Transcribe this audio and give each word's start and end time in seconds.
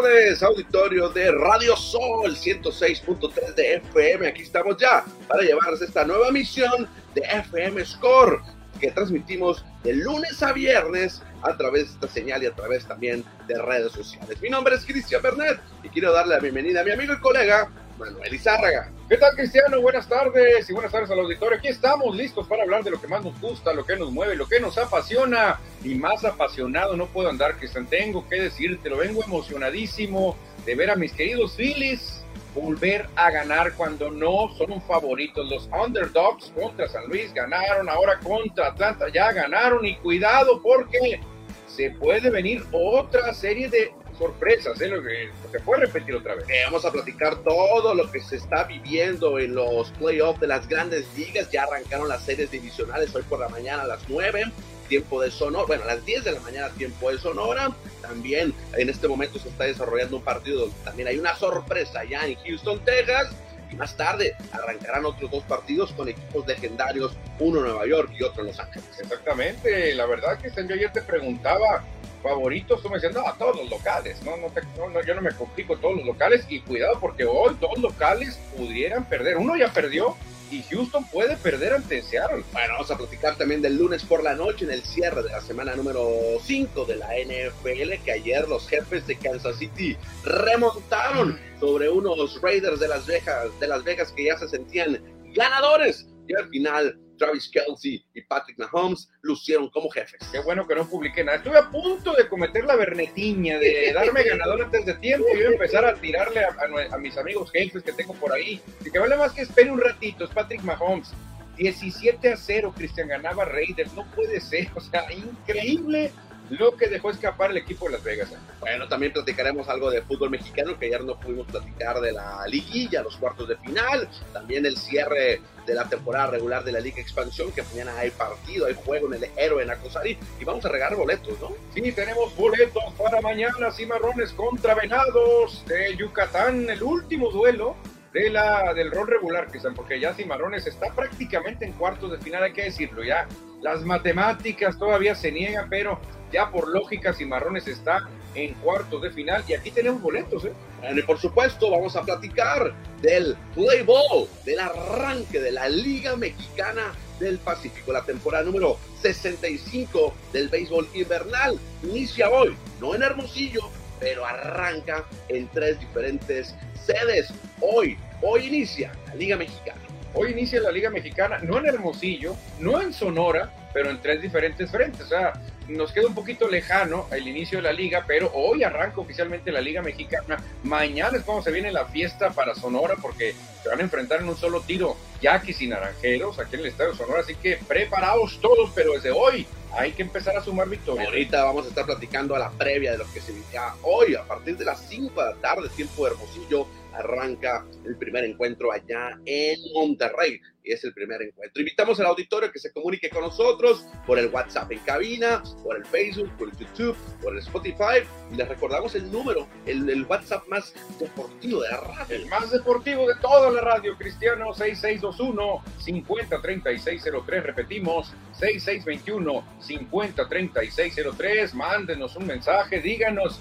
tardes, 0.00 0.42
auditorio 0.42 1.08
de 1.10 1.30
Radio 1.30 1.76
Sol 1.76 2.34
106.3 2.34 3.54
de 3.54 3.74
FM. 3.76 4.28
Aquí 4.28 4.42
estamos 4.42 4.76
ya 4.78 5.04
para 5.28 5.42
llevarles 5.42 5.82
esta 5.82 6.04
nueva 6.04 6.30
misión 6.30 6.88
de 7.14 7.20
FM 7.20 7.84
Score 7.84 8.40
que 8.80 8.90
transmitimos 8.92 9.64
de 9.82 9.94
lunes 9.94 10.42
a 10.42 10.52
viernes 10.52 11.22
a 11.42 11.54
través 11.56 11.88
de 11.88 11.94
esta 11.94 12.08
señal 12.08 12.42
y 12.42 12.46
a 12.46 12.54
través 12.54 12.86
también 12.86 13.24
de 13.46 13.60
redes 13.60 13.92
sociales. 13.92 14.40
Mi 14.40 14.48
nombre 14.48 14.74
es 14.74 14.86
Cristian 14.86 15.20
Bernet 15.20 15.60
y 15.82 15.88
quiero 15.90 16.12
darle 16.12 16.34
la 16.36 16.40
bienvenida 16.40 16.80
a 16.80 16.84
mi 16.84 16.92
amigo 16.92 17.12
y 17.12 17.20
colega 17.20 17.70
Manuel 18.00 18.34
Izárraga. 18.34 18.90
¿Qué 19.08 19.16
tal, 19.18 19.36
Cristiano? 19.36 19.80
Buenas 19.80 20.08
tardes 20.08 20.68
y 20.68 20.72
buenas 20.72 20.90
tardes 20.90 21.10
al 21.10 21.20
auditorio. 21.20 21.58
Aquí 21.58 21.68
estamos 21.68 22.16
listos 22.16 22.46
para 22.48 22.62
hablar 22.62 22.82
de 22.82 22.90
lo 22.90 23.00
que 23.00 23.06
más 23.06 23.22
nos 23.22 23.38
gusta, 23.40 23.74
lo 23.74 23.84
que 23.84 23.96
nos 23.96 24.10
mueve, 24.10 24.34
lo 24.36 24.48
que 24.48 24.58
nos 24.58 24.78
apasiona. 24.78 25.60
Y 25.84 25.94
más 25.96 26.24
apasionado 26.24 26.96
no 26.96 27.06
puedo 27.06 27.28
andar, 27.28 27.56
Cristian. 27.56 27.86
Tengo 27.86 28.26
que 28.26 28.40
decirte, 28.40 28.88
lo 28.88 28.96
vengo 28.96 29.22
emocionadísimo 29.22 30.36
de 30.64 30.74
ver 30.74 30.90
a 30.90 30.96
mis 30.96 31.12
queridos 31.12 31.54
Phillies 31.56 32.24
volver 32.54 33.06
a 33.16 33.30
ganar 33.30 33.74
cuando 33.74 34.10
no 34.10 34.48
son 34.56 34.80
favoritos. 34.82 35.48
Los 35.50 35.68
underdogs 35.68 36.50
contra 36.58 36.88
San 36.88 37.06
Luis 37.06 37.32
ganaron, 37.34 37.88
ahora 37.88 38.18
contra 38.18 38.68
Atlanta 38.68 39.06
ya 39.12 39.30
ganaron. 39.32 39.84
Y 39.84 39.96
cuidado 39.96 40.62
porque 40.62 41.20
se 41.66 41.90
puede 41.90 42.30
venir 42.30 42.64
otra 42.72 43.34
serie 43.34 43.68
de 43.68 43.92
sorpresas, 44.20 44.78
¿eh? 44.82 44.88
lo 44.88 45.02
que 45.02 45.30
se 45.50 45.60
puede 45.60 45.86
repetir 45.86 46.14
otra 46.14 46.34
vez. 46.34 46.44
Eh, 46.50 46.60
vamos 46.66 46.84
a 46.84 46.92
platicar 46.92 47.36
todo 47.42 47.94
lo 47.94 48.10
que 48.12 48.20
se 48.20 48.36
está 48.36 48.64
viviendo 48.64 49.38
en 49.38 49.54
los 49.54 49.90
playoffs 49.92 50.40
de 50.40 50.46
las 50.46 50.68
grandes 50.68 51.06
ligas. 51.16 51.50
Ya 51.50 51.62
arrancaron 51.62 52.06
las 52.06 52.22
series 52.22 52.50
divisionales 52.50 53.14
hoy 53.14 53.22
por 53.22 53.40
la 53.40 53.48
mañana 53.48 53.82
a 53.82 53.86
las 53.86 54.08
9 54.08 54.52
tiempo 54.88 55.22
de 55.22 55.30
Sonora, 55.30 55.66
bueno, 55.66 55.84
a 55.84 55.94
las 55.94 56.04
10 56.04 56.24
de 56.24 56.32
la 56.32 56.40
mañana 56.40 56.68
tiempo 56.70 57.10
de 57.10 57.18
Sonora. 57.18 57.70
También 58.02 58.52
en 58.76 58.88
este 58.90 59.08
momento 59.08 59.38
se 59.38 59.48
está 59.48 59.64
desarrollando 59.64 60.16
un 60.16 60.24
partido 60.24 60.62
donde 60.62 60.76
también 60.84 61.08
hay 61.08 61.18
una 61.18 61.34
sorpresa 61.36 62.04
ya 62.04 62.26
en 62.26 62.34
Houston, 62.44 62.84
Texas. 62.84 63.30
Y 63.70 63.76
más 63.76 63.96
tarde 63.96 64.34
arrancarán 64.50 65.06
otros 65.06 65.30
dos 65.30 65.44
partidos 65.44 65.92
con 65.92 66.08
equipos 66.08 66.44
legendarios, 66.44 67.16
uno 67.38 67.60
en 67.60 67.66
Nueva 67.66 67.86
York 67.86 68.10
y 68.18 68.24
otro 68.24 68.42
en 68.42 68.48
Los 68.48 68.58
Ángeles. 68.58 68.88
Exactamente, 68.98 69.94
la 69.94 70.06
verdad 70.06 70.38
que 70.38 70.48
ayer 70.48 70.92
te 70.92 71.02
preguntaba, 71.02 71.84
favoritos, 72.22 72.82
tú 72.82 72.88
me 72.88 72.98
no, 73.10 73.26
a 73.26 73.36
todos 73.36 73.56
los 73.56 73.70
locales, 73.70 74.22
no, 74.22 74.36
no, 74.36 74.48
no, 74.88 75.02
yo 75.02 75.14
no 75.14 75.22
me 75.22 75.32
complico 75.32 75.76
todos 75.76 75.96
los 75.96 76.06
locales 76.06 76.44
y 76.48 76.60
cuidado 76.60 76.98
porque 77.00 77.24
hoy 77.24 77.56
dos 77.60 77.78
locales 77.78 78.38
pudieran 78.56 79.08
perder. 79.08 79.38
Uno 79.38 79.56
ya 79.56 79.72
perdió 79.72 80.16
y 80.50 80.62
Houston 80.62 81.04
puede 81.06 81.36
perder 81.36 81.74
ante 81.74 82.02
Seattle. 82.02 82.42
Bueno, 82.52 82.74
vamos 82.74 82.90
a 82.90 82.98
platicar 82.98 83.36
también 83.36 83.62
del 83.62 83.76
lunes 83.76 84.04
por 84.04 84.22
la 84.22 84.34
noche 84.34 84.64
en 84.64 84.72
el 84.72 84.82
cierre 84.82 85.22
de 85.22 85.30
la 85.30 85.40
semana 85.40 85.76
número 85.76 86.08
5 86.42 86.84
de 86.86 86.96
la 86.96 87.08
NFL, 87.08 88.02
que 88.04 88.12
ayer 88.12 88.48
los 88.48 88.68
jefes 88.68 89.06
de 89.06 89.16
Kansas 89.16 89.56
City 89.58 89.96
remontaron 90.24 91.38
sobre 91.60 91.88
unos 91.88 92.40
Raiders 92.42 92.80
de 92.80 92.88
Las 92.88 93.06
Vegas, 93.06 93.48
de 93.60 93.68
Las 93.68 93.84
Vegas 93.84 94.12
que 94.12 94.24
ya 94.24 94.38
se 94.38 94.48
sentían 94.48 95.00
ganadores. 95.34 96.06
Y 96.26 96.34
al 96.34 96.48
final 96.48 96.98
Travis 97.20 97.50
Kelsey 97.50 98.02
y 98.14 98.22
Patrick 98.22 98.58
Mahomes 98.58 99.10
lucieron 99.20 99.68
como 99.68 99.90
jefes. 99.90 100.26
Qué 100.32 100.40
bueno 100.40 100.66
que 100.66 100.74
no 100.74 100.88
publiqué 100.88 101.22
nada. 101.22 101.36
Estuve 101.36 101.58
a 101.58 101.70
punto 101.70 102.14
de 102.14 102.26
cometer 102.26 102.64
la 102.64 102.76
bernetiña, 102.76 103.58
de 103.58 103.92
darme 103.94 104.22
ganador 104.22 104.62
antes 104.62 104.86
de 104.86 104.94
tiempo 104.94 105.26
y 105.36 105.42
empezar 105.42 105.84
a 105.84 105.94
tirarle 105.94 106.40
a, 106.42 106.98
mis 106.98 107.16
amigos 107.18 107.52
jefes 107.52 107.82
que 107.82 107.92
tengo 107.92 108.14
por 108.14 108.32
ahí. 108.32 108.60
Y 108.84 108.90
que 108.90 108.98
vale 108.98 109.16
más 109.16 109.32
que 109.32 109.42
espere 109.42 109.70
un 109.70 109.80
ratito, 109.80 110.24
es 110.24 110.30
Patrick 110.30 110.62
Mahomes. 110.62 111.12
17 111.58 112.32
a 112.32 112.36
0, 112.38 112.72
Cristian 112.74 113.08
ganaba 113.08 113.44
Raiders, 113.44 113.92
no 113.92 114.10
puede 114.12 114.40
ser, 114.40 114.70
o 114.74 114.80
sea, 114.80 115.04
increíble 115.12 116.10
lo 116.50 116.76
que 116.76 116.88
dejó 116.88 117.10
escapar 117.10 117.50
el 117.52 117.56
equipo 117.56 117.86
de 117.86 117.92
Las 117.92 118.02
Vegas. 118.02 118.32
Bueno, 118.58 118.88
también 118.88 119.12
platicaremos 119.12 119.68
algo 119.68 119.90
de 119.90 120.02
fútbol 120.02 120.30
mexicano, 120.30 120.78
que 120.78 120.86
ayer 120.86 121.04
no 121.04 121.18
pudimos 121.18 121.46
platicar 121.46 122.00
de 122.00 122.12
la 122.12 122.46
liguilla, 122.48 123.02
los 123.02 123.16
cuartos 123.16 123.48
de 123.48 123.56
final, 123.56 124.08
también 124.32 124.66
el 124.66 124.76
cierre 124.76 125.40
de 125.66 125.74
la 125.74 125.88
temporada 125.88 126.26
regular 126.26 126.64
de 126.64 126.72
la 126.72 126.80
Liga 126.80 127.00
Expansión, 127.00 127.52
que 127.52 127.62
mañana 127.62 127.96
hay 127.96 128.10
partido, 128.10 128.66
hay 128.66 128.74
juego 128.74 129.06
en 129.06 129.22
el 129.22 129.30
Héroe 129.36 129.62
en 129.62 129.70
Acosari, 129.70 130.18
y 130.40 130.44
vamos 130.44 130.64
a 130.64 130.68
regalar 130.68 130.96
boletos, 130.96 131.38
¿no? 131.40 131.52
Sí, 131.72 131.92
tenemos 131.92 132.34
boletos 132.36 132.82
para 132.98 133.20
mañana, 133.20 133.70
Cimarrones 133.70 134.32
contra 134.32 134.74
Venados 134.74 135.64
de 135.66 135.96
Yucatán, 135.96 136.68
el 136.68 136.82
último 136.82 137.30
duelo 137.30 137.76
de 138.12 138.28
la, 138.28 138.74
del 138.74 138.90
rol 138.90 139.06
regular, 139.06 139.46
Cristian, 139.46 139.74
porque 139.74 140.00
ya 140.00 140.14
Cimarrones 140.14 140.66
está 140.66 140.92
prácticamente 140.92 141.64
en 141.64 141.72
cuartos 141.72 142.10
de 142.10 142.18
final, 142.18 142.42
hay 142.42 142.52
que 142.52 142.64
decirlo, 142.64 143.04
ya 143.04 143.28
las 143.62 143.84
matemáticas 143.84 144.78
todavía 144.78 145.14
se 145.14 145.30
niegan, 145.30 145.68
pero 145.68 146.00
ya 146.32 146.50
por 146.50 146.68
lógica 146.68 147.12
Cimarrones 147.12 147.66
está 147.66 148.08
en 148.34 148.54
cuartos 148.54 149.02
de 149.02 149.10
final 149.10 149.44
y 149.48 149.54
aquí 149.54 149.70
tenemos 149.70 150.00
boletos. 150.00 150.44
¿eh? 150.44 150.52
y 150.94 151.02
por 151.02 151.18
supuesto 151.18 151.70
vamos 151.70 151.96
a 151.96 152.02
platicar 152.02 152.72
del 153.02 153.36
play 153.54 153.82
ball, 153.82 154.28
del 154.44 154.60
arranque 154.60 155.40
de 155.40 155.52
la 155.52 155.68
Liga 155.68 156.16
Mexicana 156.16 156.92
del 157.18 157.38
Pacífico, 157.38 157.92
la 157.92 158.04
temporada 158.04 158.44
número 158.44 158.78
65 159.02 160.14
del 160.32 160.48
béisbol 160.48 160.88
invernal. 160.94 161.58
Inicia 161.82 162.30
hoy, 162.30 162.56
no 162.80 162.94
en 162.94 163.02
Hermosillo, 163.02 163.62
pero 163.98 164.24
arranca 164.24 165.04
en 165.28 165.48
tres 165.48 165.78
diferentes 165.78 166.54
sedes. 166.84 167.32
Hoy, 167.60 167.98
hoy 168.22 168.46
inicia 168.46 168.92
la 169.08 169.14
Liga 169.16 169.36
Mexicana. 169.36 169.89
Hoy 170.14 170.32
inicia 170.32 170.60
la 170.60 170.72
Liga 170.72 170.90
Mexicana, 170.90 171.38
no 171.42 171.58
en 171.58 171.66
Hermosillo, 171.66 172.34
no 172.58 172.80
en 172.80 172.92
Sonora, 172.92 173.52
pero 173.72 173.90
en 173.90 174.00
tres 174.00 174.20
diferentes 174.20 174.70
frentes. 174.70 175.02
O 175.02 175.08
sea, 175.08 175.32
nos 175.68 175.92
queda 175.92 176.08
un 176.08 176.14
poquito 176.14 176.48
lejano 176.48 177.06
el 177.12 177.28
inicio 177.28 177.58
de 177.58 177.62
la 177.62 177.72
liga, 177.72 178.04
pero 178.06 178.30
hoy 178.34 178.64
arranca 178.64 179.00
oficialmente 179.00 179.52
la 179.52 179.60
Liga 179.60 179.82
Mexicana. 179.82 180.42
Mañana 180.64 181.18
es 181.18 181.24
cuando 181.24 181.44
se 181.44 181.52
viene 181.52 181.70
la 181.70 181.86
fiesta 181.86 182.30
para 182.30 182.54
Sonora, 182.54 182.96
porque 183.00 183.34
se 183.62 183.68
van 183.68 183.78
a 183.78 183.82
enfrentar 183.82 184.20
en 184.20 184.28
un 184.28 184.36
solo 184.36 184.62
tiro 184.62 184.96
Yaquis 185.20 185.62
y 185.62 185.68
Naranjeros 185.68 186.38
aquí 186.40 186.56
en 186.56 186.62
el 186.62 186.66
Estadio 186.66 186.94
Sonora. 186.94 187.20
Así 187.20 187.36
que 187.36 187.58
preparaos 187.68 188.40
todos, 188.40 188.70
pero 188.74 188.94
desde 188.94 189.12
hoy 189.12 189.46
hay 189.72 189.92
que 189.92 190.02
empezar 190.02 190.36
a 190.36 190.42
sumar 190.42 190.68
victorias. 190.68 191.06
Ahorita 191.06 191.44
vamos 191.44 191.66
a 191.66 191.68
estar 191.68 191.86
platicando 191.86 192.34
a 192.34 192.40
la 192.40 192.50
previa 192.50 192.92
de 192.92 192.98
lo 192.98 193.12
que 193.12 193.20
se 193.20 193.32
vivirá 193.32 193.74
hoy, 193.82 194.16
a 194.16 194.24
partir 194.24 194.56
de 194.56 194.64
las 194.64 194.80
5 194.88 195.22
de 195.22 195.30
la 195.30 195.36
tarde, 195.36 195.68
tiempo 195.76 196.04
de 196.04 196.12
Hermosillo 196.12 196.66
arranca 196.94 197.66
el 197.84 197.96
primer 197.96 198.24
encuentro 198.24 198.72
allá 198.72 199.18
en 199.24 199.58
Monterrey. 199.72 200.40
Y 200.62 200.72
es 200.72 200.84
el 200.84 200.92
primer 200.92 201.22
encuentro. 201.22 201.60
Invitamos 201.60 201.98
al 202.00 202.06
auditorio 202.06 202.52
que 202.52 202.58
se 202.58 202.70
comunique 202.70 203.08
con 203.08 203.22
nosotros 203.22 203.86
por 204.06 204.18
el 204.18 204.28
WhatsApp 204.28 204.70
en 204.72 204.78
cabina, 204.80 205.42
por 205.62 205.76
el 205.76 205.86
Facebook, 205.86 206.30
por 206.36 206.50
el 206.50 206.56
YouTube, 206.58 206.94
por 207.22 207.32
el 207.32 207.38
Spotify. 207.38 208.06
Y 208.30 208.36
les 208.36 208.46
recordamos 208.46 208.94
el 208.94 209.10
número, 209.10 209.48
el, 209.64 210.04
WhatsApp 210.04 210.46
más 210.48 210.74
deportivo 210.98 211.62
de 211.62 211.70
la 211.70 211.78
radio. 211.78 212.16
El 212.16 212.26
más 212.26 212.50
deportivo 212.50 213.08
de 213.08 213.14
toda 213.22 213.50
la 213.50 213.62
radio, 213.62 213.96
Cristiano 213.96 214.52
6621 214.52 215.64
503603. 215.78 217.42
Repetimos, 217.42 218.12
6621 218.32 219.44
503603. 219.60 221.54
Mándenos 221.54 222.16
un 222.16 222.26
mensaje, 222.26 222.80
díganos 222.80 223.40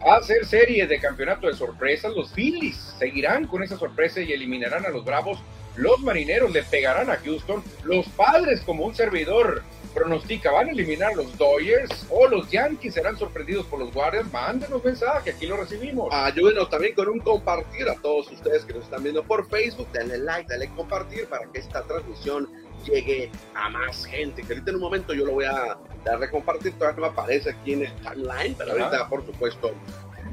a 0.00 0.16
hacer 0.16 0.44
serie 0.44 0.86
de 0.86 0.98
campeonato 0.98 1.46
de 1.46 1.54
sorpresas. 1.54 2.14
Los 2.14 2.32
Phillies 2.32 2.94
seguirán 2.98 3.46
con 3.46 3.62
esa 3.62 3.78
sorpresa 3.78 4.20
y 4.20 4.32
eliminarán 4.32 4.84
a 4.86 4.90
los 4.90 5.04
Bravos. 5.04 5.38
Los 5.76 6.00
Marineros 6.00 6.52
le 6.52 6.62
pegarán 6.62 7.10
a 7.10 7.16
Houston. 7.16 7.62
Los 7.84 8.08
Padres, 8.10 8.60
como 8.60 8.84
un 8.84 8.94
servidor 8.94 9.62
pronostica, 9.94 10.50
van 10.50 10.68
a 10.68 10.72
eliminar 10.72 11.12
a 11.12 11.16
los 11.16 11.38
Dodgers 11.38 12.06
o 12.10 12.26
los 12.28 12.50
Yankees 12.50 12.94
serán 12.94 13.16
sorprendidos 13.16 13.64
por 13.66 13.78
los 13.78 13.92
Guardians. 13.92 14.30
Mándenos 14.32 14.84
mensaje, 14.84 15.30
aquí 15.30 15.46
lo 15.46 15.56
recibimos. 15.56 16.12
Ayúdenos 16.12 16.68
también 16.68 16.94
con 16.94 17.08
un 17.08 17.20
compartir 17.20 17.88
a 17.88 17.94
todos 17.94 18.30
ustedes 18.30 18.64
que 18.64 18.74
nos 18.74 18.84
están 18.84 19.02
viendo 19.02 19.22
por 19.22 19.48
Facebook. 19.48 19.88
Denle 19.92 20.18
like, 20.18 20.48
denle 20.48 20.68
compartir 20.74 21.26
para 21.26 21.46
que 21.50 21.60
esta 21.60 21.82
transmisión 21.82 22.48
llegue 22.84 23.30
a 23.54 23.68
más 23.70 24.04
gente. 24.04 24.42
Que 24.42 24.54
ahorita 24.54 24.70
en 24.70 24.76
un 24.76 24.82
momento 24.82 25.14
yo 25.14 25.24
lo 25.24 25.32
voy 25.32 25.44
a 25.44 25.78
dar 26.04 26.18
de 26.18 26.30
compartir, 26.30 26.72
todavía 26.74 27.00
no 27.00 27.06
aparece 27.06 27.50
aquí 27.50 27.72
en 27.72 27.86
el 27.86 27.94
timeline, 27.96 28.54
pero 28.56 28.72
ahorita 28.72 29.08
por 29.08 29.24
supuesto 29.24 29.72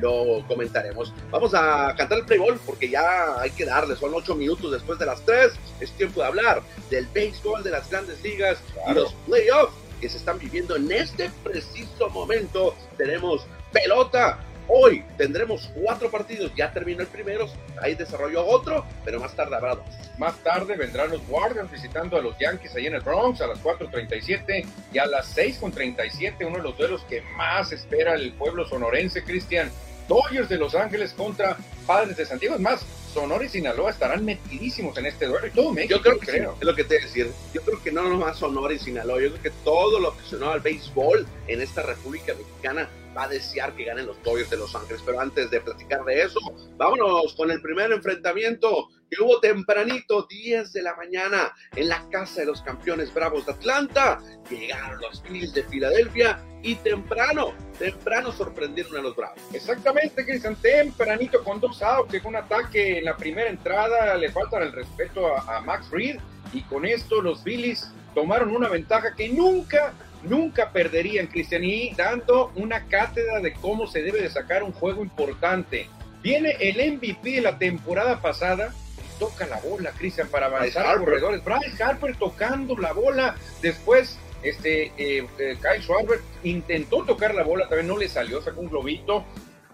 lo 0.02 0.46
comentaremos. 0.48 1.14
Vamos 1.30 1.54
a 1.54 1.94
cantar 1.96 2.20
el 2.20 2.26
playball 2.26 2.60
porque 2.66 2.90
ya 2.90 3.40
hay 3.40 3.52
que 3.52 3.66
darle, 3.66 3.96
son 3.96 4.14
ocho 4.14 4.36
minutos 4.36 4.72
después 4.72 5.00
de 5.00 5.06
las 5.06 5.22
tres, 5.22 5.54
es 5.80 5.92
tiempo 5.92 6.22
de 6.22 6.28
hablar 6.28 6.62
del 6.90 7.06
béisbol 7.08 7.64
de 7.64 7.72
las 7.72 7.90
grandes 7.90 8.22
ligas 8.24 8.60
y 8.90 8.94
los 8.94 9.14
playoffs 9.28 9.74
que 10.00 10.10
se 10.10 10.18
están 10.18 10.40
viviendo 10.40 10.76
en 10.76 10.92
este 10.92 11.30
preciso 11.44 12.10
momento. 12.10 12.76
Tenemos 12.98 13.46
pelota 13.72 14.40
Hoy 14.74 15.04
tendremos 15.18 15.70
cuatro 15.76 16.10
partidos, 16.10 16.54
ya 16.56 16.72
terminó 16.72 17.02
el 17.02 17.08
primero, 17.08 17.46
ahí 17.82 17.94
desarrolló 17.94 18.46
otro, 18.46 18.86
pero 19.04 19.20
más 19.20 19.36
tarde 19.36 19.58
habrá 19.58 19.76
dos. 19.76 19.86
Más 20.18 20.38
tarde 20.44 20.78
vendrán 20.78 21.12
los 21.12 21.28
Guardians 21.28 21.70
visitando 21.70 22.16
a 22.16 22.22
los 22.22 22.38
Yankees 22.38 22.74
ahí 22.76 22.88
en 22.88 22.96
el 22.96 23.02
Bronx 23.02 23.42
a 23.42 23.48
las 23.48 23.62
4.37 23.62 24.66
y 24.94 24.98
a 24.98 25.08
las 25.08 25.36
6.37, 25.36 26.46
uno 26.48 26.58
de 26.58 26.64
los 26.64 26.78
duelos 26.78 27.04
que 27.10 27.22
más 27.36 27.74
espera 27.74 28.14
el 28.14 28.32
pueblo 28.32 28.66
sonorense, 28.66 29.24
Cristian. 29.24 29.70
Dodgers 30.12 30.50
de 30.50 30.58
Los 30.58 30.76
Ángeles 30.76 31.14
contra 31.14 31.58
Padres 31.88 32.18
de 32.18 32.26
Santiago. 32.26 32.56
Es 32.56 32.62
más, 32.62 32.86
Sonora 33.14 33.46
y 33.46 33.48
Sinaloa 33.48 33.92
estarán 33.92 34.26
metidísimos 34.26 34.98
en 34.98 35.06
este 35.06 35.26
duelo 35.26 35.48
y 35.48 35.52
todo 35.52 35.72
México. 35.72 35.96
Yo 35.96 36.02
creo 36.02 36.20
que 36.20 36.28
creo. 36.28 36.58
es 36.60 36.66
lo 36.66 36.76
que 36.76 36.84
te 36.84 36.96
voy 36.96 37.04
a 37.04 37.06
decir. 37.06 37.32
Yo 37.54 37.62
creo 37.62 37.82
que 37.82 37.94
no 37.94 38.04
nomás 38.04 38.38
Sonora 38.38 38.74
y 38.74 38.80
Sinaloa, 38.80 39.22
yo 39.22 39.30
creo 39.30 39.42
que 39.42 39.52
todo 39.64 40.02
lo 40.02 40.18
que 40.18 40.24
sonó 40.26 40.52
al 40.52 40.60
béisbol 40.60 41.26
en 41.48 41.62
esta 41.62 41.84
República 41.84 42.34
Mexicana 42.34 42.90
va 43.16 43.24
a 43.24 43.28
desear 43.28 43.74
que 43.76 43.86
ganen 43.86 44.06
los 44.06 44.22
Dodgers 44.24 44.50
de 44.50 44.58
Los 44.58 44.76
Ángeles. 44.76 45.02
Pero 45.06 45.20
antes 45.20 45.50
de 45.52 45.62
platicar 45.62 46.04
de 46.06 46.24
eso, 46.24 46.40
vámonos 46.78 47.34
con 47.36 47.52
el 47.52 47.62
primer 47.62 47.92
enfrentamiento 47.92 48.90
que 49.10 49.22
hubo 49.22 49.40
tempranito, 49.40 50.26
10 50.30 50.72
de 50.72 50.82
la 50.82 50.96
mañana, 50.96 51.54
en 51.76 51.90
la 51.90 52.08
casa 52.10 52.42
de 52.42 52.48
los 52.48 52.62
campeones 52.62 53.14
bravos 53.14 53.46
de 53.46 53.52
Atlanta. 53.52 54.20
Llegaron 54.50 55.02
los 55.02 55.22
Phillies 55.22 55.54
de 55.54 55.64
Filadelfia 55.64 56.42
y 56.64 56.76
temprano, 56.76 57.54
temprano 57.80 58.32
sorprendieron 58.32 58.98
a 58.98 59.02
los 59.02 59.16
bravos. 59.16 59.40
Exactamente, 59.54 60.26
Cristian, 60.26 60.56
tempranito 60.56 61.44
con 61.44 61.60
dos 61.60 61.82
outs, 61.82 62.12
llegó 62.12 62.30
un 62.30 62.36
ataque 62.36 63.00
en 63.00 63.06
la 63.06 63.18
primera 63.18 63.50
entrada, 63.50 64.16
le 64.16 64.32
faltan 64.32 64.64
el 64.64 64.72
respeto 64.72 65.36
a, 65.36 65.62
Max 65.62 65.90
Reed 65.92 66.20
y 66.54 66.62
con 66.64 66.86
esto 66.86 67.22
los 67.22 67.44
Phillies 67.44 67.92
tomaron 68.14 68.56
una 68.56 68.68
ventaja 68.68 69.16
que 69.16 69.30
nunca 69.30 69.94
nunca 70.24 70.72
perderían, 70.72 71.28
Cristian, 71.28 71.64
y 71.64 71.94
dando 71.96 72.52
una 72.56 72.86
cátedra 72.86 73.40
de 73.40 73.54
cómo 73.54 73.88
se 73.88 74.02
debe 74.02 74.22
de 74.22 74.30
sacar 74.30 74.64
un 74.64 74.72
juego 74.72 75.04
importante. 75.04 75.88
Viene 76.22 76.56
el 76.60 76.94
MVP 76.94 77.32
de 77.32 77.42
la 77.42 77.58
temporada 77.58 78.22
pasada, 78.22 78.74
toca 79.20 79.48
la 79.48 79.60
bola, 79.60 79.92
Cristian, 79.92 80.28
para 80.28 80.48
avanzar 80.48 80.86
a 80.86 80.98
corredores. 80.98 81.44
Bryce 81.44 81.84
Harper 81.84 82.16
tocando 82.16 82.78
la 82.78 82.94
bola, 82.94 83.36
después 83.62 84.18
este, 84.44 84.92
eh, 84.98 85.28
eh, 85.38 85.58
Kyle 85.62 85.82
Schwarber 85.82 86.20
intentó 86.44 87.04
tocar 87.04 87.36
la 87.36 87.44
bola, 87.44 87.68
también 87.68 87.88
no 87.88 87.98
le 87.98 88.08
salió, 88.08 88.42
sacó 88.42 88.62
un 88.62 88.70
globito, 88.70 89.24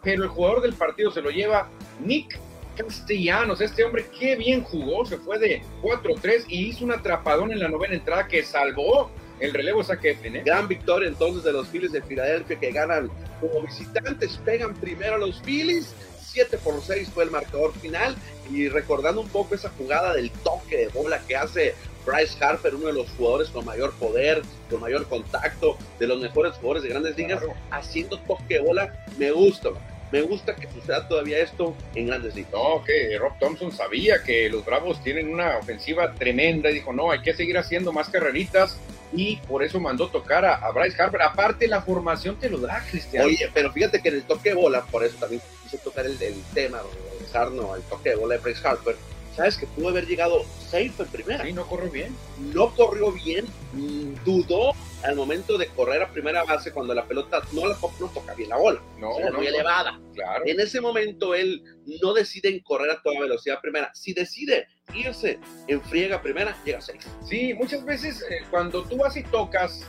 pero 0.04 0.24
el 0.24 0.30
jugador 0.30 0.62
del 0.62 0.74
partido 0.74 1.12
se 1.12 1.22
lo 1.22 1.30
lleva 1.30 1.70
Nick 2.04 2.38
Castellanos, 2.76 3.62
este 3.62 3.84
hombre 3.84 4.06
qué 4.20 4.36
bien 4.36 4.64
jugó, 4.64 5.06
se 5.06 5.18
fue 5.18 5.40
de 5.40 5.62
4-3 5.82 6.46
y 6.48 6.68
hizo 6.68 6.86
un 6.86 6.92
atrapadón 6.92 7.52
en 7.52 7.60
la 7.60 7.70
novena 7.70 7.96
entrada 7.96 8.28
que 8.28 8.44
salvó 8.44 9.10
el 9.40 9.54
relevo 9.54 9.82
es 9.82 9.90
a 9.90 9.94
¿eh? 10.02 10.42
Gran 10.46 10.68
victoria 10.68 11.08
entonces 11.08 11.44
de 11.44 11.52
los 11.52 11.68
Phillies 11.68 11.92
de 11.92 12.02
Filadelfia 12.02 12.60
que 12.60 12.72
ganan 12.72 13.10
como 13.40 13.62
visitantes, 13.62 14.40
pegan 14.44 14.74
primero 14.76 15.16
a 15.16 15.18
los 15.20 15.42
Phillies. 15.42 15.94
7 16.20 16.58
por 16.58 16.82
6 16.82 17.10
fue 17.14 17.24
el 17.24 17.32
marcador 17.32 17.74
final. 17.80 18.16
Y 18.52 18.68
recordando 18.70 19.22
un 19.22 19.30
poco 19.30 19.56
esa 19.56 19.70
jugada 19.70 20.14
del 20.14 20.32
toque 20.32 20.78
de 20.78 20.88
bola 20.90 21.20
que 21.28 21.36
hace 21.36 21.76
Bryce 22.06 22.44
Harper, 22.44 22.76
uno 22.76 22.88
de 22.88 22.94
los 22.94 23.10
jugadores 23.12 23.50
con 23.50 23.66
mayor 23.66 23.94
poder, 23.94 24.42
con 24.70 24.80
mayor 24.80 25.08
contacto, 25.08 25.78
de 26.00 26.08
los 26.08 26.20
mejores 26.20 26.54
jugadores 26.54 26.84
de 26.84 26.90
grandes 26.90 27.18
ligas, 27.18 27.44
haciendo 27.70 28.18
toque 28.20 28.56
de 28.56 28.60
bola, 28.62 29.06
me 29.18 29.32
gusta. 29.32 29.70
Me 30.12 30.22
gusta 30.22 30.56
que 30.56 30.72
suceda 30.72 31.08
todavía 31.08 31.40
esto 31.40 31.76
en 31.96 32.08
grandes 32.08 32.36
ligas. 32.36 32.54
No, 32.54 32.84
que 32.84 33.18
Rob 33.18 33.34
Thompson 33.40 33.72
sabía 33.72 34.24
que 34.24 34.50
los 34.50 34.64
Bravos 34.64 35.04
tienen 35.04 35.30
una 35.30 35.58
ofensiva 35.58 36.14
tremenda 36.14 36.70
y 36.70 36.76
dijo, 36.76 36.94
no, 36.94 37.12
hay 37.12 37.22
que 37.22 37.34
seguir 37.34 37.58
haciendo 37.58 37.92
más 37.92 38.10
carreritas 38.10 38.78
y 39.14 39.38
por 39.38 39.64
eso 39.64 39.80
mandó 39.80 40.10
tocar 40.10 40.46
a, 40.46 40.72
Bryce 40.72 41.02
Harper. 41.02 41.22
Aparte, 41.22 41.68
la 41.68 41.82
formación 41.82 42.38
te 42.40 42.50
lo 42.50 42.60
da, 42.60 42.84
Cristian. 42.90 43.26
Oye, 43.26 43.50
pero 43.54 43.72
fíjate 43.72 44.02
que 44.02 44.10
en 44.10 44.16
el 44.16 44.24
toque 44.24 44.50
de 44.50 44.56
bola, 44.56 44.84
por 44.86 45.04
eso 45.04 45.18
también 45.18 45.42
quise 45.64 45.78
tocar 45.78 46.06
el, 46.06 46.22
el 46.22 46.42
tema, 46.54 46.80
Sarno, 47.32 47.76
el 47.76 47.82
toque 47.84 48.12
de 48.12 48.16
bola 48.16 48.36
de 48.36 48.42
Bryce 48.42 48.66
Harper. 48.66 48.96
Sabes 49.36 49.58
que 49.58 49.68
pudo 49.68 49.90
haber 49.90 50.08
llegado 50.08 50.44
safe 50.68 50.92
en 50.98 51.08
primera. 51.08 51.46
Sí, 51.46 51.54
no 51.54 51.68
corrió 51.68 51.92
bien. 51.92 52.16
No 52.54 52.74
corrió 52.74 53.12
bien, 53.12 53.46
mm, 53.74 54.24
dudó 54.26 54.74
al 55.04 55.16
momento 55.16 55.58
de 55.58 55.68
correr 55.68 56.02
a 56.02 56.12
primera 56.12 56.44
base 56.44 56.72
cuando 56.72 56.94
la 56.94 57.06
pelota 57.06 57.42
no, 57.54 57.68
la, 57.68 57.78
no 58.00 58.08
toca 58.08 58.34
bien 58.34 58.50
la 58.50 58.58
bola. 58.58 58.82
No, 58.98 59.12
muy 59.34 59.48
elevada. 59.48 60.00
Claro. 60.14 60.44
En 60.46 60.60
ese 60.60 60.82
momento 60.82 61.36
él 61.36 61.64
no 62.02 62.14
decide 62.14 62.50
en 62.50 62.60
correr 62.62 62.92
a 62.92 63.02
toda 63.02 63.20
velocidad 63.20 63.60
primera. 63.62 63.92
Si 63.94 64.14
decide 64.14 64.68
irse 64.94 65.40
en 65.68 65.82
friega 65.82 66.22
primera, 66.22 66.58
llega 66.66 66.80
a 66.80 66.82
seis. 66.82 67.08
Sí, 67.24 67.54
muchas 67.54 67.86
veces 67.86 68.26
eh, 68.30 68.40
cuando 68.50 68.84
tú 68.84 68.98
vas 68.98 69.16
y 69.16 69.24
tocas 69.24 69.86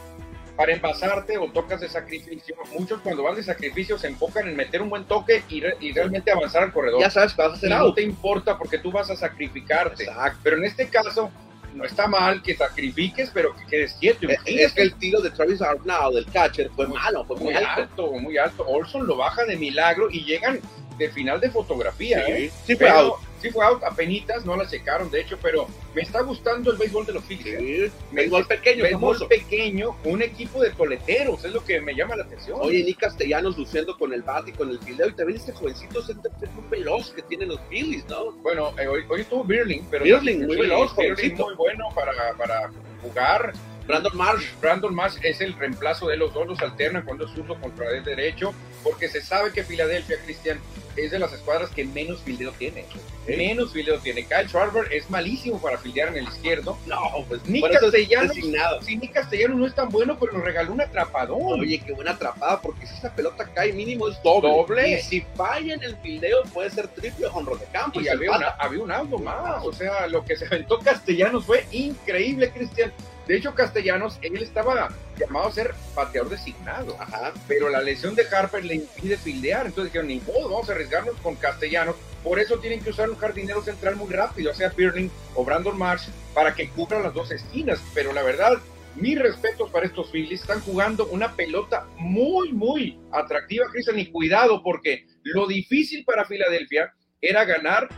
para 0.57 0.73
envasarte 0.73 1.39
o 1.39 1.51
tocas 1.53 1.81
de 1.81 1.89
sacrificio, 1.89 2.57
muchos 2.77 3.01
cuando 3.01 3.23
van 3.23 3.37
de 3.37 3.45
sacrificio 3.45 3.97
se 3.97 4.09
enfocan 4.09 4.49
en 4.49 4.57
meter 4.57 4.83
un 4.83 4.91
buen 4.91 5.05
toque 5.05 5.45
y, 5.49 5.61
realmente 5.93 6.33
avanzar 6.33 6.65
al 6.65 6.73
corredor. 6.73 7.01
Ya 7.01 7.11
sabes 7.11 7.33
que 7.33 7.43
vas 7.43 7.53
a 7.53 7.55
hacer 7.55 7.71
No 7.71 7.95
te 7.95 8.03
importa 8.03 8.59
porque 8.59 8.79
tú 8.79 8.91
vas 8.91 9.09
a 9.09 9.15
sacrificarte. 9.15 10.03
Exacto. 10.03 10.41
Pero 10.43 10.57
en 10.57 10.65
este 10.65 10.89
caso, 10.89 11.31
no 11.75 11.85
está 11.85 12.07
mal 12.07 12.43
que 12.43 12.57
sacrifiques, 12.57 13.31
pero 13.33 13.55
que 13.55 13.67
quedes 13.67 13.95
quieto. 13.95 14.29
Es, 14.29 14.41
es 14.47 14.73
que 14.73 14.83
el 14.83 14.95
tiro 14.95 15.21
de 15.21 15.31
Travis 15.31 15.63
Arnaud, 15.63 16.15
del 16.15 16.27
catcher, 16.27 16.71
fue 16.75 16.87
malo, 16.87 17.25
fue 17.25 17.37
muy, 17.37 17.55
alto. 17.55 17.83
alto. 17.83 18.13
Muy 18.13 18.39
alto. 18.39 18.67
Olson 18.67 19.07
lo 19.07 19.17
baja 19.17 19.45
de 19.45 19.57
milagro 19.57 20.09
y 20.11 20.25
llegan 20.25 20.61
de 20.99 21.09
final 21.11 21.41
de 21.41 21.51
fotografía. 21.51 22.25
Sí, 22.27 22.33
¿eh? 22.33 22.51
sí 22.67 22.77
fue 22.77 22.89
out. 22.89 23.15
Sí 23.41 23.51
fue 23.51 23.65
out, 23.65 23.85
apenitas, 23.85 24.45
no 24.45 24.57
la 24.57 24.69
checaron, 24.69 25.09
de 25.13 25.21
hecho, 25.21 25.39
pero 25.41 25.69
me 25.95 26.03
está 26.03 26.23
gustando 26.23 26.73
el 26.73 26.77
béisbol 26.77 27.07
de 27.07 27.13
los 27.13 27.25
Phillies. 27.25 27.59
Sí, 27.61 27.93
béisbol 28.11 28.47
pequeño, 28.47 28.83
béisbol 28.83 29.29
pequeño, 29.29 29.97
un 30.05 30.23
equipo 30.23 30.61
de 30.61 30.71
toleteros, 30.71 31.45
es 31.45 31.53
lo 31.53 31.65
que 31.65 31.81
me 31.81 31.95
llama 31.95 32.17
la 32.17 32.25
atención. 32.25 32.59
Oye, 32.61 32.83
ni 32.83 32.95
Castellanos 32.95 33.57
luciendo 33.57 33.97
con 33.97 34.13
el 34.13 34.23
bat 34.23 34.49
y 34.49 34.53
con 34.53 34.71
el 34.71 34.81
fildeo, 34.81 35.09
y 35.09 35.13
también 35.13 35.39
este 35.39 35.53
jovencito 35.53 36.01
es 36.01 36.17
muy 36.53 36.69
veloz 36.69 37.13
que 37.13 37.23
tienen 37.23 37.51
los 37.51 37.61
Phillies, 37.71 38.05
¿no? 38.09 38.33
Bueno, 38.43 38.75
eh, 38.77 38.89
hoy, 38.89 39.05
hoy 39.09 39.21
estuvo 39.21 39.45
Birling, 39.45 39.87
pero... 39.89 40.05
Birling, 40.05 40.45
muy 40.45 40.57
veloz, 40.57 40.97
Birling 40.97 41.37
muy 41.37 41.55
bueno 41.55 41.85
para, 41.95 42.13
para 42.37 42.73
jugar. 43.03 43.53
Brandon 43.89 44.17
Marsh. 44.17 44.45
Brandon 44.61 44.95
Marsh 44.95 45.17
es 45.23 45.41
el 45.41 45.55
reemplazo 45.55 46.09
de 46.09 46.19
los 46.19 46.35
dos, 46.35 46.47
los 46.47 46.61
alternan 46.61 47.03
cuando 47.03 47.25
es 47.25 47.33
zurdo 47.33 47.59
contra 47.59 47.91
el 47.91 48.05
derecho, 48.05 48.53
porque 48.85 49.09
se 49.09 49.23
sabe 49.23 49.51
que 49.51 49.65
Filadelfia, 49.65 50.19
Cristian, 50.25 50.61
es 50.95 51.11
de 51.11 51.19
las 51.19 51.33
escuadras 51.33 51.71
que 51.71 51.85
menos 51.85 52.21
fildeo 52.21 52.53
tiene. 52.53 52.85
Menos 53.27 53.73
fildeo 53.73 53.99
tiene. 53.99 54.25
Kyle 54.25 54.49
Schwarber 54.49 54.93
es 54.93 55.09
malísimo 55.09 55.61
para 55.61 55.79
fildear 55.79 56.09
en 56.09 56.17
el 56.17 56.25
izquierdo. 56.25 56.77
No, 56.87 57.25
pues 57.29 57.45
ni 57.47 57.63
Castellanos. 57.63 58.37
Sí, 58.83 58.97
ni 58.97 59.09
Castellanos 59.09 59.57
no 59.57 59.67
es 59.67 59.75
tan 59.75 59.89
bueno, 59.89 60.19
pero 60.19 60.33
nos 60.33 60.45
regaló 60.45 60.73
un 60.73 60.81
atrapadón. 60.81 61.61
Oye, 61.61 61.81
qué 61.85 61.93
buena 61.93 62.13
atrapada, 62.13 62.61
porque 62.61 62.87
si 62.87 62.95
esa 62.95 63.15
pelota 63.15 63.49
cae 63.55 63.73
mínimo 63.73 64.09
es 64.09 64.21
doble. 64.23 64.51
doble. 64.51 64.91
Y 64.91 65.03
si 65.03 65.21
falla 65.35 65.75
en 65.75 65.83
el 65.83 65.97
fildeo 65.99 66.43
puede 66.53 66.71
ser 66.71 66.89
triple 66.89 67.27
o 67.27 67.57
de 67.57 67.65
campo. 67.67 68.01
Y, 68.01 68.05
y 68.05 68.09
había, 68.09 68.33
una, 68.33 68.49
había 68.59 68.83
un 68.83 68.91
algo 68.91 69.19
más. 69.19 69.65
O 69.65 69.73
sea, 69.73 70.07
lo 70.09 70.25
que 70.25 70.37
se 70.37 70.47
aventó 70.47 70.79
Castellanos 70.79 71.45
fue 71.47 71.65
increíble, 71.71 72.51
Cristian. 72.51 72.93
De 73.29 73.37
hecho, 73.37 73.55
Castellanos, 73.55 74.19
él 74.23 74.43
estaba 74.43 74.89
llamado 75.19 75.49
a 75.49 75.53
ser 75.53 75.75
pateador 75.95 76.31
designado, 76.31 76.97
Ajá. 76.99 77.35
pero 77.47 77.69
la 77.69 77.83
lesión 77.83 78.15
de 78.15 78.27
Harper 78.27 78.65
le 78.65 78.77
impide 78.77 79.19
fildear. 79.19 79.67
Entonces 79.67 79.93
dijeron, 79.93 80.09
ni 80.09 80.21
modo, 80.21 80.49
vamos 80.49 80.71
a 80.71 80.73
arriesgarnos 80.73 81.15
con 81.17 81.37
Castellanos. 81.37 81.97
Por 82.25 82.39
eso 82.39 82.59
tienen 82.59 82.81
que 82.81 82.89
usar 82.89 83.11
un 83.11 83.17
jardinero 83.17 83.63
central 83.63 83.97
muy 83.97 84.11
rápido, 84.11 84.55
sea 84.55 84.71
Pirling 84.71 85.11
o 85.35 85.45
Brandon 85.45 85.77
Marsh, 85.79 86.09
para 86.33 86.55
que 86.55 86.71
cubran 86.71 87.03
las 87.03 87.13
dos 87.13 87.31
esquinas. 87.31 87.79
Pero 87.93 88.15
la 88.15 88.23
verdad, 88.23 88.55
mis 88.97 89.19
respetos 89.19 89.71
para 89.71 89.85
estos 89.85 90.11
Phillies. 90.11 90.41
Están 90.41 90.63
jugando 90.63 91.07
una 91.09 91.37
pelota 91.37 91.87
muy, 91.99 92.55
muy 92.55 92.99
atractiva, 93.13 93.67
Cristian. 93.71 93.99
Y 93.99 94.11
cuidado, 94.11 94.63
porque 94.63 95.07
lo 95.23 95.47
difícil 95.47 96.03
para 96.07 96.25
Filadelfia 96.25 96.95
era 97.21 97.45
ganar 97.45 97.91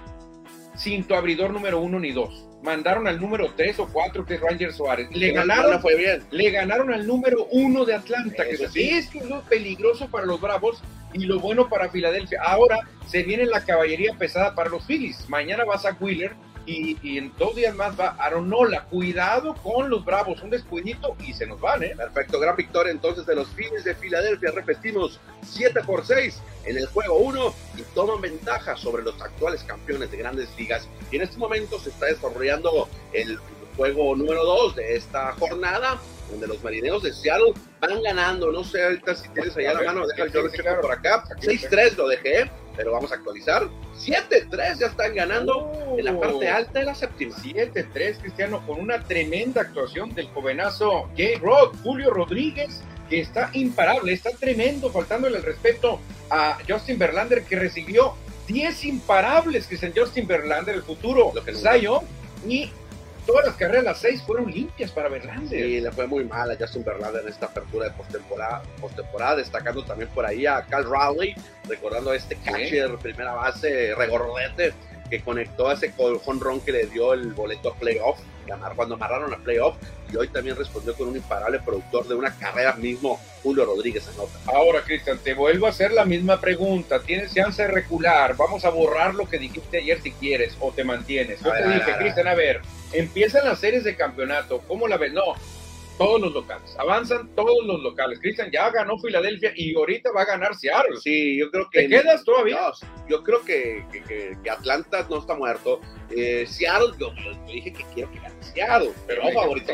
sin 0.76 1.04
tu 1.04 1.14
abridor 1.14 1.52
número 1.52 1.78
uno 1.78 2.00
ni 2.00 2.10
dos 2.10 2.49
mandaron 2.62 3.06
al 3.06 3.20
número 3.20 3.52
3 3.56 3.78
o 3.80 3.88
4 3.88 4.24
que 4.24 4.34
es 4.34 4.40
Ranger 4.40 4.72
Suárez. 4.72 5.08
Le 5.12 5.32
ganaron, 5.32 5.72
no 5.72 5.80
fue 5.80 5.96
bien. 5.96 6.22
le 6.30 6.50
ganaron 6.50 6.92
al 6.92 7.06
número 7.06 7.46
1 7.50 7.84
de 7.84 7.94
Atlanta, 7.94 8.44
que 8.44 8.50
Eso 8.54 8.68
sí. 8.68 8.88
esto 8.90 9.18
es 9.18 9.26
lo 9.26 9.42
peligroso 9.42 10.08
para 10.08 10.26
los 10.26 10.40
Bravos 10.40 10.82
y 11.12 11.24
lo 11.24 11.40
bueno 11.40 11.68
para 11.68 11.88
Filadelfia. 11.88 12.40
Ahora 12.42 12.80
se 13.06 13.22
viene 13.22 13.46
la 13.46 13.64
caballería 13.64 14.14
pesada 14.18 14.54
para 14.54 14.70
los 14.70 14.84
Phillies. 14.84 15.28
Mañana 15.28 15.64
va 15.64 15.78
Zach 15.78 16.00
Wheeler 16.00 16.32
y, 16.70 17.18
en 17.18 17.32
dos 17.38 17.56
días 17.56 17.74
más 17.74 17.98
va 17.98 18.16
Aaron 18.18 18.48
Nola. 18.48 18.84
Cuidado 18.84 19.54
con 19.54 19.90
los 19.90 20.04
Bravos, 20.04 20.42
un 20.42 20.50
descuidito 20.50 21.16
y 21.26 21.34
se 21.34 21.46
nos 21.46 21.60
van, 21.60 21.82
¿eh? 21.82 21.94
Perfecto, 21.96 22.38
gran 22.38 22.56
victoria 22.56 22.92
entonces 22.92 23.26
de 23.26 23.34
los 23.34 23.48
Phillies 23.48 23.84
de 23.84 23.94
Filadelfia. 23.94 24.52
Repetimos, 24.52 25.20
7 25.42 25.80
por 25.84 26.06
6 26.06 26.40
en 26.64 26.78
el 26.78 26.86
juego 26.86 27.18
1 27.18 27.54
y 27.78 27.82
toman 27.94 28.20
ventaja 28.20 28.76
sobre 28.76 29.02
los 29.02 29.20
actuales 29.20 29.64
campeones 29.64 30.10
de 30.10 30.18
grandes 30.18 30.48
ligas. 30.56 30.88
Y 31.10 31.16
en 31.16 31.22
este 31.22 31.38
momento 31.38 31.78
se 31.78 31.90
está 31.90 32.06
desarrollando 32.06 32.88
el 33.12 33.38
juego 33.76 34.14
número 34.14 34.44
2 34.44 34.76
de 34.76 34.96
esta 34.96 35.32
jornada, 35.32 35.98
donde 36.30 36.46
los 36.46 36.62
marineros 36.62 37.02
de 37.02 37.12
Seattle 37.12 37.52
van 37.80 38.02
ganando. 38.02 38.50
No 38.52 38.64
sé 38.64 38.82
ahorita 38.82 39.14
si 39.14 39.28
tienes 39.30 39.56
allá 39.56 39.74
la 39.74 39.82
mano, 39.82 40.06
deja 40.06 40.26
yo 40.28 40.42
lo 40.42 40.50
sí, 40.50 40.58
claro. 40.58 40.82
por 40.82 40.92
acá. 40.92 41.24
Aquí 41.36 41.46
lo 41.46 41.52
6-3 41.52 41.96
lo 41.96 42.08
dejé, 42.08 42.50
pero 42.76 42.92
vamos 42.92 43.12
a 43.12 43.16
actualizar. 43.16 43.68
7-3 43.96 44.78
ya 44.78 44.86
están 44.86 45.14
ganando 45.14 45.70
en 45.96 46.04
la 46.04 46.18
parte 46.18 46.48
alta 46.48 46.78
de 46.78 46.86
la 46.86 46.94
séptima. 46.94 47.36
7-3, 47.36 48.18
Cristiano, 48.20 48.64
con 48.66 48.80
una 48.80 49.02
tremenda 49.04 49.62
actuación 49.62 50.14
del 50.14 50.28
jovenazo 50.28 51.10
Jay 51.16 51.36
Rod, 51.36 51.74
Julio 51.82 52.10
Rodríguez, 52.10 52.82
que 53.08 53.20
está 53.20 53.50
imparable, 53.52 54.12
está 54.12 54.30
tremendo, 54.30 54.90
faltándole 54.90 55.38
el 55.38 55.42
respeto 55.42 56.00
a 56.30 56.58
Justin 56.66 56.98
Verlander, 56.98 57.42
que 57.42 57.56
recibió 57.56 58.14
10 58.46 58.84
imparables, 58.84 59.66
Cristian 59.66 59.92
Justin 59.94 60.26
Verlander, 60.26 60.76
el 60.76 60.82
futuro 60.82 61.32
Lo 61.34 61.44
que. 61.44 61.54
Zion, 61.54 62.04
y 62.48 62.70
todas 63.26 63.46
las 63.46 63.54
carreras, 63.56 63.84
las 63.84 63.98
6 63.98 64.22
fueron 64.22 64.50
limpias 64.50 64.90
para 64.90 65.08
Verlander. 65.08 65.48
Sí, 65.48 65.80
le 65.80 65.92
fue 65.92 66.06
muy 66.06 66.24
mal 66.24 66.50
a 66.50 66.56
Justin 66.56 66.84
Verlander 66.84 67.22
en 67.22 67.28
esta 67.28 67.46
apertura 67.46 67.86
de 67.86 67.92
postemporada, 67.92 68.62
postemporada, 68.80 69.36
destacando 69.36 69.84
también 69.84 70.08
por 70.10 70.26
ahí 70.26 70.46
a 70.46 70.62
Cal 70.62 70.84
Rowley, 70.84 71.34
recordando 71.68 72.10
a 72.10 72.16
este 72.16 72.36
catcher, 72.36 72.96
primera 72.96 73.32
base, 73.34 73.94
regordete, 73.94 74.72
que 75.08 75.20
conectó 75.20 75.70
ese 75.72 75.92
ron 76.40 76.60
que 76.60 76.72
le 76.72 76.86
dio 76.86 77.12
el 77.12 77.32
boleto 77.32 77.70
a 77.70 77.74
playoff, 77.74 78.18
cuando 78.74 78.96
amarraron 78.96 79.32
a 79.32 79.36
playoff, 79.36 79.76
y 80.12 80.16
hoy 80.16 80.26
también 80.28 80.56
respondió 80.56 80.94
con 80.94 81.08
un 81.08 81.16
imparable 81.16 81.60
productor 81.60 82.08
de 82.08 82.14
una 82.14 82.36
carrera 82.36 82.74
mismo, 82.74 83.20
Julio 83.44 83.64
Rodríguez 83.64 84.08
anota. 84.08 84.38
Ahora, 84.46 84.82
Cristian, 84.82 85.18
te 85.18 85.34
vuelvo 85.34 85.66
a 85.66 85.70
hacer 85.70 85.92
la 85.92 86.04
misma 86.04 86.40
pregunta. 86.40 87.00
¿Tienes 87.00 87.32
chance 87.32 87.62
de 87.62 87.68
recular? 87.68 88.36
Vamos 88.36 88.64
a 88.64 88.70
borrar 88.70 89.14
lo 89.14 89.28
que 89.28 89.38
dijiste 89.38 89.78
ayer 89.78 90.02
si 90.02 90.10
quieres, 90.12 90.56
o 90.58 90.72
te 90.72 90.82
mantienes. 90.82 91.40
Yo 91.40 91.52
te 91.52 91.68
dije, 91.68 91.96
Cristian, 91.98 92.26
a 92.26 92.34
ver, 92.34 92.60
empiezan 92.92 93.44
las 93.44 93.60
series 93.60 93.84
de 93.84 93.96
campeonato, 93.96 94.62
¿cómo 94.66 94.88
la 94.88 94.96
ves? 94.96 95.12
No, 95.12 95.34
todos 96.00 96.18
los 96.18 96.32
locales, 96.32 96.74
avanzan 96.78 97.28
todos 97.34 97.66
los 97.66 97.82
locales. 97.82 98.18
Cristian 98.20 98.50
ya 98.50 98.70
ganó 98.70 98.98
Filadelfia 98.98 99.52
y 99.54 99.74
ahorita 99.74 100.10
va 100.12 100.22
a 100.22 100.24
ganar 100.24 100.54
Seattle. 100.54 100.96
Sí, 100.98 101.38
yo 101.38 101.50
creo 101.50 101.68
que. 101.68 101.82
¿Te 101.82 101.88
quedas 101.88 102.24
todavía? 102.24 102.58
yo 103.06 103.22
creo 103.22 103.44
que, 103.44 103.84
que, 103.92 104.50
Atlanta 104.50 105.06
no 105.10 105.18
está 105.18 105.34
muerto. 105.34 105.80
Eh, 106.10 106.46
Seattle, 106.48 106.94
yo, 106.98 107.12
dije 107.46 107.72
que 107.72 107.84
quiero 107.92 108.10
que 108.12 108.18
gane 108.18 108.42
Seattle, 108.42 108.92
pero 109.06 109.24
no 109.24 109.30
favorito 109.30 109.72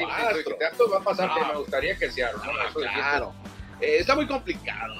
va 0.91 0.99
a 0.99 1.05
pasar, 1.05 1.31
que 1.33 1.45
me 1.47 1.59
gustaría 1.59 1.97
que 1.97 2.11
Seattle. 2.11 2.41
¿no? 2.45 2.81
claro. 2.81 3.33
Eh, 3.81 3.99
está 4.01 4.17
muy 4.17 4.27
complicado. 4.27 4.95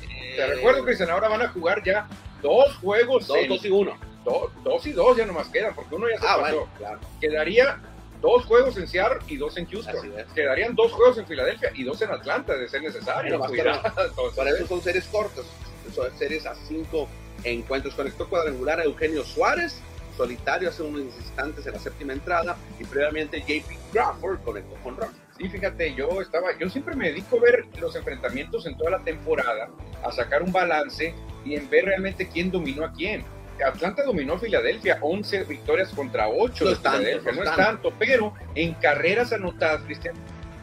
Te 0.00 0.42
eh, 0.42 0.46
recuerdo, 0.46 0.84
Cristian, 0.84 1.10
ahora 1.10 1.28
van 1.28 1.42
a 1.42 1.48
jugar 1.48 1.82
ya 1.84 2.08
dos 2.40 2.76
juegos. 2.76 3.26
Dos, 3.26 3.46
dos 3.48 3.64
y 3.64 3.70
uno. 3.70 3.94
Dos, 4.26 4.50
dos 4.64 4.84
y 4.88 4.92
dos 4.92 5.16
ya 5.16 5.24
nomás 5.24 5.46
quedan, 5.48 5.72
porque 5.72 5.94
uno 5.94 6.08
ya 6.10 6.18
se 6.18 6.26
ah, 6.26 6.38
pasó. 6.40 6.68
claro. 6.76 6.98
Quedaría 7.20 7.80
dos 8.20 8.44
juegos 8.44 8.76
en 8.76 8.88
Seattle 8.88 9.20
y 9.28 9.36
dos 9.36 9.56
en 9.56 9.66
Houston. 9.66 10.12
Quedarían 10.34 10.74
dos 10.74 10.92
juegos 10.92 11.16
en 11.18 11.26
Filadelfia 11.26 11.70
y 11.76 11.84
dos 11.84 12.02
en 12.02 12.10
Atlanta, 12.10 12.56
de 12.56 12.68
ser 12.68 12.82
necesario. 12.82 13.38
para, 13.38 14.50
eso 14.50 14.66
son 14.66 14.82
series 14.82 15.04
cortas, 15.04 15.44
son 15.94 16.18
series 16.18 16.44
a 16.44 16.56
cinco 16.56 17.08
encuentros. 17.44 17.94
Conectó 17.94 18.28
cuadrangular 18.28 18.80
a 18.80 18.82
Eugenio 18.82 19.22
Suárez, 19.22 19.80
solitario 20.16 20.70
hace 20.70 20.82
unos 20.82 21.02
instantes 21.02 21.64
en 21.68 21.74
la 21.74 21.78
séptima 21.78 22.12
entrada, 22.12 22.56
y 22.80 22.84
previamente 22.84 23.40
JP 23.42 23.92
Crawford 23.92 24.40
conectó 24.42 24.74
con 24.82 24.96
Rock. 24.96 25.12
Sí, 25.38 25.48
fíjate, 25.48 25.94
yo 25.94 26.20
estaba, 26.20 26.48
yo 26.58 26.68
siempre 26.68 26.96
me 26.96 27.10
dedico 27.10 27.36
a 27.36 27.42
ver 27.42 27.64
los 27.78 27.94
enfrentamientos 27.94 28.66
en 28.66 28.76
toda 28.76 28.90
la 28.90 29.04
temporada, 29.04 29.68
a 30.02 30.10
sacar 30.10 30.42
un 30.42 30.50
balance 30.50 31.14
y 31.44 31.54
en 31.54 31.70
ver 31.70 31.84
realmente 31.84 32.26
quién 32.26 32.50
dominó 32.50 32.84
a 32.84 32.92
quién 32.92 33.24
Atlanta 33.64 34.02
dominó 34.02 34.38
Filadelfia, 34.38 34.98
11 35.00 35.44
victorias 35.44 35.90
contra 35.90 36.28
8 36.28 36.64
no 36.64 36.70
de 36.70 36.76
Filadelfia, 36.76 37.32
no, 37.32 37.42
es 37.42 37.56
tanto, 37.56 37.92
pero 37.98 38.34
en 38.54 38.74
carreras 38.74 39.32
anotadas, 39.32 39.82
Cristian, 39.82 40.14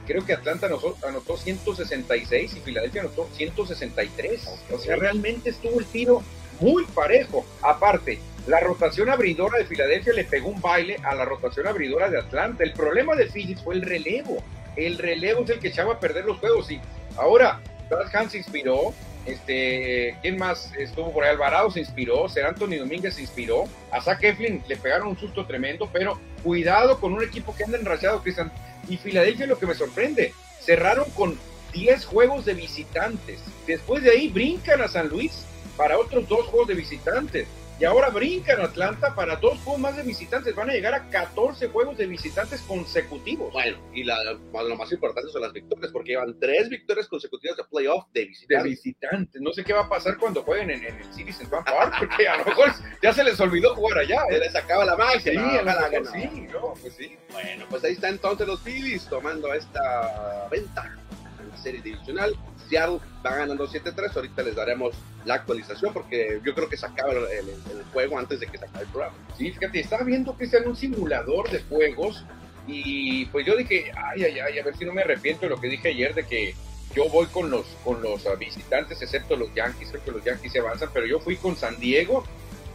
creo 0.06 0.26
que 0.26 0.34
Atlanta 0.34 0.68
anotó, 0.68 1.38
166 1.38 2.56
y 2.56 2.60
Filadelfia 2.60 3.02
anotó 3.02 3.28
163. 3.34 4.48
O 4.72 4.78
sea, 4.78 4.96
realmente 4.96 5.50
estuvo 5.50 5.80
el 5.80 5.86
tiro 5.86 6.22
muy 6.60 6.86
parejo. 6.86 7.46
Aparte, 7.62 8.20
la 8.48 8.60
rotación 8.60 9.10
abridora 9.10 9.58
de 9.58 9.66
Filadelfia 9.66 10.14
le 10.14 10.26
pegó 10.26 10.50
un 10.50 10.62
baile 10.62 10.98
a 11.04 11.16
la 11.16 11.26
rotación 11.26 11.68
abridora 11.68 12.10
de 12.10 12.20
Atlanta. 12.20 12.64
El 12.64 12.74
problema 12.74 13.16
de 13.16 13.28
Phoenix 13.28 13.62
fue 13.62 13.76
el 13.76 13.82
relevo. 13.82 14.44
El 14.76 14.98
relevo 14.98 15.44
es 15.44 15.52
el 15.52 15.60
que 15.60 15.70
echaba 15.70 15.94
a 15.94 16.00
perder 16.00 16.26
los 16.26 16.38
juegos. 16.40 16.70
Y 16.72 16.80
ahora, 17.16 17.62
Brad 17.90 18.14
Hans 18.16 18.32
se 18.34 18.40
inspiró, 18.40 18.94
este, 19.26 20.18
¿quién 20.22 20.38
más 20.38 20.74
estuvo 20.78 21.12
por 21.12 21.24
ahí? 21.24 21.32
Alvarado 21.32 21.72
se 21.72 21.80
inspiró, 21.80 22.28
Ser 22.28 22.46
Anthony 22.46 22.78
Domínguez 22.80 23.16
se 23.16 23.22
inspiró, 23.22 23.66
a 23.92 24.02
Zach 24.02 24.24
Eflin 24.24 24.64
le 24.68 24.78
pegaron 24.78 25.08
un 25.08 25.18
susto 25.18 25.46
tremendo, 25.46 25.90
pero 25.92 26.20
cuidado 26.44 27.00
con 27.00 27.14
un 27.14 27.24
equipo 27.24 27.56
que 27.56 27.64
anda 27.64 27.78
enrachado, 27.78 28.22
Cristian. 28.22 28.52
Y 28.90 28.98
Filadelfia 28.98 29.48
lo 29.48 29.58
que 29.58 29.66
me 29.66 29.76
sorprende, 29.76 30.34
cerraron 30.60 31.10
con 31.12 31.38
10 31.72 32.06
juegos 32.06 32.46
de 32.46 32.54
visitantes. 32.54 33.40
Después 33.66 34.04
de 34.04 34.12
ahí 34.12 34.28
brincan 34.28 34.82
a 34.82 34.88
San 34.88 35.08
Luis 35.08 35.46
para 35.78 35.98
otros 35.98 36.28
dos 36.28 36.46
juegos 36.48 36.68
de 36.68 36.76
visitantes 36.76 37.48
y 37.80 37.86
ahora 37.86 38.10
brincan 38.10 38.62
Atlanta 38.62 39.16
para 39.16 39.36
dos 39.36 39.58
juegos 39.60 39.82
más 39.82 39.98
de 39.98 40.04
visitantes. 40.04 40.56
Van 40.56 40.70
a 40.70 40.74
llegar 40.74 40.94
a 40.94 41.10
14 41.10 41.68
juegos 41.70 41.98
de 41.98 42.06
visitantes 42.06 42.62
consecutivos. 42.62 43.52
Bueno, 43.52 43.78
y 43.94 44.04
lo 44.04 44.76
más 44.78 44.92
importante 44.92 45.32
son 45.32 45.42
las 45.42 45.54
victorias, 45.54 45.92
porque 45.92 46.12
llevan 46.12 46.40
tres 46.40 46.70
victorias 46.70 47.08
consecutivas 47.08 47.58
de 47.58 47.64
playoff 47.64 48.06
de 48.14 48.26
visitantes. 48.26 48.64
De 48.64 48.70
visitantes. 48.70 49.42
No 49.42 49.52
sé 49.52 49.64
qué 49.64 49.74
va 49.74 49.82
a 49.82 49.90
pasar 49.90 50.18
cuando 50.18 50.44
jueguen 50.44 50.70
en, 50.70 50.84
el 50.84 51.14
Citizen 51.14 51.50
Bank 51.50 51.66
Park, 51.66 51.96
porque 52.00 52.28
a 52.28 52.38
lo 52.38 52.46
mejor 52.46 52.72
ya 53.02 53.12
se 53.12 53.24
les 53.24 53.40
olvidó 53.40 53.76
jugar 53.76 54.00
allá. 54.00 54.22
Se 54.30 54.40
les 54.40 54.56
acaba 54.56 54.86
la 54.86 54.96
magia. 54.96 55.20
Sí, 55.20 55.38
no, 55.38 56.12
sí, 56.12 56.48
no, 56.52 56.74
pues 56.80 56.94
sí. 56.94 57.18
Bueno, 57.32 57.66
pues 57.70 57.84
ahí 57.84 57.94
está 57.94 58.10
entonces 58.10 58.48
los 58.48 58.62
Phillies 58.62 59.06
tomando 59.08 59.52
esta 59.54 60.48
ventaja 60.52 60.98
en 61.42 61.50
la 61.50 61.58
serie 61.58 61.82
divisional 61.82 62.36
Seattle 62.74 63.00
va 63.26 63.36
ganando 63.36 63.68
7-3. 63.68 64.16
Ahorita 64.16 64.42
les 64.42 64.56
daremos 64.56 64.96
la 65.26 65.36
actualización 65.36 65.94
porque 65.94 66.42
yo 66.44 66.56
creo 66.56 66.68
que 66.68 66.78
se 66.78 66.86
acaba 66.86 67.12
el, 67.12 67.54
juego 67.94 68.18
antes 68.18 68.40
de 68.40 68.48
que 68.48 68.58
se 68.58 68.66
acabe 68.66 68.86
el 68.86 68.90
programa. 68.90 69.16
Sí, 69.38 69.52
fíjate, 69.52 69.80
estaba 69.80 70.04
viendo 70.04 70.36
que 70.36 70.46
es 70.46 70.54
un 70.66 70.76
simulador 70.76 71.50
de 71.52 71.62
juegos 71.64 72.26
y 72.66 73.26
pues 73.26 73.46
yo 73.46 73.56
dije, 73.56 73.92
ay, 73.96 74.24
ay, 74.24 74.40
ay, 74.40 74.60
a 74.60 74.64
ver 74.64 74.76
si 74.76 74.86
no 74.86 74.94
me 74.94 75.02
arrepiento 75.02 75.42
de 75.42 75.50
lo 75.50 75.62
que 75.62 75.68
dije 75.68 75.90
ayer 75.90 76.16
de 76.16 76.26
que 76.26 76.56
yo 76.96 77.08
voy 77.10 77.28
con 77.28 77.50
los, 77.50 77.66
con 77.84 78.02
los 78.02 78.24
visitantes, 78.40 79.02
excepto 79.02 79.36
los 79.36 79.54
Yankees, 79.54 79.90
creo 79.90 80.04
que 80.04 80.12
los 80.12 80.24
Yankees 80.24 80.52
se 80.52 80.60
avanzan, 80.60 80.90
pero 80.94 81.06
yo 81.06 81.20
fui 81.20 81.36
con 81.36 81.56
San 81.56 81.80
Diego, 81.80 82.24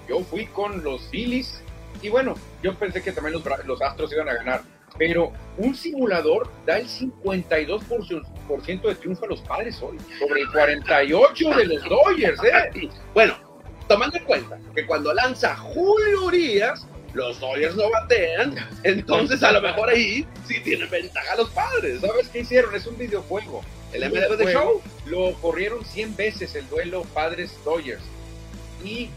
yo 0.09 0.21
fui 0.21 0.47
con 0.47 0.85
los 0.85 1.03
Phillies 1.09 1.63
y 2.03 2.09
bueno, 2.11 2.35
yo 2.63 2.75
pensé 2.75 3.03
que 3.03 3.13
también 3.13 3.35
los, 3.35 3.67
los 3.67 3.83
Astros 3.83 4.13
iban 4.13 4.29
a 4.29 4.35
ganar 4.35 4.63
pero 4.97 5.33
un 5.57 5.75
simulador 5.75 6.51
da 6.67 6.79
el 6.79 6.89
52% 6.89 8.27
de 8.57 8.95
triunfo 8.95 9.25
a 9.25 9.29
los 9.29 9.41
padres 9.43 9.81
hoy, 9.83 9.99
sobre 10.19 10.43
el 10.43 10.49
48% 10.49 11.57
de 11.57 11.65
los 11.67 11.85
Dodgers. 11.85 12.41
¿eh? 12.45 12.89
Bueno, 13.15 13.37
tomando 13.87 14.17
en 14.17 14.25
cuenta 14.25 14.59
que 14.75 14.87
cuando 14.87 15.13
lanza 15.13 15.57
Julio 15.57 16.25
Urias, 16.25 16.87
los 17.15 17.41
Dodgers 17.41 17.77
no 17.77 17.91
batean, 17.91 18.57
entonces 18.85 19.43
a 19.43 19.53
lo 19.53 19.61
mejor 19.61 19.91
ahí 19.91 20.27
sí 20.47 20.61
tienen 20.61 20.89
ventaja 20.89 21.37
los 21.37 21.51
padres. 21.51 22.01
¿Sabes 22.01 22.29
qué 22.29 22.41
hicieron? 22.41 22.75
Es 22.75 22.87
un 22.87 22.97
videojuego. 22.97 23.63
El 23.93 24.09
MLB 24.11 24.37
de 24.37 24.53
Show 24.53 24.83
lo 25.07 25.33
corrieron 25.41 25.85
100 25.85 26.17
veces 26.17 26.55
el 26.55 26.69
duelo 26.69 27.05
padres-Dodgers. 27.15 28.03
Y 28.85 29.11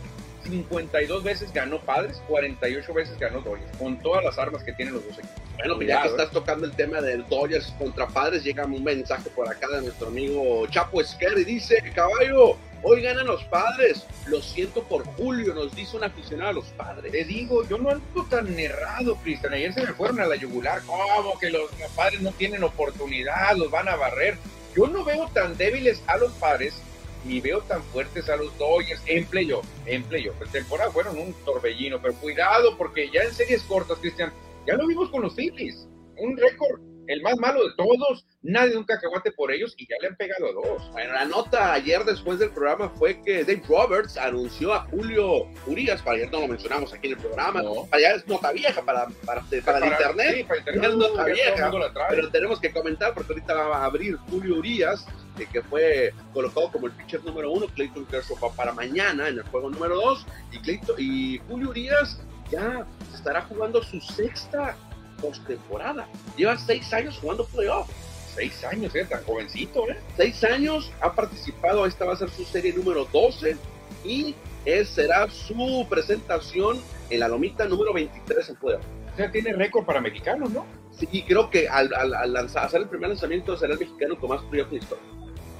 52 0.43 1.24
veces 1.24 1.53
ganó 1.53 1.79
Padres, 1.79 2.21
48 2.27 2.93
veces 2.93 3.19
ganó 3.19 3.41
Dodgers, 3.41 3.77
con 3.77 3.98
todas 4.00 4.24
las 4.24 4.38
armas 4.38 4.63
que 4.63 4.74
tienen 4.74 4.95
los 4.95 5.05
dos 5.05 5.17
equipos. 5.19 5.41
Bueno, 5.57 5.75
pues 5.75 5.88
ya 5.88 6.01
que 6.01 6.07
estás 6.10 6.31
tocando 6.31 6.65
el 6.65 6.71
tema 6.74 7.01
del 7.01 7.27
Dodgers 7.27 7.74
contra 7.77 8.07
Padres, 8.07 8.43
llega 8.43 8.65
un 8.65 8.83
mensaje 8.83 9.29
por 9.29 9.48
acá 9.48 9.67
de 9.67 9.81
nuestro 9.81 10.07
amigo 10.07 10.65
Chapo 10.67 11.01
Esquer 11.01 11.38
y 11.38 11.43
dice, 11.43 11.81
caballo, 11.93 12.57
hoy 12.83 13.01
ganan 13.01 13.27
los 13.27 13.43
Padres, 13.45 14.05
lo 14.27 14.41
siento 14.41 14.83
por 14.83 15.05
Julio, 15.15 15.53
nos 15.53 15.75
dice 15.75 15.98
un 15.98 16.03
aficionado 16.03 16.50
a 16.50 16.53
los 16.53 16.65
Padres. 16.69 17.12
Te 17.12 17.24
digo, 17.24 17.67
yo 17.67 17.77
no 17.77 17.91
ando 17.91 18.25
tan 18.29 18.57
errado, 18.60 19.15
Cristian, 19.17 19.53
ayer 19.53 19.74
se 19.74 19.81
me 19.81 19.93
fueron 19.93 20.19
a 20.19 20.25
la 20.25 20.36
yugular, 20.36 20.81
como 20.83 21.38
que 21.39 21.50
los 21.50 21.69
Padres 21.95 22.21
no 22.21 22.31
tienen 22.31 22.63
oportunidad, 22.63 23.55
los 23.55 23.69
van 23.69 23.88
a 23.88 23.95
barrer. 23.95 24.38
Yo 24.75 24.88
no 24.88 25.03
veo 25.03 25.27
tan 25.33 25.57
débiles 25.57 26.01
a 26.07 26.17
los 26.17 26.31
Padres 26.33 26.81
y 27.25 27.39
veo 27.41 27.61
tan 27.61 27.83
fuertes 27.83 28.29
a 28.29 28.35
los 28.35 28.57
Dodgers 28.57 29.01
en 29.05 29.25
playoff, 29.25 29.65
en 29.85 30.03
playoff. 30.03 30.41
En 30.41 30.49
temporada 30.49 30.91
fueron 30.91 31.17
un 31.17 31.33
torbellino, 31.45 32.01
pero 32.01 32.13
cuidado 32.15 32.77
porque 32.77 33.09
ya 33.11 33.21
en 33.21 33.33
series 33.33 33.63
cortas, 33.63 33.97
Cristian, 33.99 34.33
ya 34.67 34.75
lo 34.75 34.87
vimos 34.87 35.09
con 35.09 35.21
los 35.21 35.35
Phillies, 35.35 35.87
un 36.17 36.37
récord 36.37 36.90
el 37.08 37.22
más 37.22 37.38
malo 37.38 37.63
de 37.63 37.74
todos, 37.75 38.25
nadie 38.41 38.74
nunca 38.75 38.96
cacahuate 38.96 39.31
por 39.31 39.51
ellos 39.51 39.74
y 39.77 39.88
ya 39.88 39.96
le 40.01 40.08
han 40.08 40.15
pegado 40.15 40.48
a 40.48 40.53
dos. 40.53 40.91
Bueno, 40.91 41.13
la 41.13 41.25
nota 41.25 41.74
ayer 41.74 42.03
después 42.03 42.39
del 42.39 42.51
programa 42.51 42.89
fue 42.89 43.22
que 43.22 43.43
Dave 43.43 43.63
Roberts 43.67 44.17
anunció 44.17 44.74
a 44.74 44.81
Julio 44.86 45.48
Urias, 45.67 46.01
para 46.01 46.17
ayer 46.17 46.31
no 46.31 46.41
lo 46.41 46.48
mencionamos 46.48 46.93
aquí 46.93 47.08
en 47.08 47.13
el 47.13 47.20
programa, 47.20 47.62
para 47.89 47.98
allá 47.98 48.15
es 48.15 48.27
nota 48.27 48.51
vieja, 48.51 48.81
para, 48.81 49.08
para, 49.25 49.41
para, 49.65 49.77
el 49.79 49.91
internet, 49.91 50.36
sí, 50.38 50.43
para 50.43 50.60
internet 50.60 50.89
es 50.89 50.96
nota 50.98 51.25
vieja, 51.25 51.72
pero 52.10 52.29
tenemos 52.29 52.60
que 52.60 52.72
comentar 52.72 53.13
porque 53.13 53.34
ahorita 53.34 53.53
va 53.53 53.77
a 53.77 53.86
abrir 53.86 54.15
Julio 54.29 54.58
Urias, 54.58 55.05
eh, 55.39 55.48
que 55.51 55.62
fue 55.62 56.13
colocado 56.34 56.72
como 56.72 56.88
el 56.88 56.93
pitcher 56.93 57.24
número 57.24 57.51
uno, 57.51 57.67
Clayton 57.67 58.05
Kershaw 58.05 58.38
para 58.55 58.74
mañana 58.74 59.27
en 59.27 59.38
el 59.38 59.43
juego 59.43 59.70
número 59.70 59.96
dos, 59.96 60.25
y, 60.51 60.60
Clayton, 60.60 60.96
y 60.98 61.39
Julio 61.48 61.70
Urias 61.70 62.20
ya 62.51 62.86
estará 63.13 63.41
jugando 63.43 63.81
su 63.81 64.00
sexta 64.01 64.75
postemporada. 65.21 66.07
Lleva 66.35 66.57
seis 66.57 66.91
años 66.93 67.17
jugando 67.21 67.45
playoff. 67.45 67.89
Seis 68.35 68.63
años, 68.63 68.95
¿eh? 68.95 69.05
Tan 69.05 69.23
jovencito, 69.23 69.89
¿eh? 69.89 69.97
Seis 70.15 70.43
años, 70.43 70.91
ha 71.01 71.13
participado, 71.13 71.85
esta 71.85 72.05
va 72.05 72.13
a 72.13 72.15
ser 72.15 72.29
su 72.29 72.45
serie 72.45 72.73
número 72.73 73.05
12 73.11 73.57
y 74.05 74.35
es, 74.65 74.89
será 74.89 75.29
su 75.29 75.85
presentación 75.89 76.79
en 77.09 77.19
la 77.19 77.27
lomita 77.27 77.65
número 77.65 77.93
23 77.93 78.49
en 78.49 78.55
playoff. 78.55 78.83
O 79.13 79.17
sea, 79.17 79.29
tiene 79.31 79.53
récord 79.53 79.85
para 79.85 79.99
mexicanos, 79.99 80.49
¿no? 80.51 80.65
Sí, 80.91 81.23
creo 81.27 81.49
que 81.49 81.67
al, 81.67 81.93
al, 81.93 82.33
lanzar, 82.33 82.65
hacer 82.65 82.81
el 82.81 82.87
primer 82.87 83.09
lanzamiento 83.09 83.57
será 83.57 83.73
el 83.73 83.79
mexicano 83.79 84.17
con 84.17 84.29
más 84.29 84.41
playoff 84.43 84.71
en 84.71 84.77
historia. 84.77 85.03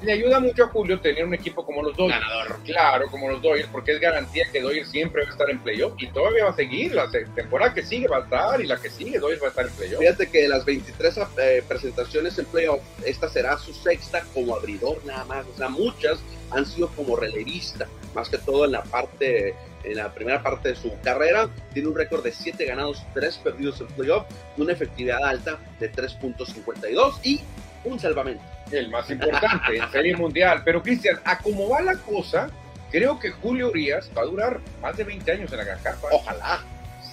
Le 0.02 0.14
ayuda 0.14 0.40
mucho 0.40 0.64
a 0.64 0.68
Julio 0.68 1.00
tener 1.00 1.26
un 1.26 1.34
equipo 1.34 1.66
como 1.66 1.84
los 1.84 1.96
Dodgers. 1.96 2.20
Ganador. 2.20 2.60
Claro, 2.64 3.08
como 3.10 3.30
los 3.30 3.42
Dodgers, 3.42 3.70
porque 3.72 3.94
es 3.94 4.00
garantía 4.00 4.46
que 4.52 4.62
Dodgers 4.62 4.90
siempre 4.90 5.24
va 5.24 5.30
a 5.30 5.32
estar 5.32 5.50
en 5.50 5.60
playoff 5.60 5.94
y 5.98 6.08
todavía 6.08 6.46
va 6.46 6.52
a 6.52 6.56
seguir. 6.56 6.94
La 6.94 7.10
temporada 7.36 7.74
que 7.74 7.84
sigue 7.84 8.08
va 8.08 8.18
a 8.18 8.22
estar 8.22 8.62
y 8.62 8.68
la 8.68 8.78
que 8.78 8.90
sigue 8.90 9.20
Dodgers 9.20 9.42
va 9.42 9.48
a 9.48 9.50
estar 9.50 9.66
en 9.68 9.74
playoff. 9.74 10.00
Fíjate 10.00 10.30
que 10.30 10.42
de 10.44 10.48
las 10.48 10.66
23 10.66 11.20
eh, 11.38 11.64
presentaciones 11.68 12.38
en 12.40 12.46
playoff, 12.46 12.82
esta 13.06 13.30
será 13.30 13.58
su 13.58 13.74
sexta 13.74 14.24
como 14.34 14.56
abridor 14.56 15.04
nada 15.06 15.26
más. 15.26 15.46
O 15.54 15.58
sea, 15.58 15.70
muchas 15.70 16.20
han 16.52 16.66
sido 16.66 16.90
como 16.90 17.16
relevista, 17.16 17.88
más 18.14 18.30
que 18.30 18.38
todo 18.38 18.66
en 18.66 18.74
la 18.74 18.84
parte 18.84 19.56
en 19.84 19.98
la 19.98 20.14
primera 20.14 20.44
parte 20.44 20.70
de 20.70 20.76
su 20.76 20.92
carrera. 21.04 21.50
Tiene 21.74 21.90
un 21.90 21.96
récord 21.96 22.24
de 22.24 22.32
7 22.32 22.66
ganados, 22.66 23.04
3 23.14 23.38
perdidos 23.38 23.82
en 23.82 23.88
playoff, 23.88 24.26
una 24.58 24.74
efectividad 24.74 25.24
alta 25.24 25.60
de 25.80 25.92
3.52 25.92 27.16
y 27.24 27.42
un 27.84 28.00
salvamento. 28.00 28.44
El 28.72 28.90
más 28.90 29.10
importante 29.10 29.78
en 29.78 29.92
Serie 29.92 30.16
Mundial. 30.16 30.62
Pero 30.64 30.82
Cristian, 30.82 31.20
a 31.24 31.40
cómo 31.40 31.70
va 31.70 31.82
la 31.82 31.96
cosa, 31.96 32.50
creo 32.92 33.20
que 33.20 33.32
Julio 33.32 33.70
Urias 33.70 34.10
va 34.18 34.22
a 34.22 34.26
durar 34.26 34.60
más 34.82 34.96
de 34.98 35.04
20 35.04 35.32
años 35.32 35.52
en 35.52 35.58
la 35.58 35.64
Gran 35.64 35.80
Carpa. 35.80 36.08
Ojalá. 36.12 36.64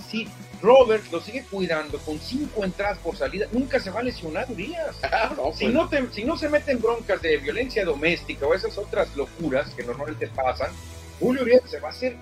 Si 0.08 0.28
Robert 0.62 1.04
lo 1.12 1.20
sigue 1.20 1.44
cuidando 1.50 1.98
con 1.98 2.18
5 2.18 2.64
entradas 2.64 2.98
por 2.98 3.16
salida, 3.16 3.46
nunca 3.52 3.80
se 3.80 3.90
va 3.90 4.00
a 4.00 4.02
lesionar 4.02 4.50
Urias. 4.50 4.96
si, 5.54 5.64
pues. 5.64 5.74
no 5.74 5.88
si 6.12 6.24
no 6.24 6.36
se 6.36 6.48
meten 6.48 6.80
broncas 6.80 7.20
de 7.22 7.36
violencia 7.38 7.84
doméstica 7.84 8.46
o 8.46 8.54
esas 8.54 8.76
otras 8.78 9.14
locuras 9.16 9.70
que 9.74 9.82
normalmente 9.82 10.28
pasan, 10.28 10.70
Julio 11.20 11.42
Urias 11.42 11.62
se 11.66 11.80
va 11.80 11.88
a 11.88 11.92
hacer 11.92 12.16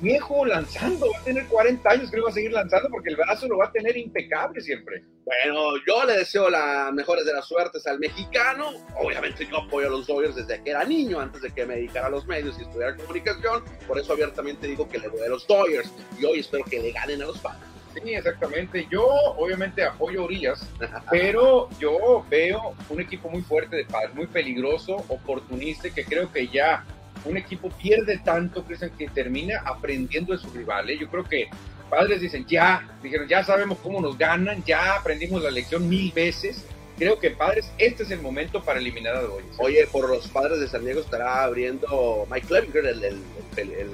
viejo 0.00 0.44
lanzando, 0.44 1.10
va 1.10 1.18
a 1.18 1.24
tener 1.24 1.46
40 1.46 1.90
años, 1.90 2.10
creo 2.10 2.22
que 2.22 2.26
va 2.26 2.30
a 2.30 2.34
seguir 2.34 2.52
lanzando 2.52 2.88
porque 2.90 3.10
el 3.10 3.16
brazo 3.16 3.48
lo 3.48 3.58
va 3.58 3.66
a 3.66 3.72
tener 3.72 3.96
impecable 3.96 4.60
siempre. 4.60 5.04
Bueno, 5.24 5.76
yo 5.86 6.04
le 6.04 6.18
deseo 6.18 6.50
las 6.50 6.92
mejores 6.92 7.24
de 7.24 7.32
las 7.32 7.46
suertes 7.46 7.86
al 7.86 7.98
mexicano. 7.98 8.72
Obviamente 8.96 9.46
yo 9.46 9.58
apoyo 9.58 9.86
a 9.86 9.90
los 9.90 10.06
Dodgers 10.06 10.36
desde 10.36 10.62
que 10.62 10.70
era 10.70 10.84
niño, 10.84 11.18
antes 11.18 11.40
de 11.40 11.50
que 11.50 11.64
me 11.64 11.76
dedicara 11.76 12.08
a 12.08 12.10
los 12.10 12.26
medios 12.26 12.58
y 12.58 12.62
estudiara 12.62 12.96
comunicación. 12.96 13.64
Por 13.86 13.98
eso 13.98 14.12
abiertamente 14.12 14.66
digo 14.66 14.88
que 14.88 14.98
le 14.98 15.08
voy 15.08 15.22
a 15.22 15.28
los 15.28 15.46
Dodgers 15.46 15.90
y 16.20 16.24
hoy 16.24 16.40
espero 16.40 16.64
que 16.64 16.80
le 16.80 16.92
ganen 16.92 17.22
a 17.22 17.26
los 17.26 17.38
padres. 17.38 17.62
Sí, 17.94 18.12
exactamente. 18.12 18.86
Yo 18.90 19.06
obviamente 19.06 19.84
apoyo 19.84 20.22
a 20.22 20.24
Urias, 20.24 20.68
pero 21.10 21.68
yo 21.78 22.24
veo 22.28 22.74
un 22.88 23.00
equipo 23.00 23.30
muy 23.30 23.42
fuerte 23.42 23.76
de 23.76 23.84
padres, 23.84 24.14
muy 24.14 24.26
peligroso, 24.26 24.96
oportunista, 25.08 25.88
que 25.88 26.04
creo 26.04 26.30
que 26.32 26.48
ya 26.48 26.84
un 27.24 27.36
equipo 27.36 27.70
pierde 27.70 28.18
tanto, 28.18 28.64
Cristian, 28.64 28.90
que 28.96 29.08
termina 29.08 29.62
aprendiendo 29.64 30.32
de 30.32 30.38
sus 30.38 30.52
rivales. 30.52 30.98
Yo 31.00 31.08
creo 31.08 31.24
que 31.24 31.48
padres 31.88 32.20
dicen, 32.20 32.46
ya, 32.46 32.88
dijeron, 33.02 33.28
ya 33.28 33.44
sabemos 33.44 33.78
cómo 33.82 34.00
nos 34.00 34.18
ganan, 34.18 34.62
ya 34.64 34.96
aprendimos 34.96 35.42
la 35.42 35.50
lección 35.50 35.88
mil 35.88 36.12
veces. 36.12 36.64
Creo 36.96 37.18
que 37.18 37.30
padres, 37.30 37.72
este 37.78 38.04
es 38.04 38.10
el 38.10 38.20
momento 38.20 38.62
para 38.62 38.78
eliminar 38.78 39.16
a 39.16 39.22
Dodgers. 39.22 39.56
Oye, 39.58 39.86
por 39.90 40.08
los 40.08 40.28
padres 40.28 40.60
de 40.60 40.68
San 40.68 40.84
Diego 40.84 41.00
estará 41.00 41.42
abriendo 41.42 42.26
Mike 42.30 42.46
Clevenger, 42.46 42.86
el, 42.86 43.04
el, 43.04 43.22
el, 43.56 43.90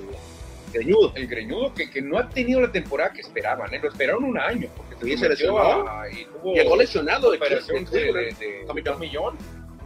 greñudo. 0.73 1.13
El 1.15 1.27
greñudo 1.27 1.73
que, 1.75 1.91
que, 1.91 2.03
no 2.03 2.19
ha 2.19 2.29
tenido 2.29 2.61
la 2.61 2.71
temporada 2.71 3.13
que 3.13 3.23
esperaban, 3.23 3.73
¿eh? 3.73 3.81
lo 3.83 3.89
esperaron 3.89 4.25
un 4.25 4.39
año. 4.39 4.69
Porque 4.77 5.17
se, 5.17 5.29
lesionó. 5.29 5.87
y 6.13 6.25
tuvo 6.27 6.55
Llegó 6.55 6.77
lesionado 6.77 7.31
de, 7.31 7.39
de, 7.39 7.47
de, 7.49 8.13
de, 8.13 8.83
de, 8.83 8.97
millón 8.99 9.39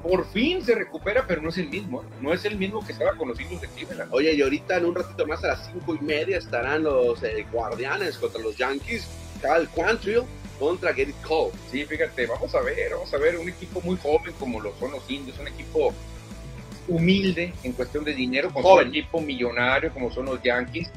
por 0.05 0.27
fin 0.27 0.63
se 0.63 0.75
recupera, 0.75 1.25
pero 1.27 1.41
no 1.41 1.49
es 1.49 1.57
el 1.57 1.71
mismo. 1.71 2.03
¿eh? 2.03 2.07
No 2.21 2.35
es 2.35 2.45
el 2.45 2.59
mismo 2.59 2.85
que 2.85 2.93
estaba 2.93 3.17
con 3.17 3.29
los 3.29 3.41
indios 3.41 3.63
de 3.63 3.69
Cleveland. 3.69 4.13
Oye, 4.13 4.35
y 4.35 4.43
ahorita 4.43 4.77
en 4.77 4.85
un 4.85 4.95
ratito 4.95 5.27
más 5.27 5.43
a 5.43 5.49
las 5.49 5.67
cinco 5.73 5.95
y 5.95 6.05
media 6.05 6.37
estarán 6.37 6.83
los 6.85 7.23
eh, 7.23 7.47
Guardianes 7.51 8.19
contra 8.19 8.43
los 8.43 8.55
Yankees. 8.59 9.09
Cal 9.41 9.67
Quantrill 9.71 10.25
contra 10.59 10.93
Gerrit 10.93 11.21
Cole. 11.23 11.53
Sí, 11.71 11.87
fíjate, 11.87 12.27
vamos 12.27 12.55
a 12.55 12.61
ver, 12.61 12.93
vamos 12.93 13.13
a 13.15 13.17
ver 13.17 13.39
un 13.39 13.49
equipo 13.49 13.81
muy 13.81 13.97
joven 13.97 14.35
como 14.39 14.61
lo 14.61 14.75
son 14.79 14.93
los 14.93 15.11
indios, 15.11 15.39
un 15.39 15.49
equipo 15.49 15.95
humilde 16.87 17.55
en 17.63 17.73
cuestión 17.73 18.05
de 18.05 18.13
dinero, 18.13 18.53
con 18.53 18.65
un 18.65 18.89
equipo 18.89 19.23
millonario 19.23 19.91
como 19.93 20.13
son 20.13 20.27
los 20.27 20.43
Yankees 20.43 20.91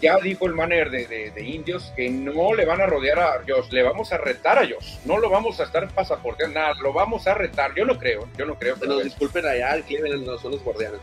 ya 0.00 0.16
dijo 0.18 0.46
el 0.46 0.54
manager 0.54 0.90
de, 0.90 1.30
de, 1.30 1.42
Indios 1.42 1.92
que 1.96 2.08
no 2.08 2.54
le 2.54 2.64
van 2.64 2.80
a 2.80 2.86
rodear 2.86 3.18
a 3.18 3.42
Josh, 3.46 3.70
le 3.70 3.82
vamos 3.82 4.12
a 4.12 4.18
retar 4.18 4.58
a 4.58 4.62
Josh, 4.62 4.98
no 5.04 5.18
lo 5.18 5.30
vamos 5.30 5.60
a 5.60 5.64
estar 5.64 5.88
pasaporteando 5.92 6.60
nada, 6.60 6.74
lo 6.82 6.92
vamos 6.92 7.26
a 7.26 7.34
retar, 7.34 7.74
yo 7.74 7.84
no 7.84 7.98
creo, 7.98 8.28
yo 8.36 8.46
no 8.46 8.58
creo. 8.58 8.76
Se 8.76 8.86
nos 8.86 9.04
disculpen 9.04 9.46
allá, 9.46 9.74
el 9.74 9.84
Cleveland 9.84 10.26
no 10.26 10.38
son 10.38 10.52
los 10.52 10.62
guardianes. 10.62 11.00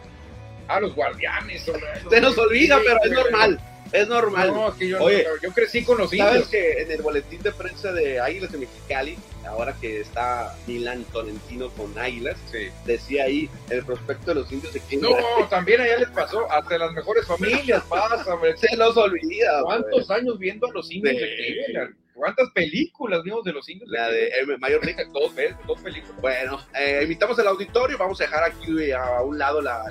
Ah, 0.68 0.80
los 0.80 0.96
guardianes. 0.96 1.70
Se 2.10 2.22
nos 2.22 2.38
olvida, 2.38 2.80
pero 2.84 2.98
es 3.04 3.12
normal. 3.12 3.60
Es 3.92 4.08
normal. 4.08 4.54
No, 4.54 4.76
que 4.76 4.90
yo, 4.90 5.02
Oye, 5.02 5.26
yo 5.42 5.52
crecí 5.52 5.84
con 5.84 5.98
los 5.98 6.12
indios. 6.12 6.30
¿Sabes 6.30 6.48
que 6.48 6.82
en 6.82 6.92
el 6.92 7.02
boletín 7.02 7.42
de 7.42 7.52
prensa 7.52 7.92
de 7.92 8.20
Águilas 8.20 8.52
de 8.52 8.58
Mexicali, 8.58 9.18
ahora 9.48 9.76
que 9.80 10.02
está 10.02 10.56
Milan 10.68 11.04
Tolentino 11.12 11.70
con 11.70 11.98
Águilas, 11.98 12.38
decía 12.86 13.26
ahí 13.26 13.50
el 13.70 13.86
prospecto 13.86 14.34
de 14.34 14.36
los 14.36 14.52
indios 14.52 14.74
de 14.74 14.80
Cleveland. 14.82 15.16
No, 15.40 15.48
también 15.50 15.82
allá 15.82 15.98
les 16.00 16.10
pasó, 16.10 16.50
hasta 16.52 16.78
las 16.78 16.92
mejores 16.94 17.26
familias 17.26 17.84
pasa, 17.84 18.34
hombre. 18.34 18.58
Se 18.58 18.76
nos 18.76 18.98
olvida. 18.98 19.62
¿Cuántos 19.64 20.10
años 20.12 20.38
viendo 20.40 20.68
a 20.68 20.72
los 20.72 20.92
indios 20.92 21.16
de, 21.16 21.36
Cleveland? 21.36 21.96
¿Cuántas 22.14 22.50
películas 22.52 23.24
vimos 23.24 23.44
de 23.44 23.52
los 23.52 23.68
indios? 23.68 23.90
La 23.90 24.10
de, 24.10 24.32
Mayor 24.60 24.86
League. 24.86 25.04
dos, 25.14 25.34
dos 25.68 25.82
películas. 25.82 26.22
Bueno, 26.22 26.62
eh, 26.74 27.02
invitamos 27.04 27.38
al 27.40 27.48
auditorio, 27.48 27.98
vamos 27.98 28.20
a 28.22 28.24
dejar 28.24 28.44
aquí 28.46 28.92
a 28.92 29.22
un 29.22 29.38
lado 29.38 29.62
la 29.62 29.84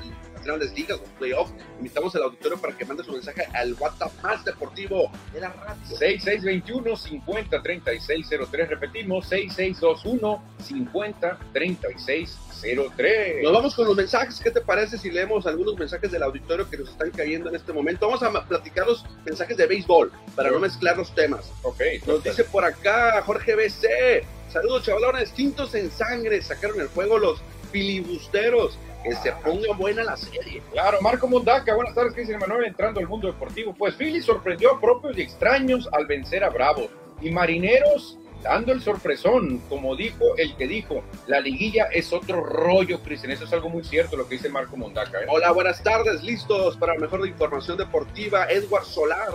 grandes 0.45 0.73
ligas, 0.75 1.01
los 1.01 1.09
playoffs. 1.11 1.53
Invitamos 1.79 2.15
al 2.15 2.23
auditorio 2.25 2.59
para 2.59 2.77
que 2.77 2.85
mande 2.85 3.03
su 3.03 3.13
mensaje 3.13 3.47
al 3.55 3.73
WhatsApp 3.75 4.13
más 4.23 4.45
deportivo 4.45 5.11
de 5.33 5.41
la 5.41 5.49
radio. 5.49 5.97
6621 5.97 6.97
503603 6.97 8.69
Repetimos, 8.69 9.27
6621 9.29 10.43
503603 10.65 13.43
Nos 13.43 13.53
vamos 13.53 13.75
con 13.75 13.87
los 13.87 13.97
mensajes. 13.97 14.39
¿Qué 14.41 14.51
te 14.51 14.61
parece 14.61 14.99
si 14.99 15.11
leemos 15.11 15.47
algunos 15.47 15.79
mensajes 15.79 16.13
del 16.13 16.23
auditorio 16.23 16.71
que 16.71 16.77
nos 16.79 16.91
están 16.91 17.11
cayendo 17.11 17.49
en 17.49 17.57
este 17.57 17.73
momento? 17.73 18.07
Vamos 18.07 18.23
a 18.23 18.31
platicar 18.47 18.87
los 18.87 19.05
mensajes 19.25 19.57
de 19.57 19.67
béisbol 19.67 20.13
para 20.37 20.51
no 20.51 20.61
mezclar 20.61 20.97
los 20.97 21.13
temas. 21.15 21.51
Ok. 21.63 21.81
Nos 22.07 22.23
dice 22.23 22.45
por 22.45 22.65
acá 22.65 23.21
Jorge 23.23 23.57
BC. 23.57 24.25
Saludos, 24.51 24.85
chavalones. 24.85 25.33
Tintos 25.33 25.75
en 25.75 25.91
sangre. 25.91 26.41
Sacaron 26.43 26.81
el 26.81 26.87
juego 26.89 27.19
los 27.19 27.41
filibusteros 27.73 28.79
que 29.05 29.15
se 29.15 29.31
ponga 29.33 29.73
buena 29.77 30.03
la 30.03 30.17
serie. 30.17 30.63
Claro, 30.73 30.99
Marco 31.03 31.29
Mondaca, 31.29 31.75
buenas 31.75 31.95
tardes, 31.95 32.15
Cristian 32.15 32.41
Manuel, 32.41 32.65
entrando 32.65 32.99
al 32.99 33.07
mundo 33.07 33.27
deportivo. 33.27 33.75
Pues 33.75 33.95
Philly 33.95 34.23
sorprendió 34.23 34.73
a 34.73 34.81
propios 34.81 35.17
y 35.19 35.23
extraños 35.23 35.89
al 35.93 36.07
vencer 36.07 36.43
a 36.43 36.49
Bravos. 36.49 36.89
Y 37.21 37.31
Marineros 37.31 38.19
dando 38.43 38.73
el 38.73 38.81
sorpresón, 38.83 39.59
como 39.69 39.95
dijo 39.97 40.37
el 40.37 40.55
que 40.57 40.67
dijo, 40.67 41.03
la 41.27 41.41
liguilla 41.41 41.85
es 41.93 42.13
otro 42.13 42.43
rollo, 42.43 43.01
Cristian. 43.03 43.33
Eso 43.33 43.45
es 43.45 43.53
algo 43.53 43.69
muy 43.69 43.85
cierto 43.85 44.17
lo 44.17 44.27
que 44.27 44.37
dice 44.37 44.49
Marco 44.49 44.77
Mondaca. 44.77 45.21
¿eh? 45.21 45.27
Hola, 45.29 45.53
buenas 45.53 45.83
tardes, 45.83 46.23
listos 46.23 46.77
para 46.77 46.95
la 46.95 47.01
mejor 47.01 47.27
información 47.27 47.77
deportiva. 47.77 48.47
Edward 48.51 48.85
Solar. 48.85 49.35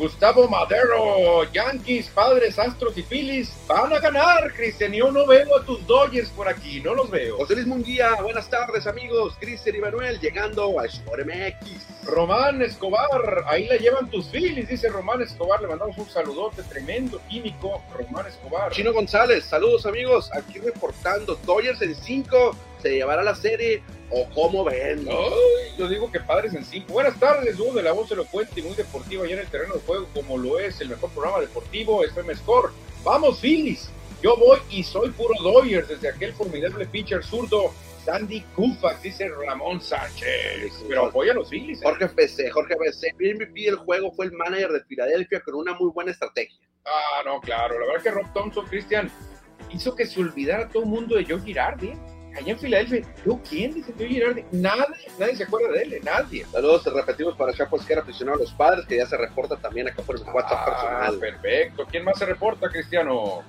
Gustavo 0.00 0.48
Madero, 0.48 1.44
Yankees, 1.52 2.08
Padres, 2.08 2.58
Astros 2.58 2.96
y 2.96 3.02
Phillies 3.02 3.52
van 3.66 3.92
a 3.92 3.98
ganar, 3.98 4.50
Cristian. 4.54 4.94
Yo 4.94 5.12
no 5.12 5.26
veo 5.26 5.58
a 5.58 5.62
tus 5.66 5.86
Dodgers 5.86 6.30
por 6.30 6.48
aquí, 6.48 6.80
no 6.80 6.94
los 6.94 7.10
veo. 7.10 7.36
José 7.36 7.54
Luis 7.54 7.66
Munguía, 7.66 8.14
buenas 8.22 8.48
tardes, 8.48 8.86
amigos. 8.86 9.36
Cristian 9.38 9.76
y 9.76 9.78
Manuel 9.80 10.18
llegando 10.18 10.80
a 10.80 10.86
Sport 10.86 11.26
MX. 11.26 12.06
Román 12.06 12.62
Escobar, 12.62 13.44
ahí 13.46 13.66
la 13.66 13.76
llevan 13.76 14.08
tus 14.08 14.28
Phillies, 14.28 14.70
dice 14.70 14.88
Román 14.88 15.20
Escobar. 15.20 15.60
Le 15.60 15.68
mandamos 15.68 15.98
un 15.98 16.08
saludote 16.08 16.62
tremendo, 16.62 17.20
químico, 17.28 17.82
Román 17.92 18.26
Escobar. 18.26 18.72
Chino 18.72 18.94
González, 18.94 19.44
saludos, 19.44 19.84
amigos. 19.84 20.30
Aquí 20.32 20.60
reportando, 20.60 21.38
Dodgers 21.44 21.82
en 21.82 21.94
5, 21.94 22.56
se 22.80 22.88
llevará 22.88 23.22
la 23.22 23.34
serie 23.34 23.82
o 24.10 24.28
cómo 24.34 24.64
ven. 24.64 25.06
yo 25.78 25.88
digo 25.88 26.10
que 26.10 26.20
padres 26.20 26.54
en 26.54 26.64
cinco. 26.64 26.92
Buenas 26.92 27.18
tardes, 27.18 27.58
uno 27.58 27.74
de 27.74 27.82
la 27.82 27.92
voz 27.92 28.10
elocuente 28.10 28.60
y 28.60 28.62
muy 28.62 28.74
deportiva 28.74 29.24
allá 29.24 29.34
en 29.34 29.40
el 29.40 29.48
terreno 29.48 29.74
de 29.74 29.80
juego, 29.80 30.06
como 30.14 30.36
lo 30.36 30.58
es 30.58 30.80
el 30.80 30.88
mejor 30.88 31.10
programa 31.10 31.40
deportivo, 31.40 32.04
FM 32.04 32.34
Score. 32.36 32.70
Vamos, 33.04 33.40
Phillies. 33.40 33.88
Yo 34.22 34.36
voy 34.36 34.58
y 34.68 34.82
soy 34.82 35.10
puro 35.10 35.34
Dodgers 35.42 35.88
desde 35.88 36.08
aquel 36.08 36.32
formidable 36.34 36.86
pitcher 36.86 37.24
zurdo. 37.24 37.72
Sandy 38.04 38.40
Koufax, 38.56 39.02
dice 39.02 39.28
Ramón 39.28 39.80
Sánchez. 39.80 40.84
Pero 40.88 41.06
apoya 41.06 41.32
a 41.32 41.34
los 41.34 41.48
Phillies. 41.48 41.80
¿eh? 41.80 41.84
Jorge 41.84 42.08
PC, 42.08 42.50
Jorge 42.50 42.74
PC. 42.76 43.14
El 43.18 43.36
MVP 43.36 43.62
del 43.62 43.76
juego 43.76 44.10
fue 44.12 44.26
el 44.26 44.32
manager 44.32 44.72
de 44.72 44.84
Filadelfia 44.84 45.40
con 45.40 45.54
una 45.54 45.74
muy 45.74 45.90
buena 45.90 46.10
estrategia. 46.10 46.58
Ah, 46.84 47.22
no, 47.24 47.40
claro. 47.40 47.78
La 47.78 47.86
verdad 47.86 48.02
que 48.02 48.10
Rob 48.10 48.32
Thompson, 48.32 48.66
Cristian, 48.66 49.10
hizo 49.70 49.94
que 49.94 50.06
se 50.06 50.20
olvidara 50.20 50.68
todo 50.68 50.82
el 50.82 50.88
mundo 50.88 51.16
de 51.16 51.24
Joe 51.24 51.40
Girardi. 51.40 51.88
¿eh? 51.88 51.98
Allá 52.40 52.52
en 52.52 52.58
Filadelfia, 52.58 53.02
¿yo 53.24 53.40
quién? 53.48 53.74
Dice 53.74 53.92
yo 53.98 54.06
Girardi. 54.06 54.44
Nadie, 54.52 55.08
nadie 55.18 55.36
se 55.36 55.44
acuerda 55.44 55.68
de 55.72 55.82
él, 55.82 56.00
nadie. 56.02 56.44
Saludos, 56.50 56.84
repetimos 56.92 57.36
para 57.36 57.52
Chapo 57.52 57.78
que 57.78 57.92
era 57.92 58.02
aficionado 58.02 58.38
a 58.38 58.40
los 58.40 58.52
padres, 58.52 58.86
que 58.86 58.96
ya 58.96 59.06
se 59.06 59.16
reporta 59.16 59.56
también 59.56 59.88
acá 59.88 60.02
por 60.02 60.16
el 60.16 60.22
WhatsApp 60.22 60.58
ah, 60.60 60.64
personal. 60.64 61.18
Perfecto. 61.18 61.86
¿Quién 61.90 62.04
más 62.04 62.18
se 62.18 62.26
reporta, 62.26 62.68
Cristiano? 62.68 63.42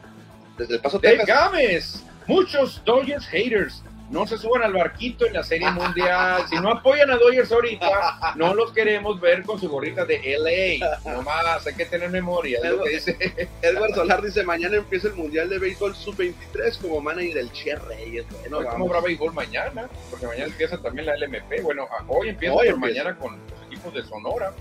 Desde 0.57 0.75
el 0.75 0.81
Paso 0.81 0.99
Dave 0.99 1.23
Gámez. 1.25 2.03
Muchos 2.27 2.81
Dodgers 2.85 3.25
haters. 3.27 3.83
No 4.11 4.27
se 4.27 4.37
suban 4.37 4.61
al 4.61 4.73
barquito 4.73 5.25
en 5.25 5.33
la 5.33 5.43
Serie 5.43 5.71
Mundial. 5.71 6.43
Si 6.49 6.55
no 6.55 6.71
apoyan 6.71 7.09
a 7.09 7.15
Dodgers 7.15 7.51
ahorita, 7.51 8.35
no 8.35 8.53
los 8.53 8.73
queremos 8.73 9.19
ver 9.21 9.43
con 9.43 9.59
su 9.59 9.69
gorrita 9.69 10.05
de 10.05 10.37
LA. 10.37 11.13
Nomás, 11.13 11.65
hay 11.65 11.73
que 11.73 11.85
tener 11.85 12.09
memoria. 12.09 12.59
Es 12.61 12.71
lo 12.71 12.83
que 12.83 12.89
dice. 12.89 13.49
Edward 13.61 13.95
Solar 13.95 14.21
dice, 14.21 14.43
mañana 14.43 14.75
empieza 14.77 15.07
el 15.07 15.15
Mundial 15.15 15.49
de 15.49 15.59
Béisbol 15.59 15.95
Sub-23 15.95 16.77
como 16.81 16.99
manager 16.99 17.33
del 17.35 17.51
Che 17.53 17.75
Reyes. 17.75 18.25
Bueno, 18.41 18.69
¿Cómo 18.69 18.85
habrá 18.87 19.01
béisbol 19.01 19.33
mañana? 19.33 19.89
Porque 20.09 20.27
mañana 20.27 20.45
empieza 20.45 20.77
también 20.77 21.05
la 21.05 21.15
LMP. 21.15 21.61
Bueno, 21.63 21.87
hoy 22.07 22.29
empieza, 22.29 22.53
hoy 22.53 22.73
mañana 22.73 23.17
con 23.17 23.39
los 23.49 23.61
equipos 23.67 23.93
de 23.93 24.03
Sonora. 24.03 24.51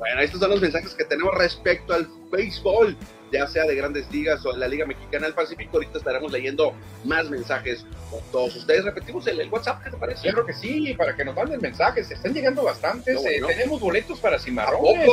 Bueno, 0.00 0.20
estos 0.20 0.40
son 0.40 0.50
los 0.50 0.60
mensajes 0.60 0.94
que 0.94 1.04
tenemos 1.04 1.32
respecto 1.36 1.94
al 1.94 2.08
béisbol 2.32 2.96
ya 3.32 3.46
sea 3.46 3.64
de 3.64 3.74
grandes 3.74 4.10
ligas 4.10 4.44
o 4.44 4.52
de 4.52 4.58
la 4.58 4.68
Liga 4.68 4.86
Mexicana 4.86 5.26
del 5.26 5.34
Pacífico. 5.34 5.70
Ahorita 5.74 5.98
estaremos 5.98 6.32
leyendo 6.32 6.74
más 7.04 7.30
mensajes 7.30 7.86
con 8.10 8.20
todos 8.32 8.56
ustedes. 8.56 8.84
Repetimos 8.84 9.26
el, 9.26 9.48
WhatsApp, 9.50 9.82
¿qué 9.84 9.90
te 9.90 9.96
parece? 9.96 10.26
Yo 10.26 10.32
creo 10.34 10.46
que 10.46 10.52
sí, 10.52 10.94
para 10.94 11.14
que 11.14 11.24
nos 11.24 11.34
manden 11.34 11.60
mensajes. 11.60 12.10
Están 12.10 12.34
llegando 12.34 12.64
bastantes. 12.64 13.24
Eh, 13.24 13.40
tenemos 13.46 13.80
boletos 13.80 14.18
para 14.20 14.38
cimarrones. 14.38 15.08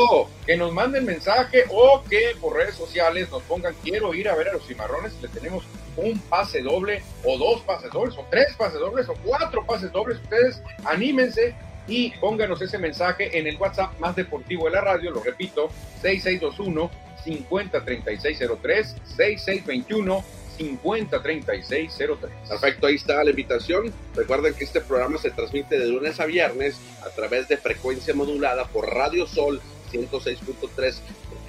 Que 0.45 0.57
nos 0.57 0.73
manden 0.73 1.05
mensaje 1.05 1.65
o 1.69 2.03
que 2.09 2.35
por 2.41 2.55
redes 2.55 2.75
sociales 2.75 3.29
nos 3.29 3.43
pongan 3.43 3.75
quiero 3.83 4.13
ir 4.13 4.29
a 4.29 4.35
ver 4.35 4.49
a 4.49 4.53
los 4.53 4.65
cimarrones. 4.65 5.13
Le 5.21 5.27
tenemos 5.27 5.63
un 5.95 6.19
pase 6.19 6.61
doble 6.61 7.03
o 7.23 7.37
dos 7.37 7.61
pases 7.61 7.91
dobles 7.91 8.15
o 8.17 8.25
tres 8.29 8.55
pases 8.55 8.79
dobles 8.79 9.07
o 9.09 9.13
cuatro 9.23 9.65
pases 9.65 9.91
dobles. 9.91 10.19
Ustedes 10.21 10.61
anímense 10.85 11.55
y 11.87 12.11
pónganos 12.11 12.61
ese 12.61 12.77
mensaje 12.77 13.37
en 13.37 13.47
el 13.47 13.57
WhatsApp 13.57 13.97
más 13.99 14.15
deportivo 14.15 14.65
de 14.65 14.71
la 14.71 14.81
radio, 14.81 15.11
lo 15.11 15.23
repito, 15.23 15.69
6621 16.01 16.91
503603 17.23 18.95
6621 19.15 20.23
503603. 20.57 22.31
Perfecto, 22.49 22.87
ahí 22.87 22.95
está 22.95 23.23
la 23.23 23.29
invitación. 23.29 23.93
Recuerden 24.15 24.53
que 24.53 24.63
este 24.63 24.81
programa 24.81 25.17
se 25.17 25.31
transmite 25.31 25.77
de 25.77 25.87
lunes 25.87 26.19
a 26.19 26.25
viernes 26.25 26.77
a 27.05 27.09
través 27.09 27.47
de 27.47 27.57
frecuencia 27.57 28.13
modulada 28.13 28.65
por 28.65 28.89
Radio 28.89 29.27
Sol 29.27 29.61
106.3 29.91 30.95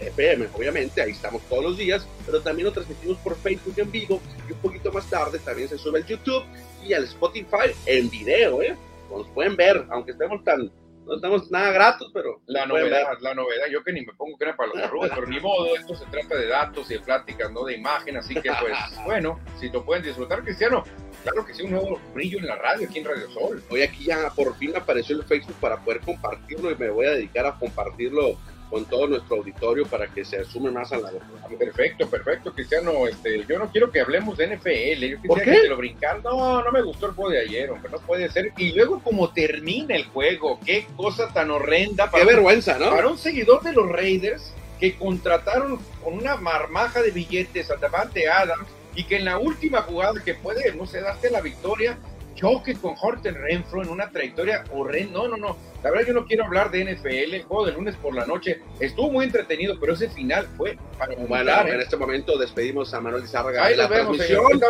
FM, 0.01 0.49
obviamente, 0.55 1.03
ahí 1.03 1.11
estamos 1.11 1.43
todos 1.49 1.65
los 1.65 1.77
días, 1.77 2.07
pero 2.25 2.41
también 2.41 2.67
lo 2.67 2.73
transmitimos 2.73 3.19
por 3.19 3.37
Facebook 3.37 3.75
en 3.79 3.91
vivo 3.91 4.21
y 4.49 4.53
un 4.53 4.59
poquito 4.59 4.93
más 4.93 5.09
tarde 5.11 5.41
también 5.41 5.69
se 5.69 5.77
sube 5.77 5.99
al 5.99 6.07
YouTube 6.07 6.45
y 6.87 6.93
al 6.93 7.05
Spotify 7.05 7.73
en 7.87 8.09
video, 8.09 8.63
¿eh? 8.63 8.77
Nos 9.11 9.29
pueden 9.29 9.57
ver, 9.57 9.87
aunque 9.91 10.13
estemos 10.13 10.43
tan 10.45 10.71
no 11.09 11.15
estamos 11.15 11.51
nada 11.51 11.71
gratos, 11.73 12.11
pero... 12.13 12.43
La 12.47 12.67
novedad, 12.67 13.17
la 13.21 13.33
novedad, 13.33 13.67
yo 13.71 13.83
que 13.83 13.93
ni 13.93 14.05
me 14.05 14.13
pongo 14.13 14.37
que 14.37 14.45
era 14.45 14.55
para 14.55 14.69
los 14.69 14.83
arrugas, 14.83 15.11
pero 15.15 15.27
ni 15.27 15.41
modo, 15.41 15.75
esto 15.75 15.95
se 15.95 16.05
trata 16.07 16.37
de 16.37 16.49
datos 16.49 16.91
y 16.91 16.95
de 16.95 17.01
pláticas, 17.01 17.51
no 17.51 17.65
de 17.65 17.77
imagen, 17.77 18.19
así 18.19 18.35
que 18.35 18.51
pues, 18.61 18.77
bueno, 19.07 19.41
si 19.59 19.71
lo 19.71 19.85
pueden 19.87 20.03
disfrutar, 20.03 20.43
Cristiano, 20.43 20.85
claro 21.23 21.47
que 21.47 21.55
sí, 21.55 21.63
un 21.63 21.71
nuevo 21.71 21.99
brillo 22.13 22.39
en 22.39 22.47
la 22.47 22.57
radio, 22.57 22.87
aquí 22.87 22.99
en 22.99 23.07
Radio 23.07 23.31
Sol. 23.31 23.63
Hoy 23.71 23.83
aquí 23.83 24.05
ya 24.05 24.31
por 24.37 24.55
fin 24.57 24.77
apareció 24.77 25.17
el 25.17 25.25
Facebook 25.25 25.57
para 25.61 25.79
poder 25.79 26.01
compartirlo 26.01 26.71
y 26.71 26.77
me 26.77 26.91
voy 26.91 27.07
a 27.07 27.13
dedicar 27.13 27.47
a 27.47 27.59
compartirlo 27.59 28.37
con 28.71 28.85
todo 28.85 29.07
nuestro 29.07 29.37
auditorio 29.37 29.87
para 29.87 30.07
que 30.09 30.25
se 30.25 30.39
asume 30.39 30.71
más 30.71 30.93
a 30.93 30.99
la 30.99 31.11
Perfecto, 31.59 32.09
perfecto, 32.09 32.53
Cristiano. 32.53 33.07
Este, 33.07 33.45
yo 33.49 33.59
no 33.59 33.71
quiero 33.71 33.91
que 33.91 34.01
hablemos 34.01 34.37
de 34.37 34.57
NFL. 34.57 35.05
Yo 35.07 35.23
quisiera 35.23 35.45
que 35.45 35.61
te 35.63 35.69
lo 35.69 35.77
brincar. 35.77 36.23
No, 36.23 36.63
no 36.63 36.73
me 36.73 36.83
gustó 36.83 37.07
el 37.07 37.13
juego 37.13 37.31
de 37.31 37.41
ayer, 37.41 37.71
hombre. 37.71 37.91
No 37.91 37.99
puede 37.99 38.31
ser. 38.31 38.53
Y 38.57 38.73
luego, 38.73 39.01
como 39.03 39.31
termina 39.33 39.97
el 39.97 40.05
juego, 40.07 40.61
qué 40.65 40.87
cosa 40.97 41.33
tan 41.33 41.51
horrenda. 41.51 42.11
Para 42.11 42.25
qué 42.25 42.31
vergüenza, 42.35 42.79
¿no? 42.79 42.91
Para 42.91 43.09
un 43.09 43.19
seguidor 43.19 43.63
de 43.63 43.73
los 43.73 43.89
Raiders 43.89 44.53
que 44.79 44.97
contrataron 44.97 45.79
con 46.03 46.15
una 46.15 46.37
marmaja 46.37 47.03
de 47.03 47.11
billetes 47.11 47.71
a 47.71 47.77
Davante 47.77 48.29
Adams 48.29 48.69
y 48.95 49.05
que 49.05 49.17
en 49.17 49.25
la 49.25 49.39
última 49.39 49.83
jugada 49.83 50.23
que 50.23 50.35
puede, 50.35 50.73
no 50.75 50.87
sé, 50.87 51.01
darte 51.01 51.31
la 51.31 51.41
victoria, 51.41 51.99
choque 52.39 52.75
con 52.77 52.95
Horton 53.01 53.35
Renfro 53.35 53.83
en 53.83 53.89
una 53.89 54.09
trayectoria 54.11 54.65
horrenda. 54.71 55.13
No, 55.19 55.29
no, 55.29 55.37
no. 55.37 55.57
La 55.83 55.91
verdad 55.91 56.09
yo 56.09 56.15
no 56.15 56.27
quiero 56.27 56.45
hablar 56.45 56.71
de 56.71 56.85
NFL, 56.85 57.35
el 57.35 57.43
juego 57.45 57.67
de 57.67 57.73
lunes 57.73 57.97
por 57.97 58.15
la 58.15 58.27
noche. 58.27 58.61
Estuvo 58.81 59.11
muy 59.11 59.25
entretenido, 59.27 59.79
pero 59.79 59.95
ese 59.95 60.09
final 60.09 60.49
fue 60.57 60.77
para 60.99 61.15
Bueno, 61.15 61.51
¿eh? 61.51 61.75
en 61.75 61.81
este 61.81 61.97
momento 61.97 62.37
despedimos 62.37 62.93
a 62.95 63.01
Manuel 63.01 63.23
Lizárraga 63.23 63.65
Ahí 63.65 63.77
la 63.77 63.87
vemos, 63.87 64.17
transmisión. 64.17 64.61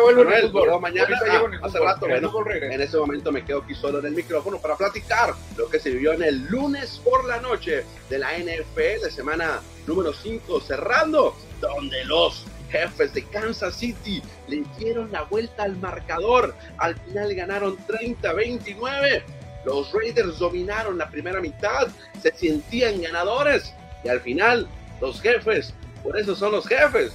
mañana, 0.81 1.17
hace 1.63 1.79
rato, 1.79 2.07
en 2.07 2.81
este 2.81 2.97
momento 2.97 3.31
me 3.31 3.43
quedo 3.43 3.59
aquí 3.63 3.73
solo 3.73 3.99
en 3.99 4.07
el 4.07 4.13
micrófono 4.13 4.59
para 4.59 4.75
platicar 4.75 5.33
lo 5.57 5.67
que 5.69 5.79
se 5.79 5.89
vivió 5.89 6.13
en 6.13 6.23
el 6.23 6.45
lunes 6.47 7.01
por 7.03 7.25
la 7.25 7.39
noche 7.39 7.83
de 8.09 8.19
la 8.19 8.37
NFL, 8.37 9.03
de 9.03 9.11
semana 9.11 9.61
número 9.87 10.13
5, 10.13 10.61
cerrando, 10.61 11.35
donde 11.59 12.05
los 12.05 12.45
jefes 12.69 13.13
de 13.13 13.23
Kansas 13.23 13.75
City 13.75 14.21
le 14.47 14.63
dieron 14.77 15.11
la 15.11 15.23
vuelta 15.23 15.63
al 15.63 15.75
marcador. 15.77 16.55
Al 16.77 16.95
final 16.95 17.33
ganaron 17.35 17.77
30-29. 17.87 19.23
Los 19.65 19.91
Raiders 19.91 20.39
dominaron 20.39 20.97
la 20.97 21.09
primera 21.09 21.41
mitad, 21.41 21.89
se 22.21 22.33
sentían 22.33 23.01
ganadores 23.01 23.73
y 24.03 24.09
al 24.09 24.21
final 24.21 24.67
los 25.01 25.21
jefes, 25.21 25.73
por 26.01 26.17
eso 26.17 26.35
son 26.35 26.53
los 26.53 26.67
jefes. 26.67 27.11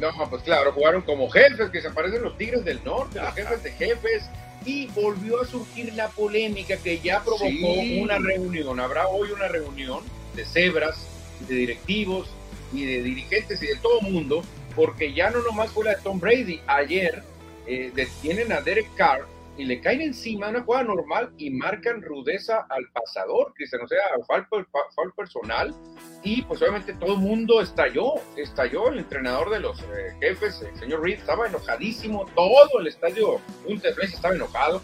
No, 0.00 0.08
pues 0.28 0.42
claro, 0.42 0.72
jugaron 0.72 1.02
como 1.02 1.28
jefes, 1.28 1.70
que 1.70 1.82
se 1.82 1.90
parecen 1.90 2.22
los 2.22 2.36
Tigres 2.38 2.64
del 2.64 2.82
Norte, 2.84 3.20
los 3.20 3.34
jefes 3.34 3.62
de 3.62 3.72
jefes, 3.72 4.24
y 4.64 4.86
volvió 4.88 5.40
a 5.40 5.46
surgir 5.46 5.92
la 5.94 6.08
polémica 6.08 6.76
que 6.78 6.98
ya 7.00 7.22
provocó 7.22 7.72
una 8.00 8.18
reunión. 8.18 8.80
Habrá 8.80 9.08
hoy 9.08 9.30
una 9.30 9.48
reunión 9.48 10.02
de 10.34 10.44
cebras, 10.44 11.06
de 11.46 11.54
directivos 11.54 12.28
y 12.72 12.84
de 12.84 13.02
dirigentes 13.02 13.62
y 13.62 13.66
de 13.66 13.76
todo 13.76 14.00
mundo 14.00 14.42
porque 14.74 15.12
ya 15.12 15.30
no 15.30 15.42
nomás 15.42 15.70
fue 15.70 15.84
la 15.84 15.94
de 15.94 16.02
Tom 16.02 16.20
Brady. 16.20 16.60
Ayer 16.66 17.22
eh, 17.66 17.92
detienen 17.94 18.52
a 18.52 18.60
Derek 18.60 18.88
Carr 18.94 19.26
y 19.56 19.64
le 19.64 19.80
caen 19.80 20.00
encima 20.00 20.48
una 20.48 20.62
jugada 20.62 20.84
normal 20.84 21.30
y 21.36 21.50
marcan 21.50 22.00
rudeza 22.00 22.66
al 22.70 22.88
pasador, 22.92 23.52
Cristian, 23.54 23.82
o 23.82 23.88
sea, 23.88 24.00
foul, 24.26 25.12
personal. 25.14 25.74
Y 26.22 26.42
pues 26.42 26.62
obviamente 26.62 26.94
todo 26.94 27.14
el 27.14 27.20
mundo 27.20 27.60
estalló, 27.60 28.14
estalló 28.36 28.88
el 28.88 29.00
entrenador 29.00 29.50
de 29.50 29.60
los 29.60 29.80
eh, 29.82 30.16
jefes, 30.20 30.62
el 30.62 30.78
señor 30.78 31.02
Reed, 31.02 31.18
estaba 31.18 31.46
enojadísimo, 31.46 32.26
todo 32.34 32.80
el 32.80 32.86
estadio 32.86 33.40
un 33.66 33.82
estaba 34.02 34.34
enojado. 34.34 34.82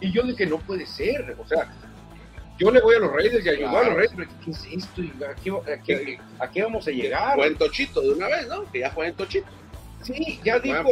Y 0.00 0.10
yo 0.12 0.22
dije, 0.24 0.44
no 0.46 0.58
puede 0.58 0.86
ser, 0.86 1.36
o 1.38 1.46
sea, 1.46 1.72
yo 2.58 2.70
le 2.70 2.80
voy 2.80 2.96
a 2.96 2.98
los 3.00 3.12
Reyes 3.12 3.44
y 3.44 3.48
ayudo 3.48 3.76
a 3.76 3.84
los 3.84 3.94
Reyes, 3.94 4.12
pero 4.16 4.30
¿qué 4.44 4.50
es 4.50 4.64
esto? 4.72 5.02
¿A 6.40 6.50
qué, 6.50 6.62
vamos 6.62 6.88
a 6.88 6.90
llegar? 6.90 7.34
Fue 7.34 7.46
en 7.46 7.56
Tochito 7.56 8.00
de 8.00 8.10
una 8.10 8.28
vez, 8.28 8.48
¿no? 8.48 8.70
Que 8.70 8.80
ya 8.80 8.90
fue 8.90 9.08
en 9.08 9.14
Tochito. 9.14 9.46
Sí, 10.02 10.40
ya 10.44 10.58
dijo, 10.60 10.84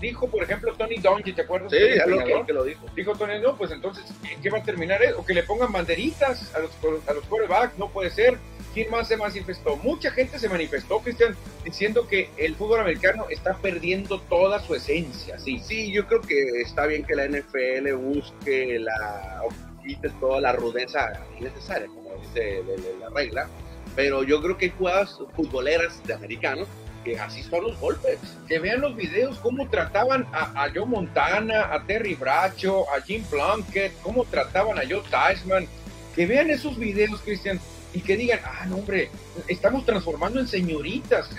dijo, 0.00 0.28
por 0.28 0.42
ejemplo, 0.42 0.72
Tony 0.74 0.96
Dungy, 0.96 1.32
¿te 1.32 1.42
acuerdas? 1.42 1.70
Sí, 1.70 1.78
ya 1.94 2.06
lo 2.06 2.46
que, 2.46 2.52
lo 2.52 2.64
dijo. 2.64 2.86
Dijo 2.94 3.14
Tony, 3.14 3.38
no, 3.38 3.56
pues 3.56 3.70
entonces, 3.70 4.04
¿qué 4.42 4.48
va 4.48 4.58
a 4.58 4.62
terminar? 4.62 5.00
O 5.18 5.24
que 5.24 5.34
le 5.34 5.42
pongan 5.42 5.72
banderitas 5.72 6.54
a 6.54 6.60
los, 6.60 6.70
a 7.06 7.12
los 7.12 7.24
quarterbacks, 7.24 7.78
no 7.78 7.90
puede 7.90 8.10
ser. 8.10 8.38
¿Quién 8.72 8.90
más 8.90 9.08
se 9.08 9.16
manifestó? 9.16 9.76
Mucha 9.76 10.10
gente 10.10 10.38
se 10.38 10.48
manifestó, 10.48 11.00
Cristian, 11.00 11.36
diciendo 11.64 12.06
que 12.08 12.30
el 12.36 12.54
fútbol 12.56 12.80
americano 12.80 13.26
está 13.30 13.56
perdiendo 13.56 14.20
toda 14.20 14.60
su 14.60 14.74
esencia, 14.74 15.38
sí. 15.38 15.60
Sí, 15.60 15.92
yo 15.92 16.06
creo 16.06 16.20
que 16.20 16.60
está 16.60 16.86
bien 16.86 17.04
que 17.04 17.14
la 17.14 17.26
NFL 17.26 17.92
busque 17.94 18.78
la 18.78 19.42
quites 19.86 20.12
toda 20.20 20.40
la 20.40 20.52
rudeza 20.52 21.12
innecesaria, 21.38 21.86
como 21.86 22.10
dice 22.20 22.62
la, 23.00 23.08
regla. 23.10 23.48
Pero 23.94 24.22
yo 24.24 24.42
creo 24.42 24.58
que 24.58 24.66
hay 24.66 24.72
jugadas 24.72 25.18
futboleras 25.34 26.02
de 26.04 26.14
americanos 26.14 26.68
que 27.04 27.18
así 27.18 27.42
son 27.42 27.64
los 27.64 27.78
golpes. 27.78 28.18
Que 28.48 28.58
vean 28.58 28.80
los 28.80 28.96
videos, 28.96 29.38
cómo 29.38 29.68
trataban 29.70 30.26
a, 30.32 30.64
a 30.64 30.70
Joe 30.74 30.86
Montana, 30.86 31.72
a 31.72 31.84
Terry 31.84 32.14
Bracho, 32.14 32.84
a 32.90 33.00
Jim 33.00 33.22
Plunkett, 33.24 33.92
cómo 34.02 34.24
trataban 34.24 34.78
a 34.78 34.82
Joe 34.82 35.02
Tysman. 35.02 35.66
Que 36.14 36.26
vean 36.26 36.50
esos 36.50 36.76
videos, 36.76 37.20
Cristian, 37.22 37.60
y 37.96 38.02
que 38.02 38.14
digan, 38.14 38.40
ah, 38.44 38.66
no, 38.68 38.76
hombre, 38.76 39.08
estamos 39.48 39.86
transformando 39.86 40.38
en 40.38 40.46
señoritas, 40.46 41.30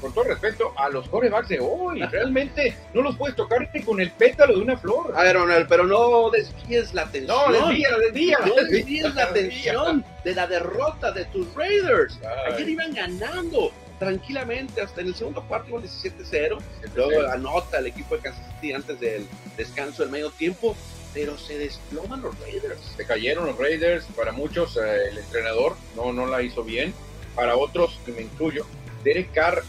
con 0.00 0.14
todo 0.14 0.22
respeto, 0.22 0.72
a 0.76 0.88
los 0.88 1.08
corebacks 1.08 1.48
de 1.48 1.58
hoy. 1.58 2.00
Realmente 2.12 2.76
no 2.94 3.02
los 3.02 3.16
puedes 3.16 3.34
tocar 3.34 3.68
ni 3.74 3.82
con 3.82 4.00
el 4.00 4.12
pétalo 4.12 4.54
de 4.54 4.62
una 4.62 4.76
flor. 4.76 5.12
A 5.16 5.24
ver, 5.24 5.36
Manuel, 5.36 5.66
pero 5.68 5.84
no 5.84 6.30
desvíes 6.30 6.94
la 6.94 7.02
atención. 7.02 7.36
No, 7.36 7.52
desvía, 7.52 7.88
desvía. 7.98 8.38
No 8.46 8.54
desvíes 8.54 9.14
la 9.16 9.24
atención 9.24 10.04
de 10.22 10.34
la 10.36 10.46
derrota 10.46 11.10
de 11.10 11.24
tus 11.24 11.52
Raiders. 11.56 12.20
Ayer 12.52 12.68
iban 12.68 12.94
ganando 12.94 13.72
tranquilamente 13.98 14.82
hasta 14.82 15.00
en 15.00 15.08
el 15.08 15.14
segundo 15.16 15.42
cuarto 15.42 15.70
iban 15.70 15.82
17-0. 15.82 16.58
Luego 16.94 17.32
anota 17.32 17.80
el 17.80 17.88
equipo 17.88 18.14
de 18.14 18.22
Kansas 18.22 18.44
City 18.54 18.74
antes 18.74 19.00
del 19.00 19.26
descanso 19.56 20.04
del 20.04 20.12
medio 20.12 20.30
tiempo 20.30 20.76
pero 21.16 21.38
se 21.38 21.56
desploman 21.56 22.20
los 22.20 22.38
Raiders. 22.40 22.78
Se 22.94 23.06
cayeron 23.06 23.46
los 23.46 23.56
Raiders, 23.56 24.04
para 24.14 24.32
muchos 24.32 24.76
eh, 24.76 25.08
el 25.10 25.16
entrenador 25.16 25.74
no, 25.96 26.12
no 26.12 26.26
la 26.26 26.42
hizo 26.42 26.62
bien, 26.62 26.92
para 27.34 27.56
otros, 27.56 27.98
y 28.06 28.10
me 28.10 28.20
incluyo, 28.20 28.66
Derek 29.02 29.32
Carr 29.32 29.62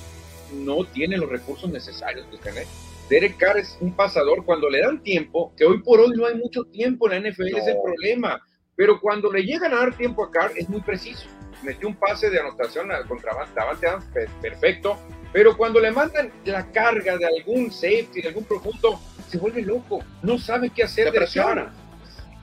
no 0.52 0.84
tiene 0.84 1.16
los 1.16 1.30
recursos 1.30 1.70
necesarios 1.72 2.28
que 2.30 2.38
tiene. 2.38 2.68
Derek 3.10 3.38
Carr 3.38 3.60
es 3.60 3.78
un 3.80 3.94
pasador 3.94 4.44
cuando 4.44 4.70
le 4.70 4.82
dan 4.82 5.02
tiempo, 5.02 5.54
que 5.56 5.64
hoy 5.64 5.82
por 5.84 6.02
hoy 6.02 6.12
no 6.18 6.26
hay 6.26 6.36
mucho 6.36 6.66
tiempo 6.66 7.10
en 7.10 7.24
la 7.24 7.30
NFL, 7.30 7.56
es 7.56 7.68
el 7.68 7.78
problema, 7.82 8.46
pero 8.76 9.00
cuando 9.00 9.32
le 9.32 9.44
llegan 9.44 9.74
a 9.74 9.78
dar 9.78 9.96
tiempo 9.96 10.26
a 10.26 10.32
Carr 10.32 10.52
es 10.58 10.68
muy 10.68 10.82
preciso. 10.82 11.30
Metió 11.64 11.88
un 11.88 11.96
pase 11.96 12.30
de 12.30 12.42
anotación 12.42 12.90
contra 13.08 13.32
Davante 13.56 13.88
perfecto, 14.42 15.00
pero 15.32 15.56
cuando 15.56 15.80
le 15.80 15.92
mandan 15.92 16.30
la 16.44 16.70
carga 16.74 17.18
de 17.18 17.26
algún 17.26 17.72
safety, 17.72 18.22
de 18.22 18.28
algún 18.28 18.44
profundo, 18.44 19.00
se 19.28 19.38
vuelve 19.38 19.62
loco, 19.62 20.00
no 20.22 20.38
sabe 20.38 20.70
qué 20.70 20.84
hacer. 20.84 21.06
Se 21.06 21.12
presiona. 21.12 21.74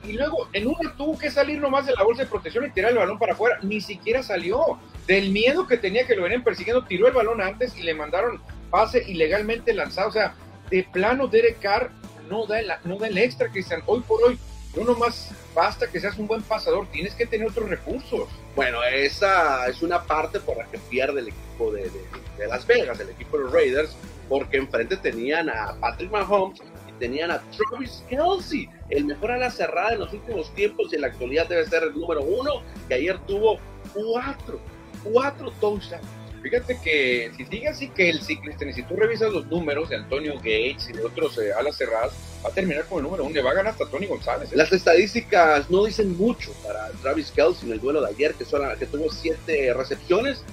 Y 0.03 0.13
luego, 0.13 0.49
en 0.53 0.67
una 0.67 0.95
tuvo 0.95 1.17
que 1.17 1.31
salir 1.31 1.59
nomás 1.59 1.87
de 1.87 1.93
la 1.93 2.03
bolsa 2.03 2.23
de 2.23 2.29
protección 2.29 2.65
y 2.65 2.69
tirar 2.69 2.91
el 2.91 2.97
balón 2.97 3.17
para 3.17 3.33
afuera. 3.33 3.57
Ni 3.63 3.81
siquiera 3.81 4.21
salió. 4.21 4.79
Del 5.07 5.31
miedo 5.31 5.67
que 5.67 5.77
tenía 5.77 6.05
que 6.07 6.15
lo 6.15 6.23
venían 6.23 6.43
persiguiendo, 6.43 6.83
tiró 6.85 7.07
el 7.07 7.13
balón 7.13 7.41
antes 7.41 7.77
y 7.77 7.83
le 7.83 7.93
mandaron 7.93 8.41
pase 8.69 9.03
ilegalmente 9.07 9.73
lanzado. 9.73 10.09
O 10.09 10.11
sea, 10.11 10.35
de 10.69 10.83
plano, 10.83 11.27
Derek 11.27 11.59
Carr 11.59 11.91
no 12.29 12.45
da 12.45 12.59
el, 12.59 12.71
no 12.83 12.97
da 12.97 13.07
el 13.07 13.17
extra, 13.17 13.49
Cristian. 13.49 13.81
Hoy 13.85 14.01
por 14.01 14.23
hoy, 14.23 14.39
no 14.75 14.83
nomás 14.83 15.31
basta 15.53 15.87
que 15.87 15.99
seas 15.99 16.17
un 16.17 16.27
buen 16.27 16.41
pasador, 16.41 16.87
tienes 16.91 17.15
que 17.15 17.25
tener 17.25 17.47
otros 17.47 17.69
recursos. 17.69 18.27
Bueno, 18.55 18.83
esa 18.83 19.67
es 19.67 19.81
una 19.81 20.03
parte 20.03 20.39
por 20.39 20.57
la 20.57 20.65
que 20.65 20.77
pierde 20.77 21.21
el 21.21 21.27
equipo 21.29 21.71
de, 21.71 21.89
de 22.37 22.47
Las 22.47 22.65
Vegas, 22.67 22.99
el 22.99 23.09
equipo 23.09 23.37
de 23.37 23.43
los 23.43 23.53
Raiders, 23.53 23.95
porque 24.27 24.57
enfrente 24.57 24.97
tenían 24.97 25.49
a 25.49 25.75
Patrick 25.79 26.11
Mahomes 26.11 26.61
tenían 26.99 27.31
a 27.31 27.41
Travis 27.51 28.03
Kelsey, 28.09 28.69
el 28.89 29.05
mejor 29.05 29.31
ala 29.31 29.49
cerrada 29.49 29.93
en 29.93 29.99
los 29.99 30.13
últimos 30.13 30.53
tiempos 30.53 30.91
y 30.91 30.95
en 30.95 31.01
la 31.01 31.07
actualidad 31.07 31.47
debe 31.47 31.65
ser 31.65 31.83
el 31.83 31.93
número 31.93 32.21
uno, 32.23 32.61
que 32.87 32.95
ayer 32.95 33.17
tuvo 33.25 33.59
cuatro, 33.93 34.59
cuatro 35.03 35.51
touchdowns 35.59 36.07
Fíjate 36.45 36.77
que 36.77 37.31
si 37.35 37.43
sigue 37.45 37.67
así 37.67 37.87
que 37.89 38.07
el 38.07 38.21
ciclista, 38.21 38.71
si 38.71 38.83
tú 38.83 38.95
revisas 38.95 39.33
los 39.33 39.47
números 39.47 39.89
de 39.89 39.95
Antonio 39.95 40.35
Gates 40.35 40.87
y 40.91 40.93
de 40.93 41.03
otros 41.03 41.39
eh, 41.39 41.51
alas 41.51 41.75
cerradas, 41.75 42.13
va 42.45 42.49
a 42.49 42.53
terminar 42.53 42.85
con 42.85 42.99
el 42.99 43.05
número 43.05 43.23
uno, 43.23 43.33
le 43.33 43.41
va 43.41 43.49
a 43.49 43.53
ganar 43.55 43.71
hasta 43.71 43.87
Tony 43.87 44.05
González. 44.05 44.53
¿eh? 44.53 44.55
Las 44.55 44.71
estadísticas 44.71 45.71
no 45.71 45.85
dicen 45.85 46.15
mucho 46.15 46.53
para 46.63 46.89
Travis 47.01 47.31
Kelsey 47.31 47.65
en 47.65 47.73
el 47.73 47.81
duelo 47.81 47.99
de 47.99 48.09
ayer, 48.09 48.35
que, 48.35 48.45
que 48.45 48.85
tuvo 48.85 49.11
siete 49.11 49.73
recepciones, 49.73 50.43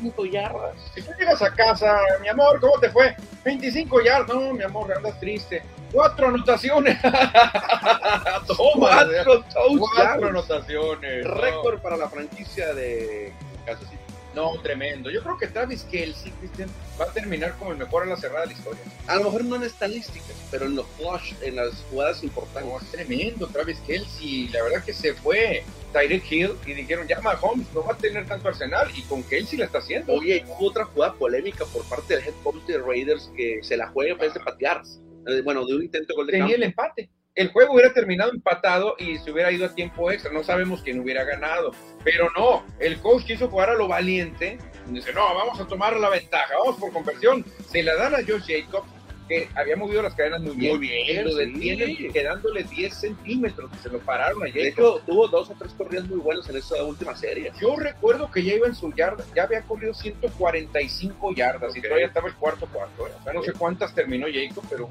25 0.00 0.26
yardas. 0.26 0.74
Si 0.94 1.02
tú 1.02 1.10
llegas 1.18 1.42
a 1.42 1.52
casa, 1.54 1.98
mi 2.20 2.28
amor, 2.28 2.60
¿cómo 2.60 2.78
te 2.78 2.90
fue? 2.90 3.14
25 3.44 4.00
yardas. 4.02 4.28
No, 4.36 4.52
mi 4.52 4.62
amor, 4.62 4.92
andas 4.92 5.18
triste. 5.18 5.62
Cuatro 5.92 6.28
anotaciones. 6.28 7.00
Toma, 8.46 9.06
cuatro, 9.24 9.44
cuatro 9.78 10.28
anotaciones. 10.28 11.26
Récord 11.26 11.80
para 11.80 11.96
la 11.96 12.08
franquicia 12.08 12.74
de 12.74 13.32
Kansas 13.64 13.88
City. 13.88 14.05
No, 14.36 14.52
tremendo. 14.60 15.10
Yo 15.10 15.22
creo 15.22 15.38
que 15.38 15.46
Travis 15.46 15.82
Kelsey, 15.84 16.30
Cristian, 16.32 16.68
va 17.00 17.06
a 17.06 17.12
terminar 17.12 17.56
como 17.58 17.72
el 17.72 17.78
mejor 17.78 18.02
a 18.02 18.06
la 18.06 18.16
cerrada 18.16 18.42
de 18.42 18.48
la 18.48 18.52
historia. 18.52 18.82
A 19.06 19.16
lo 19.16 19.24
mejor 19.24 19.44
no 19.46 19.56
en 19.56 19.62
estadísticas, 19.62 20.36
pero 20.50 20.66
en 20.66 20.76
los 20.76 20.86
flush, 20.98 21.32
en 21.40 21.56
las 21.56 21.82
jugadas 21.90 22.22
importantes. 22.22 22.70
No, 22.70 22.78
tremendo, 22.90 23.46
Travis 23.46 23.78
Kelsey. 23.86 24.48
La 24.48 24.62
verdad 24.62 24.84
que 24.84 24.92
se 24.92 25.14
fue 25.14 25.64
Tyreek 25.94 26.30
Hill 26.30 26.50
y 26.66 26.74
dijeron, 26.74 27.08
ya 27.08 27.18
Mahomes 27.22 27.66
no 27.72 27.82
va 27.82 27.94
a 27.94 27.96
tener 27.96 28.26
tanto 28.26 28.48
arsenal. 28.48 28.90
Y 28.94 29.00
con 29.04 29.22
Kelsey 29.22 29.58
la 29.58 29.64
está 29.64 29.78
haciendo. 29.78 30.12
Oye, 30.12 30.44
hubo 30.46 30.66
otra 30.66 30.84
jugada 30.84 31.14
polémica 31.14 31.64
por 31.64 31.82
parte 31.88 32.16
del 32.16 32.24
head 32.26 32.34
coach 32.44 32.62
de 32.66 32.76
Raiders 32.76 33.32
que 33.34 33.60
se 33.62 33.78
la 33.78 33.88
juega 33.88 34.12
en 34.12 34.18
vez 34.18 34.34
de 34.34 34.40
patear. 34.40 34.82
Eh, 35.28 35.40
bueno, 35.40 35.64
de 35.64 35.76
un 35.76 35.82
intento 35.82 36.12
de 36.12 36.14
gol 36.14 36.26
de 36.26 36.32
Tenía 36.34 36.56
el 36.56 36.62
empate 36.62 37.08
el 37.36 37.52
juego 37.52 37.74
hubiera 37.74 37.92
terminado 37.92 38.32
empatado 38.32 38.96
y 38.98 39.18
se 39.18 39.30
hubiera 39.30 39.52
ido 39.52 39.66
a 39.66 39.74
tiempo 39.74 40.10
extra. 40.10 40.32
No 40.32 40.42
sabemos 40.42 40.82
quién 40.82 40.98
hubiera 41.00 41.22
ganado. 41.22 41.72
Pero 42.02 42.30
no, 42.36 42.64
el 42.80 42.98
coach 42.98 43.24
quiso 43.24 43.48
jugar 43.48 43.68
a 43.70 43.74
lo 43.74 43.86
valiente. 43.86 44.58
Dice, 44.86 45.12
no, 45.12 45.34
vamos 45.34 45.60
a 45.60 45.66
tomar 45.66 45.96
la 45.96 46.08
ventaja, 46.08 46.54
vamos 46.58 46.80
por 46.80 46.92
conversión. 46.92 47.44
Se 47.70 47.82
la 47.82 47.94
dan 47.96 48.14
a 48.14 48.18
Josh 48.18 48.46
Jacobs, 48.46 48.88
que 49.28 49.50
había 49.54 49.76
movido 49.76 50.00
las 50.00 50.14
cadenas 50.14 50.40
muy 50.40 50.56
bien. 50.56 50.78
Muy 50.78 50.88
bien, 50.88 51.24
lo 51.24 51.34
detienen 51.34 52.10
quedándole 52.10 52.62
10 52.62 52.94
centímetros. 52.94 53.70
Se 53.82 53.90
lo 53.90 53.98
pararon 53.98 54.42
a 54.42 54.46
Jacobs. 54.46 54.62
De 54.62 54.68
hecho, 54.68 55.02
tuvo 55.04 55.28
dos 55.28 55.50
o 55.50 55.54
tres 55.58 55.72
corridas 55.72 56.06
muy 56.08 56.20
buenas 56.20 56.48
en 56.48 56.56
esa 56.56 56.82
última 56.84 57.14
serie. 57.16 57.52
Yo 57.60 57.76
recuerdo 57.76 58.30
que 58.30 58.44
ya 58.44 58.54
iba 58.54 58.66
en 58.66 58.74
su 58.74 58.90
yarda, 58.94 59.24
ya 59.34 59.42
había 59.42 59.60
corrido 59.60 59.92
145 59.92 61.34
yardas 61.34 61.76
y 61.76 61.82
todavía 61.82 62.06
estaba 62.06 62.28
el 62.28 62.34
cuarto 62.34 62.66
cuarto. 62.66 63.08
¿eh? 63.08 63.12
O 63.20 63.24
sea, 63.24 63.34
no 63.34 63.42
sé 63.42 63.52
cuántas 63.52 63.94
terminó 63.94 64.26
Jacobs, 64.26 64.66
pero 64.70 64.88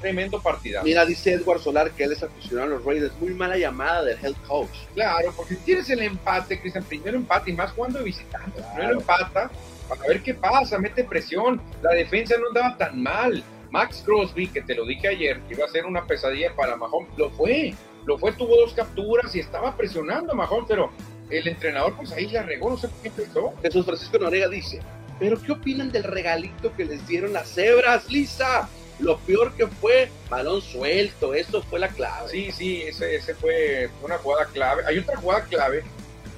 tremendo 0.00 0.40
partidazo. 0.40 0.84
Mira, 0.84 1.04
dice 1.04 1.32
Edward 1.32 1.60
Solar 1.60 1.90
que 1.90 2.04
él 2.04 2.12
es 2.12 2.22
aficionado 2.22 2.68
a 2.68 2.70
los 2.76 2.84
Raiders. 2.84 3.12
Muy 3.20 3.34
mala 3.34 3.56
llamada 3.56 4.04
del 4.04 4.18
head 4.22 4.34
coach. 4.46 4.70
Claro, 4.94 5.32
porque 5.36 5.56
tienes 5.56 5.88
el 5.90 6.02
empate, 6.02 6.60
Cristian, 6.60 6.84
primero 6.84 7.16
empate 7.16 7.50
y 7.50 7.54
más 7.54 7.72
cuando 7.72 7.98
de 7.98 8.04
visitante. 8.04 8.62
Primero 8.74 8.98
empata 8.98 9.50
para 9.88 10.02
ver 10.06 10.22
qué 10.22 10.34
pasa, 10.34 10.78
mete 10.78 11.04
presión. 11.04 11.60
La 11.82 11.92
defensa 11.92 12.36
no 12.38 12.48
andaba 12.48 12.76
tan 12.76 13.02
mal. 13.02 13.42
Max 13.70 14.02
Crosby, 14.04 14.48
que 14.48 14.62
te 14.62 14.74
lo 14.74 14.84
dije 14.84 15.08
ayer, 15.08 15.40
que 15.42 15.54
iba 15.54 15.64
a 15.64 15.68
ser 15.68 15.84
una 15.84 16.04
pesadilla 16.04 16.54
para 16.56 16.76
Mahomes, 16.76 17.16
lo 17.16 17.30
fue. 17.30 17.74
Lo 18.04 18.18
fue, 18.18 18.32
tuvo 18.32 18.56
dos 18.56 18.72
capturas 18.72 19.34
y 19.36 19.40
estaba 19.40 19.76
presionando 19.76 20.32
a 20.32 20.34
Mahomes, 20.34 20.64
pero 20.66 20.90
el 21.28 21.46
entrenador 21.46 21.94
pues 21.96 22.10
ahí 22.12 22.26
la 22.28 22.42
regó, 22.42 22.70
no 22.70 22.76
sé 22.76 22.88
por 22.88 22.98
qué 23.00 23.08
empezó. 23.08 23.54
Jesús 23.62 23.84
Francisco 23.84 24.18
Noriega 24.18 24.48
dice, 24.48 24.80
pero 25.18 25.40
¿qué 25.40 25.52
opinan 25.52 25.92
del 25.92 26.04
regalito 26.04 26.74
que 26.74 26.84
les 26.84 27.06
dieron 27.06 27.32
las 27.32 27.48
cebras, 27.52 28.10
Lisa? 28.10 28.68
Lo 29.00 29.18
peor 29.18 29.54
que 29.54 29.66
fue, 29.66 30.10
balón 30.28 30.60
suelto, 30.60 31.34
eso 31.34 31.62
fue 31.62 31.78
la 31.78 31.88
clave. 31.88 32.28
Sí, 32.28 32.52
sí, 32.52 32.82
ese, 32.82 33.16
ese 33.16 33.34
fue 33.34 33.88
una 34.02 34.18
jugada 34.18 34.46
clave. 34.46 34.82
Hay 34.86 34.98
otra 34.98 35.16
jugada 35.16 35.44
clave 35.44 35.82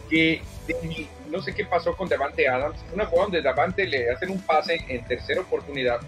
que 0.08 0.40
no 1.28 1.42
sé 1.42 1.54
qué 1.54 1.64
pasó 1.64 1.96
con 1.96 2.08
Devante 2.08 2.46
Adams, 2.48 2.78
una 2.92 3.06
jugada 3.06 3.24
donde 3.24 3.42
Devante 3.42 3.86
le 3.86 4.10
hacen 4.10 4.30
un 4.30 4.40
pase 4.40 4.84
en 4.88 5.04
tercera 5.04 5.40
oportunidad. 5.40 6.00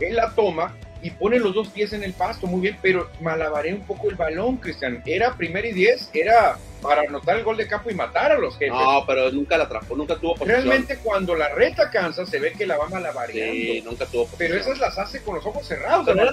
Él 0.00 0.16
la 0.16 0.34
toma 0.34 0.74
y 1.02 1.10
pone 1.10 1.38
los 1.38 1.54
dos 1.54 1.68
pies 1.68 1.92
en 1.92 2.02
el 2.02 2.12
pasto, 2.12 2.46
muy 2.46 2.60
bien, 2.60 2.78
pero 2.82 3.08
malabaré 3.20 3.72
un 3.72 3.86
poco 3.86 4.08
el 4.10 4.16
balón, 4.16 4.56
Cristian. 4.56 5.02
Era 5.06 5.34
primero 5.34 5.68
y 5.68 5.72
diez, 5.72 6.10
era 6.12 6.58
para 6.80 7.02
anotar 7.02 7.36
el 7.36 7.44
gol 7.44 7.56
de 7.56 7.66
campo 7.66 7.90
y 7.90 7.94
matar 7.94 8.32
a 8.32 8.38
los 8.38 8.56
jefes. 8.56 8.74
No, 8.74 9.04
pero 9.06 9.30
nunca 9.30 9.58
la 9.58 9.64
atrapó, 9.64 9.96
nunca 9.96 10.16
tuvo 10.16 10.34
posición. 10.34 10.62
Realmente 10.62 10.98
cuando 10.98 11.34
la 11.34 11.48
reta 11.48 11.90
cansa 11.90 12.26
se 12.26 12.38
ve 12.38 12.52
que 12.52 12.66
la 12.66 12.76
va 12.76 12.88
malabareando. 12.88 13.54
Sí, 13.54 13.82
nunca 13.84 14.06
tuvo 14.06 14.26
posición. 14.26 14.50
Pero 14.50 14.60
esas 14.60 14.78
las 14.78 14.98
hace 14.98 15.22
con 15.22 15.36
los 15.36 15.46
ojos 15.46 15.66
cerrados. 15.66 16.06
Pero 16.06 16.30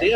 sí, 0.00 0.12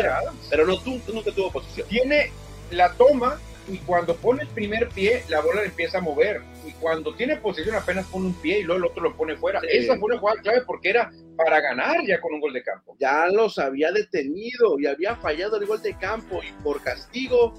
Pero 0.49 0.65
no, 0.65 0.77
tú, 0.79 0.99
nunca 1.13 1.31
tuvo 1.31 1.51
posición. 1.51 1.87
Tiene 1.87 2.31
la 2.71 2.93
toma 2.93 3.39
y 3.67 3.77
cuando 3.79 4.15
pone 4.15 4.43
el 4.43 4.49
primer 4.49 4.89
pie, 4.89 5.23
la 5.27 5.41
bola 5.41 5.61
le 5.61 5.67
empieza 5.67 5.97
a 5.97 6.01
mover. 6.01 6.41
Y 6.65 6.71
cuando 6.73 7.15
tiene 7.15 7.37
posición, 7.37 7.75
apenas 7.75 8.05
pone 8.07 8.27
un 8.27 8.33
pie 8.35 8.59
y 8.59 8.63
luego 8.63 8.79
el 8.79 8.91
otro 8.91 9.03
lo 9.03 9.15
pone 9.15 9.35
fuera. 9.37 9.59
Esa 9.69 9.97
fue 9.97 10.11
una 10.11 10.19
jugada 10.19 10.41
clave 10.41 10.61
porque 10.65 10.89
era 10.89 11.11
para 11.35 11.59
ganar 11.61 11.97
ya 12.05 12.21
con 12.21 12.33
un 12.33 12.41
gol 12.41 12.53
de 12.53 12.63
campo. 12.63 12.95
Ya 12.99 13.27
los 13.27 13.57
había 13.57 13.91
detenido 13.91 14.79
y 14.79 14.85
había 14.85 15.15
fallado 15.15 15.57
el 15.57 15.65
gol 15.65 15.81
de 15.81 15.97
campo 15.97 16.41
y 16.43 16.51
por 16.63 16.81
castigo 16.81 17.53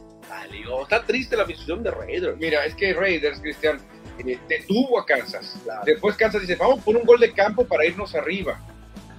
Está 0.82 1.04
triste 1.04 1.36
la 1.36 1.44
visión 1.44 1.82
de 1.82 1.90
Raiders. 1.90 2.36
Mira, 2.38 2.64
es 2.64 2.74
que 2.74 2.92
Raiders, 2.92 3.40
Cristian, 3.40 3.78
eh, 4.18 4.38
detuvo 4.48 4.98
a 4.98 5.06
Kansas. 5.06 5.56
Después 5.84 6.16
Kansas 6.16 6.40
dice, 6.40 6.56
vamos 6.56 6.82
por 6.82 6.96
un 6.96 7.04
gol 7.04 7.20
de 7.20 7.32
campo 7.32 7.66
para 7.66 7.84
irnos 7.84 8.14
arriba. 8.14 8.60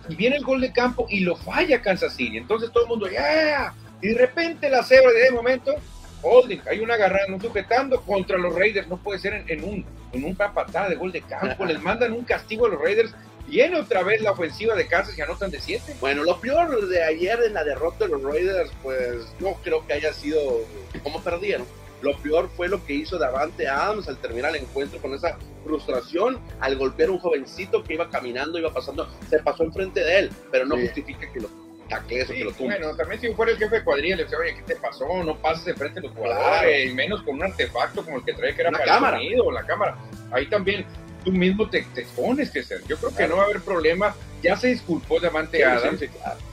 Y 0.10 0.15
viene 0.15 0.38
el 0.38 0.43
gol 0.43 0.62
de 0.62 0.72
campo 0.72 1.06
y 1.10 1.22
lo 1.22 1.36
falla 1.36 1.82
Kansas 1.82 2.15
City. 2.15 2.38
Entonces 2.38 2.72
todo 2.72 2.84
el 2.84 2.89
mundo, 2.89 3.10
ya. 3.10 3.74
Y 4.02 4.10
de 4.10 4.17
repente 4.17 4.70
la 4.70 4.84
cebra 4.84 5.12
de 5.12 5.32
momento 5.32 5.76
holding, 6.21 6.60
hay 6.69 6.80
una 6.80 6.95
agarrada, 6.95 7.34
un 7.34 7.41
sujetando 7.41 8.01
contra 8.01 8.38
los 8.38 8.53
Raiders, 8.53 8.88
no 8.88 8.97
puede 8.97 9.19
ser 9.19 9.34
en, 9.34 9.49
en 9.49 9.63
un 9.63 9.86
en 10.13 10.23
un 10.23 10.36
patada 10.36 10.89
de 10.89 10.95
gol 10.95 11.12
de 11.12 11.21
campo, 11.21 11.65
les 11.65 11.82
mandan 11.82 12.13
un 12.13 12.23
castigo 12.23 12.65
a 12.65 12.69
los 12.69 12.80
Raiders, 12.80 13.13
viene 13.47 13.80
otra 13.80 14.03
vez 14.03 14.21
la 14.21 14.32
ofensiva 14.32 14.75
de 14.75 14.88
Kansas 14.88 15.17
y 15.17 15.21
anotan 15.21 15.51
de 15.51 15.60
7. 15.60 15.95
Bueno, 15.99 16.23
lo 16.23 16.39
peor 16.39 16.88
de 16.88 17.03
ayer 17.03 17.39
en 17.45 17.53
la 17.53 17.63
derrota 17.63 18.06
de 18.06 18.12
los 18.12 18.23
Raiders, 18.23 18.71
pues 18.84 19.25
no 19.39 19.56
creo 19.63 19.86
que 19.86 19.93
haya 19.93 20.13
sido 20.13 20.41
como 21.03 21.21
perdieron. 21.21 21.65
Lo 22.01 22.15
peor 22.17 22.49
fue 22.56 22.67
lo 22.67 22.86
que 22.86 22.93
hizo 22.93 23.17
Davante 23.17 23.67
Adams 23.67 24.08
al 24.08 24.17
terminar 24.17 24.56
el 24.56 24.62
encuentro 24.62 25.01
con 25.01 25.15
esa 25.15 25.38
frustración, 25.63 26.39
al 26.60 26.75
golpear 26.75 27.10
a 27.10 27.13
un 27.13 27.19
jovencito 27.19 27.84
que 27.84 27.95
iba 27.95 28.10
caminando, 28.10 28.60
iba 28.60 28.71
pasando, 28.71 29.10
se 29.30 29.39
pasó 29.39 29.63
enfrente 29.63 30.01
de 30.01 30.19
él, 30.19 30.32
pero 30.51 30.65
no 30.65 30.77
justifica 30.77 31.32
que 31.32 31.39
lo 31.39 31.49
bueno, 32.60 32.95
también 32.95 33.21
si 33.21 33.34
fuera 33.34 33.52
el 33.52 33.58
jefe 33.58 33.78
de 33.78 33.84
cuadrilla, 33.84 34.15
le 34.17 34.23
decía, 34.23 34.38
oye, 34.39 34.56
¿qué 34.56 34.62
te 34.62 34.76
pasó? 34.76 35.06
No 35.23 35.36
pases 35.38 35.76
frente 35.76 36.00
a 36.00 36.04
los 36.04 36.12
jugadores, 36.12 36.89
y 36.89 36.93
menos 36.93 37.21
con 37.23 37.36
un 37.36 37.43
artefacto 37.43 38.04
como 38.04 38.17
el 38.17 38.26
que 38.26 38.34
trae 38.34 38.56
que 38.56 38.62
era 38.62 38.71
para 38.71 38.86
cámara. 38.86 39.17
el 39.17 39.23
sonido, 39.23 39.52
la 39.52 39.65
cámara. 39.65 39.97
Ahí 40.32 40.47
también 40.47 40.86
tú 41.23 41.32
mismo 41.32 41.69
te, 41.69 41.82
te 41.93 42.02
expones, 42.02 42.52
que 42.52 42.63
ser. 42.63 42.82
Yo 42.88 42.97
creo 42.97 43.15
que 43.15 43.28
no 43.28 43.38
va 43.38 43.43
a 43.43 43.45
haber 43.45 43.62
problema. 43.62 44.15
Ya 44.41 44.56
se 44.56 44.67
disculpó 44.67 45.19
Davante 45.19 45.63
Adams. 45.65 46.02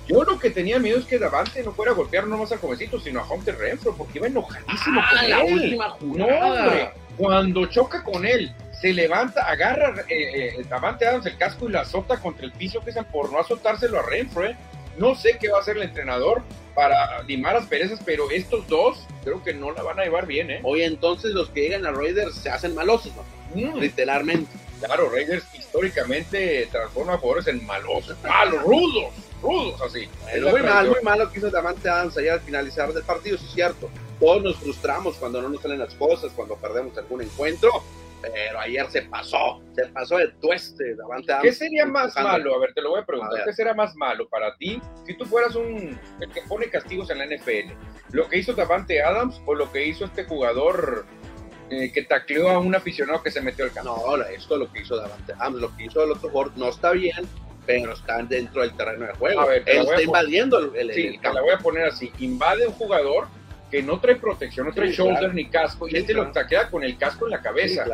Yo 0.07 0.25
lo 0.25 0.39
que 0.39 0.51
tenía 0.51 0.79
miedo 0.79 0.99
es 0.99 1.05
que 1.05 1.19
Davante 1.19 1.63
no 1.63 1.73
fuera 1.73 1.93
a 1.93 1.95
golpear 1.95 2.27
no 2.27 2.39
más 2.39 2.51
al 2.51 2.59
jovencito, 2.59 2.99
sino 2.99 3.21
a 3.21 3.31
Hunter 3.31 3.57
Renfro, 3.57 3.95
porque 3.95 4.19
iba 4.19 4.27
enojadísimo 4.27 5.01
ah, 5.01 5.09
con 5.11 5.31
la 5.31 5.41
él. 5.43 5.53
última 5.55 5.91
jugada. 5.91 6.39
No, 6.39 6.55
hombre, 6.65 6.91
cuando 7.17 7.67
choca 7.67 8.03
con 8.03 8.25
él, 8.27 8.53
se 8.81 8.93
levanta, 8.93 9.49
agarra 9.49 9.95
eh, 10.09 10.59
eh, 10.59 10.67
Davante 10.69 11.07
Adams 11.07 11.27
el 11.27 11.37
casco 11.37 11.69
y 11.69 11.73
la 11.73 11.83
azota 11.83 12.19
contra 12.19 12.45
el 12.45 12.53
piso, 12.53 12.81
que 12.81 12.91
es 12.91 12.97
por 13.13 13.31
no 13.33 13.39
azotárselo 13.39 14.01
a 14.01 14.03
Renfro, 14.03 14.45
¿eh? 14.45 14.57
No 14.97 15.15
sé 15.15 15.39
qué 15.41 15.49
va 15.49 15.59
a 15.59 15.61
hacer 15.61 15.77
el 15.77 15.83
entrenador 15.83 16.43
para 16.75 17.23
limar 17.23 17.55
las 17.55 17.67
perezas, 17.67 18.01
pero 18.05 18.31
estos 18.31 18.67
dos 18.69 19.07
creo 19.23 19.43
que 19.43 19.55
no 19.55 19.73
la 19.73 19.83
van 19.83 20.01
a 20.01 20.05
llevar 20.05 20.27
bien, 20.27 20.51
¿eh? 20.51 20.61
Oye, 20.65 20.85
entonces 20.85 21.33
los 21.33 21.49
que 21.51 21.63
llegan 21.63 21.87
a 21.87 21.93
Raiders 21.93 22.35
se 22.35 22.51
hacen 22.51 22.75
malosos, 22.75 23.13
¿no? 23.15 23.25
Mm. 23.55 23.79
Literalmente. 23.79 24.51
Claro, 24.81 25.09
Raiders 25.09 25.45
históricamente 25.55 26.69
transforma 26.71 27.15
a 27.15 27.19
jugadores 27.19 27.47
en 27.47 27.65
malosos, 27.65 28.17
malos, 28.23 28.63
rudos, 28.63 29.15
rudos 29.41 29.81
así. 29.81 30.09
muy 30.41 30.63
mal, 30.63 30.89
muy 30.89 31.01
malo 31.03 31.31
que 31.31 31.39
hizo 31.39 31.51
Damante 31.51 31.89
Adams 31.89 32.17
allá 32.19 32.35
al 32.35 32.41
finalizar 32.41 32.93
del 32.93 33.05
partido, 33.05 33.39
sí 33.39 33.47
es 33.47 33.55
cierto. 33.55 33.89
Todos 34.21 34.43
nos 34.43 34.57
frustramos 34.57 35.17
cuando 35.17 35.41
no 35.41 35.49
nos 35.49 35.63
salen 35.63 35.79
las 35.79 35.95
cosas, 35.95 36.33
cuando 36.35 36.57
perdemos 36.57 36.97
algún 36.99 37.23
encuentro, 37.23 37.71
pero 38.33 38.61
ayer 38.61 38.87
se 38.91 39.03
pasó, 39.03 39.63
se 39.75 39.87
pasó 39.87 40.19
de 40.19 40.29
tueste 40.41 40.95
Davante 40.95 41.33
¿Qué 41.43 41.53
sería 41.53 41.87
más 41.87 42.15
malo? 42.17 42.55
A 42.55 42.59
ver, 42.59 42.73
te 42.75 42.83
lo 42.83 42.91
voy 42.91 43.01
a 43.01 43.05
preguntar. 43.05 43.45
¿Qué 43.45 43.53
sería 43.53 43.75
más 43.75 43.95
malo 43.97 44.29
para 44.29 44.57
ti 44.57 44.81
si 45.07 45.15
tú 45.15 45.25
fueras 45.25 45.55
un 45.55 45.99
el 46.21 46.31
que 46.31 46.43
pone 46.43 46.69
castigos 46.69 47.11
en 47.11 47.19
la 47.19 47.27
NFL? 47.27 47.73
¿Lo 48.13 48.29
que 48.29 48.39
hizo 48.39 48.53
Davante 48.53 49.03
Adams 49.03 49.41
o 49.47 49.55
lo 49.55 49.71
que 49.73 49.87
hizo 49.87 50.05
este 50.05 50.25
jugador 50.25 51.07
eh, 51.71 51.91
que 51.93 52.03
tacleó 52.03 52.51
a 52.51 52.59
un 52.59 52.75
aficionado 52.75 53.23
que 53.23 53.31
se 53.31 53.41
metió 53.41 53.65
al 53.65 53.73
campo? 53.73 54.17
No, 54.17 54.23
esto 54.25 54.55
es 54.55 54.61
lo 54.61 54.73
que 54.73 54.81
hizo 54.81 54.97
Davante 54.97 55.33
Adams, 55.33 55.61
lo 55.61 55.77
que 55.77 55.85
hizo 55.85 56.05
el 56.05 56.13
otro 56.13 56.31
jugador 56.31 56.53
no 56.57 56.69
está 56.69 56.93
bien, 56.93 57.27
pero 57.67 57.93
están 57.93 58.29
dentro 58.29 58.63
del 58.63 58.77
terreno 58.77 59.07
de 59.07 59.15
juego. 59.15 59.41
A 59.41 59.47
ver, 59.47 59.63
Él 59.67 59.83
está 59.83 60.03
invadiendo 60.03 60.59
el, 60.75 60.93
sí, 60.93 61.19
Te 61.21 61.33
la 61.33 61.41
voy 61.41 61.51
a 61.51 61.59
poner 61.59 61.87
así, 61.87 62.13
invade 62.19 62.67
un 62.67 62.75
jugador 62.75 63.29
que 63.75 63.83
no 63.83 63.99
trae 63.99 64.15
protección, 64.15 64.69
no 64.69 64.73
trae 64.73 64.93
shoulder 64.93 65.35
ni 65.35 65.47
casco, 65.47 65.89
y 65.89 65.97
este 65.97 66.15
lo 66.15 66.31
taclea 66.31 66.71
con 66.71 66.85
el 66.85 66.97
casco 66.97 67.25
en 67.25 67.33
la 67.33 67.43
cabeza. 67.43 67.85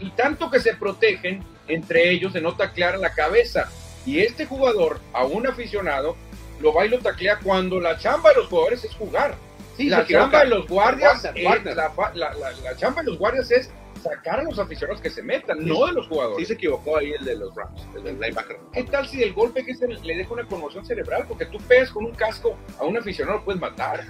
Y 0.00 0.10
tanto 0.10 0.50
que 0.50 0.58
se 0.58 0.74
protegen 0.74 1.44
entre 1.68 2.10
ellos 2.10 2.32
de 2.32 2.40
no 2.40 2.56
taclear 2.56 2.98
la 2.98 3.14
cabeza. 3.14 3.70
Y 4.04 4.18
este 4.18 4.46
jugador, 4.46 4.98
a 5.12 5.24
un 5.26 5.46
aficionado, 5.46 6.16
lo 6.60 6.74
va 6.74 6.86
y 6.86 6.88
lo 6.88 6.98
taclea 6.98 7.38
cuando 7.40 7.78
la 7.78 7.96
chamba 7.98 8.30
de 8.30 8.36
los 8.38 8.48
jugadores 8.48 8.82
es 8.82 8.92
jugar. 8.96 9.36
La 9.78 10.06
chamba 10.06 10.40
de 10.40 10.46
los 10.46 10.66
guardias, 10.66 11.22
la 11.34 12.76
chamba 12.76 13.02
de 13.02 13.10
los 13.10 13.18
guardias 13.18 13.50
es 13.50 13.70
sacar 14.02 14.40
a 14.40 14.42
los 14.44 14.58
aficionados 14.58 15.00
que 15.00 15.10
se 15.10 15.22
metan, 15.22 15.66
no 15.66 15.86
de 15.86 15.92
los 15.92 16.06
jugadores. 16.06 16.38
Sí 16.38 16.46
se 16.46 16.54
equivocó 16.54 16.96
ahí 16.96 17.12
el 17.12 17.24
de 17.24 17.36
los 17.36 17.54
Rams, 17.54 17.82
el 17.96 18.04
del 18.04 18.20
linebacker. 18.20 18.58
¿Qué 18.72 18.84
tal 18.84 19.08
si 19.08 19.22
el 19.22 19.32
golpe 19.32 19.64
que 19.64 19.74
se 19.74 19.86
le 19.88 20.16
deja 20.16 20.32
una 20.32 20.46
conmoción 20.46 20.84
cerebral? 20.84 21.24
Porque 21.26 21.46
tú 21.46 21.58
pegas 21.58 21.90
con 21.90 22.04
un 22.04 22.12
casco 22.12 22.56
a 22.78 22.84
un 22.84 22.96
aficionado, 22.96 23.38
lo 23.38 23.44
puedes 23.44 23.60
matar. 23.60 24.04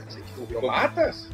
Lo 0.50 0.62
matas. 0.62 1.28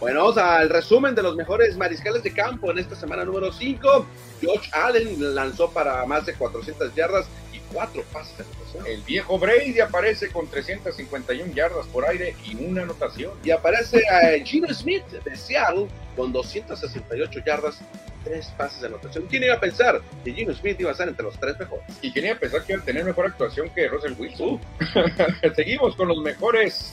Bueno, 0.00 0.20
vamos 0.20 0.38
al 0.38 0.70
resumen 0.70 1.14
de 1.14 1.22
los 1.22 1.36
mejores 1.36 1.76
mariscales 1.76 2.22
de 2.22 2.32
campo 2.32 2.70
en 2.70 2.78
esta 2.78 2.96
semana 2.96 3.22
número 3.24 3.52
5. 3.52 4.06
George 4.40 4.70
Allen 4.72 5.34
lanzó 5.34 5.70
para 5.70 6.06
más 6.06 6.24
de 6.24 6.32
400 6.32 6.94
yardas 6.94 7.26
cuatro 7.72 8.02
pases 8.12 8.36
de 8.38 8.44
anotación. 8.44 8.86
El 8.86 9.02
viejo 9.02 9.38
Brady 9.38 9.80
aparece 9.80 10.30
con 10.30 10.48
351 10.48 11.52
yardas 11.54 11.86
por 11.86 12.04
aire 12.04 12.34
y 12.44 12.56
una 12.56 12.82
anotación. 12.82 13.32
Y 13.44 13.50
aparece 13.50 14.02
a 14.08 14.44
Gino 14.44 14.72
Smith 14.72 15.04
de 15.06 15.36
Seattle 15.36 15.88
con 16.16 16.32
268 16.32 17.40
yardas 17.44 17.80
tres 18.24 18.46
pases 18.56 18.80
de 18.80 18.88
anotación. 18.88 19.26
¿Quién 19.28 19.44
iba 19.44 19.54
a 19.54 19.60
pensar 19.60 20.00
que 20.24 20.32
Gino 20.32 20.54
Smith 20.54 20.78
iba 20.78 20.90
a 20.90 20.92
estar 20.92 21.08
entre 21.08 21.24
los 21.24 21.38
tres 21.38 21.58
mejores? 21.58 21.84
¿Y 22.02 22.12
quién 22.12 22.26
iba 22.26 22.34
a 22.34 22.38
pensar 22.38 22.64
que 22.64 22.72
iba 22.74 22.82
a 22.82 22.84
tener 22.84 23.04
mejor 23.04 23.26
actuación 23.26 23.70
que 23.70 23.88
Russell 23.88 24.14
Wilson? 24.18 24.48
Uh. 24.48 24.60
Seguimos 25.54 25.96
con 25.96 26.08
los 26.08 26.18
mejores, 26.18 26.92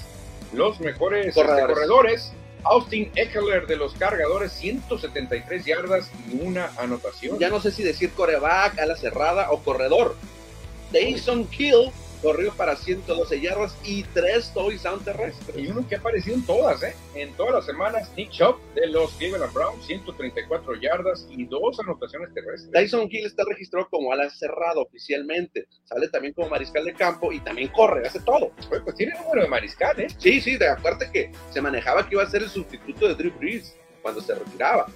los 0.54 0.80
mejores 0.80 1.28
este, 1.28 1.42
corredores. 1.42 2.34
Austin 2.64 3.12
Eckler 3.16 3.66
de 3.66 3.78
los 3.78 3.94
cargadores, 3.94 4.52
173 4.52 5.64
yardas 5.66 6.10
y 6.30 6.42
una 6.42 6.72
anotación. 6.78 7.40
Ya 7.40 7.50
no 7.50 7.62
sé 7.62 7.72
si 7.72 7.84
decir 7.84 8.12
coreback, 8.12 8.78
ala 8.80 8.98
cerrada 8.98 9.52
o 9.52 9.64
corredor. 9.64 10.18
Dayson 10.92 11.46
Kill 11.48 11.92
corrió 12.22 12.54
para 12.54 12.76
112 12.76 13.40
yardas 13.42 13.78
y 13.84 14.04
tres 14.04 14.52
touchdowns 14.54 15.04
terrestres. 15.04 15.58
Y 15.58 15.68
uno 15.68 15.88
que 15.88 15.96
ha 15.96 16.00
aparecido 16.00 16.36
en 16.36 16.46
todas, 16.46 16.82
¿eh? 16.84 16.96
En 17.16 17.34
todas 17.34 17.54
las 17.54 17.66
semanas, 17.66 18.12
Nick 18.16 18.32
Chubb 18.32 18.58
de 18.74 18.88
los 18.88 19.12
Cleveland 19.14 19.54
Browns, 19.54 19.86
134 19.86 20.76
yardas 20.76 21.28
y 21.30 21.46
dos 21.46 21.80
anotaciones 21.80 22.34
terrestres. 22.34 22.72
Tyson 22.72 23.08
Hill 23.10 23.26
está 23.26 23.44
registrado 23.46 23.88
como 23.90 24.12
ala 24.12 24.30
cerrada 24.30 24.82
oficialmente. 24.82 25.68
Sale 25.86 26.08
también 26.10 26.34
como 26.34 26.50
mariscal 26.50 26.86
de 26.86 26.94
campo 26.94 27.32
y 27.32 27.40
también 27.40 27.70
corre, 27.70 28.08
hace 28.08 28.20
todo. 28.22 28.52
Pues, 28.70 28.82
pues 28.82 28.96
tiene 28.96 29.14
número 29.22 29.44
de 29.44 29.48
mariscal, 29.48 30.00
¿eh? 30.00 30.08
Sí, 30.18 30.42
sí, 30.42 30.58
de 30.58 30.70
aparte 30.70 31.10
que 31.12 31.32
se 31.52 31.62
manejaba 31.62 32.08
que 32.08 32.16
iba 32.16 32.24
a 32.24 32.30
ser 32.30 32.44
el 32.44 32.50
sustituto 32.50 33.08
de 33.08 33.16
Drew 33.16 33.34
Brees 33.38 33.76
cuando 34.02 34.22
se 34.22 34.34
retiraba. 34.34 34.88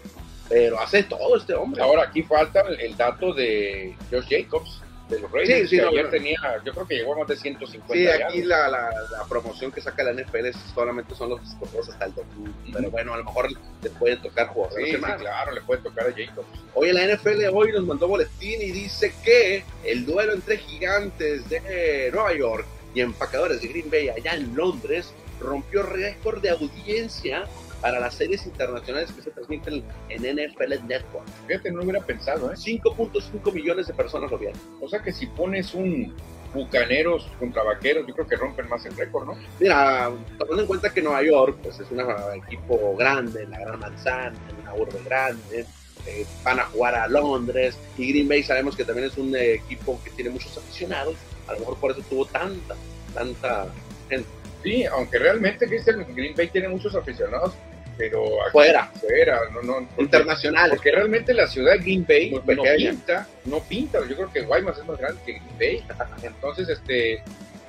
Pero 0.50 0.80
hace 0.80 1.04
todo 1.04 1.38
este 1.38 1.54
hombre. 1.54 1.82
Ahora 1.82 2.04
aquí 2.04 2.24
falta 2.24 2.62
el 2.62 2.98
dato 2.98 3.34
de 3.34 3.96
Josh 4.12 4.28
Jacobs 4.30 4.82
de 5.12 5.20
los 5.20 5.32
Raiders. 5.32 5.70
Sí, 5.70 5.78
sí, 5.78 5.82
ayer 5.82 6.10
tenía, 6.10 6.38
yo 6.66 6.74
creo 6.74 6.88
que 6.88 6.96
llegó 6.96 7.14
a 7.14 7.20
más 7.20 7.28
de 7.28 7.36
150. 7.36 7.94
Sí, 7.94 8.08
aquí 8.08 8.42
la, 8.44 8.68
la, 8.68 8.90
la, 9.12 9.26
promoción 9.30 9.72
que 9.72 9.82
saca 9.82 10.04
la 10.04 10.14
NFL 10.14 10.50
solamente 10.74 11.14
son 11.14 11.30
los 11.30 11.42
escogidos 11.42 11.90
hasta 11.90 12.06
el 12.06 12.16
2000. 12.16 12.54
Pero 12.74 12.90
bueno, 12.90 13.14
a 13.14 13.18
lo 13.18 13.24
mejor 13.24 13.50
le 13.52 13.90
pueden 13.92 14.22
tocar 14.22 14.48
jugadores. 14.48 14.90
Sí, 14.90 14.96
sí, 14.96 15.02
claro, 15.02 15.52
le 15.52 15.62
puede 15.62 15.82
tocar 15.82 16.08
a 16.08 16.12
Jacobs. 16.12 16.48
Oye, 16.74 16.94
la 16.94 17.06
NFL 17.06 17.46
hoy 17.54 17.72
nos 17.72 17.84
mandó 17.84 18.08
boletín 18.08 18.62
y 18.62 18.72
dice 18.72 19.14
que 19.24 19.64
el 19.84 20.06
duelo 20.06 20.34
entre 20.34 20.58
gigantes 20.58 21.48
de 21.50 22.10
Nueva 22.14 22.34
York 22.34 22.66
y 22.94 23.02
empacadores 23.02 23.62
de 23.62 23.68
Green 23.68 23.90
Bay 23.90 24.10
allá 24.10 24.36
en 24.36 24.56
Londres 24.56 25.14
rompió 25.40 25.84
récord 25.84 26.42
de 26.42 26.50
audiencia 26.52 27.46
para 27.82 28.00
las 28.00 28.14
series 28.16 28.46
internacionales 28.46 29.12
que 29.12 29.22
se 29.24 29.32
transmiten 29.32 29.84
en 30.10 30.22
NFL 30.22 30.88
Network. 30.88 31.28
Fíjate, 31.48 31.72
no 31.72 31.82
hubiera 31.82 32.02
pensado, 32.02 32.52
¿eh? 32.52 32.56
5.5 32.56 33.54
millones 33.54 33.88
de 33.88 33.94
personas 33.94 34.30
lo 34.32 34.38
vieron. 34.38 34.60
O 34.80 34.88
sea 34.88 35.02
que 35.02 35.12
si 35.12 35.26
pones 35.28 35.74
un 35.74 36.14
Bucaneros 36.54 37.28
contra 37.40 37.64
Vaqueros, 37.64 38.06
yo 38.06 38.14
creo 38.14 38.28
que 38.28 38.36
rompen 38.36 38.68
más 38.68 38.86
el 38.86 38.96
récord, 38.98 39.26
¿no? 39.26 39.38
Mira, 39.60 40.12
tomando 40.38 40.62
en 40.62 40.68
cuenta 40.68 40.94
que 40.94 41.02
Nueva 41.02 41.24
York 41.24 41.58
pues, 41.64 41.80
es 41.80 41.90
un 41.92 42.02
equipo 42.36 42.96
grande, 42.98 43.48
la 43.48 43.60
gran 43.60 43.80
manzana, 43.80 44.38
una 44.62 44.74
urbe 44.74 45.02
grande, 45.06 45.66
eh, 46.06 46.26
van 46.44 46.60
a 46.60 46.64
jugar 46.64 46.96
a 46.96 47.08
Londres 47.08 47.78
y 47.98 48.12
Green 48.12 48.28
Bay 48.28 48.44
sabemos 48.44 48.76
que 48.76 48.84
también 48.84 49.08
es 49.08 49.18
un 49.18 49.36
equipo 49.36 50.00
que 50.04 50.10
tiene 50.12 50.32
muchos 50.32 50.58
aficionados, 50.58 51.16
a 51.48 51.54
lo 51.54 51.60
mejor 51.60 51.78
por 51.78 51.92
eso 51.92 52.02
tuvo 52.10 52.26
tanta, 52.26 52.76
tanta 53.14 53.68
gente. 54.10 54.41
Sí, 54.64 54.86
aunque 54.86 55.20
realmente 55.20 55.68
Christian 55.68 56.06
Green 56.16 56.36
Bay 56.36 56.48
tiene 56.48 56.70
muchos 56.70 56.96
aficionados, 56.96 57.54
pero 57.98 58.24
fuera, 58.52 58.92
fuera, 59.00 59.40
no, 59.52 59.62
no, 59.62 59.88
internacional. 59.98 60.70
Porque 60.72 60.92
realmente 60.92 61.34
la 61.34 61.48
ciudad 61.48 61.74
de 61.74 61.80
Green 61.80 62.06
Bay 62.08 62.32
no 62.32 62.42
pinta, 62.42 63.28
no 63.46 63.60
pinta. 63.60 64.00
Yo 64.08 64.16
creo 64.16 64.32
que 64.32 64.42
Guaymas 64.42 64.78
es 64.78 64.86
más 64.86 64.98
grande 64.98 65.22
que 65.26 65.34
Green 65.34 65.58
Bay. 65.60 65.84
Entonces, 66.24 66.70
este, 66.70 67.24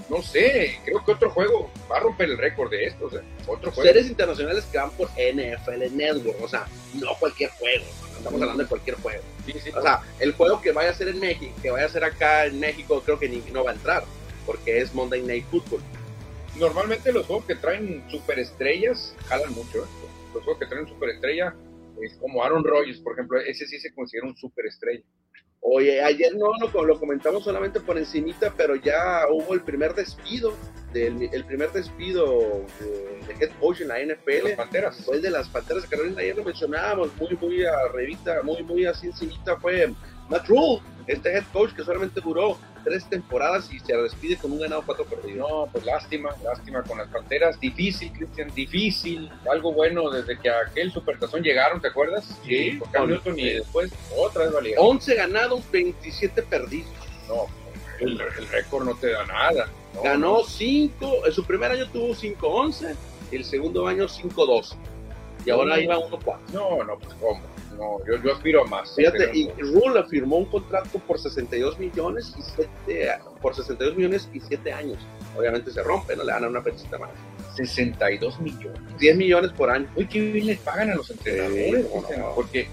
no 0.09 0.23
sé, 0.23 0.79
creo 0.85 1.05
que 1.05 1.13
otro 1.13 1.31
juego 1.31 1.71
va 1.91 1.97
a 1.97 2.01
romper 2.01 2.31
el 2.31 2.39
récord 2.39 2.71
de 2.71 2.87
estos. 2.87 3.15
¿eh? 3.15 3.23
Otro 3.47 3.71
juego. 3.73 3.89
Series 3.89 4.09
internacionales 4.09 4.65
que 4.71 4.79
van 4.79 4.91
por 4.91 5.09
NFL 5.09 5.97
Network, 5.97 6.43
o 6.43 6.49
sea, 6.49 6.67
no 6.95 7.15
cualquier 7.19 7.51
juego. 7.51 7.85
Estamos 8.19 8.41
hablando 8.41 8.63
de 8.63 8.69
cualquier 8.69 8.97
juego. 8.97 9.23
o 9.75 9.83
sea, 9.83 10.01
el 10.21 10.33
juego 10.33 10.61
que 10.61 10.73
vaya 10.73 10.91
a 10.91 10.95
ser 10.95 11.09
en 11.09 11.19
México, 11.19 11.53
que 11.63 11.71
vaya 11.71 11.87
a 11.87 11.89
ser 11.89 12.05
acá 12.05 12.47
en 12.47 12.61
México, 12.61 13.03
creo 13.05 13.19
que 13.19 13.29
ni, 13.29 13.39
no 13.53 13.65
va 13.65 13.71
a 13.71 13.75
entrar, 13.75 14.05
porque 14.47 14.81
es 14.81 14.95
Monday 14.95 15.23
Night 15.23 15.47
Football. 15.51 15.81
Normalmente 16.59 17.13
los 17.13 17.27
juegos 17.27 17.47
que 17.47 17.55
traen 17.55 18.05
superestrellas 18.11 19.17
jalan 19.29 19.53
mucho. 19.55 19.85
¿eh? 19.85 19.89
los 20.35 20.43
juegos 20.45 20.61
que 20.61 20.67
traen 20.67 20.89
superestrella 20.89 21.55
es 22.01 22.17
como 22.17 22.43
Aaron 22.43 22.65
Rodgers, 22.65 23.01
por 23.01 23.13
ejemplo, 23.13 23.39
ese 23.41 23.67
sí 23.67 23.79
se 23.79 23.93
considera 23.95 24.27
un 24.27 24.37
superestrella. 24.37 25.05
Oye, 25.65 26.03
ayer 26.03 26.35
no 26.35 26.51
lo, 26.59 26.85
lo, 26.85 26.99
comentamos 26.99 27.45
solamente 27.45 27.79
por 27.79 27.97
encimita, 27.97 28.53
pero 28.57 28.75
ya 28.75 29.27
hubo 29.31 29.55
el 29.55 29.61
primer 29.61 29.95
despido, 29.95 30.55
del, 30.93 31.31
el 31.33 31.45
primer 31.45 31.71
despido 31.71 32.65
de, 32.81 33.35
head 33.39 33.51
coach 33.61 33.81
en 33.81 33.89
la 33.89 34.01
NFL. 34.01 34.49
Las 34.49 34.57
Panteras. 34.57 35.05
Fue 35.05 35.17
el 35.17 35.23
de 35.23 35.31
las 35.31 35.49
Panteras 35.49 35.85
de 35.85 35.89
Carolina, 35.89 36.21
ayer 36.21 36.37
lo 36.37 36.43
mencionábamos, 36.43 37.11
muy, 37.17 37.39
muy 37.41 37.65
a 37.65 37.89
revista, 37.93 38.43
muy, 38.43 38.65
muy 38.65 38.87
así 38.87 39.07
encimita, 39.07 39.57
fue 39.61 39.95
Matt 40.33 40.49
Rule, 40.49 40.81
este 41.07 41.31
head 41.35 41.45
coach 41.53 41.75
que 41.75 41.85
solamente 41.85 42.21
duró 42.21 42.57
tres 42.85 43.05
temporadas 43.05 43.71
y 43.71 43.79
se 43.79 43.95
despide 43.95 44.37
con 44.37 44.53
un 44.53 44.61
ganado, 44.61 44.83
cuatro 44.85 45.05
perdidos. 45.05 45.49
No, 45.49 45.69
pues 45.71 45.85
lástima, 45.85 46.31
lástima 46.43 46.83
con 46.83 46.99
las 46.99 47.09
Panteras. 47.09 47.61
Difícil, 47.61 48.11
Cristian, 48.13 48.51
difícil. 48.55 49.31
Algo 49.51 49.73
bueno 49.73 50.11
desde 50.11 50.39
que 50.39 50.49
aquel 50.49 50.91
supertazón 50.91 51.43
llegaron, 51.43 51.83
¿te 51.83 51.89
acuerdas? 51.89 52.41
Sí. 52.45 52.81
Con 52.97 53.11
Newton 53.11 53.39
y 53.39 53.51
después 53.51 53.93
otra 54.17 54.45
vez 54.45 54.55
valía. 54.55 54.77
11 54.81 55.15
ganados, 55.15 55.71
27 55.71 56.43
perdidos. 56.43 56.91
No, 57.29 57.47
el, 58.01 58.19
récord 58.51 58.87
no 58.87 58.95
te 58.95 59.11
da 59.11 59.27
nada. 59.27 59.69
Ganó 60.03 60.45
5, 60.45 61.27
en 61.27 61.33
su 61.33 61.45
primer 61.45 61.73
año 61.73 61.87
tuvo 61.91 62.15
5-11, 62.15 62.97
el 63.31 63.45
segundo 63.45 63.87
año 63.87 64.09
5-12. 64.09 64.77
Y 65.45 65.51
ahora 65.51 65.79
iba 65.79 65.97
1-4. 65.97 66.39
No, 66.55 66.83
no, 66.85 66.99
pues 66.99 67.15
cómo 67.21 67.52
no, 67.77 67.99
yo, 68.07 68.23
yo 68.23 68.35
aspiro 68.35 68.63
a 68.63 68.67
más. 68.67 68.95
Fíjate, 68.95 69.31
y 69.33 69.51
Rula 69.59 70.05
firmó 70.05 70.37
un 70.39 70.47
contrato 70.47 70.99
por 71.01 71.19
62 71.19 71.79
millones 71.79 72.33
y 72.39 72.43
7, 72.87 73.11
por 73.41 73.55
62 73.55 73.97
millones 73.97 74.29
y 74.33 74.41
7 74.41 74.73
años. 74.73 74.99
Obviamente 75.37 75.71
se 75.71 75.83
rompe, 75.83 76.17
no 76.17 76.25
le 76.25 76.33
dan 76.33 76.45
una 76.45 76.63
pesita 76.63 76.99
más. 76.99 77.11
62 77.57 78.41
millones. 78.41 78.81
10 78.99 79.17
millones 79.17 79.53
por 79.53 79.71
año. 79.71 79.89
Uy, 79.97 80.07
qué 80.07 80.21
bien 80.21 80.47
les 80.47 80.59
pagan 80.59 80.91
a 80.91 80.95
los 80.95 81.11
entrenadores. 81.11 81.87
Porque 82.35 82.69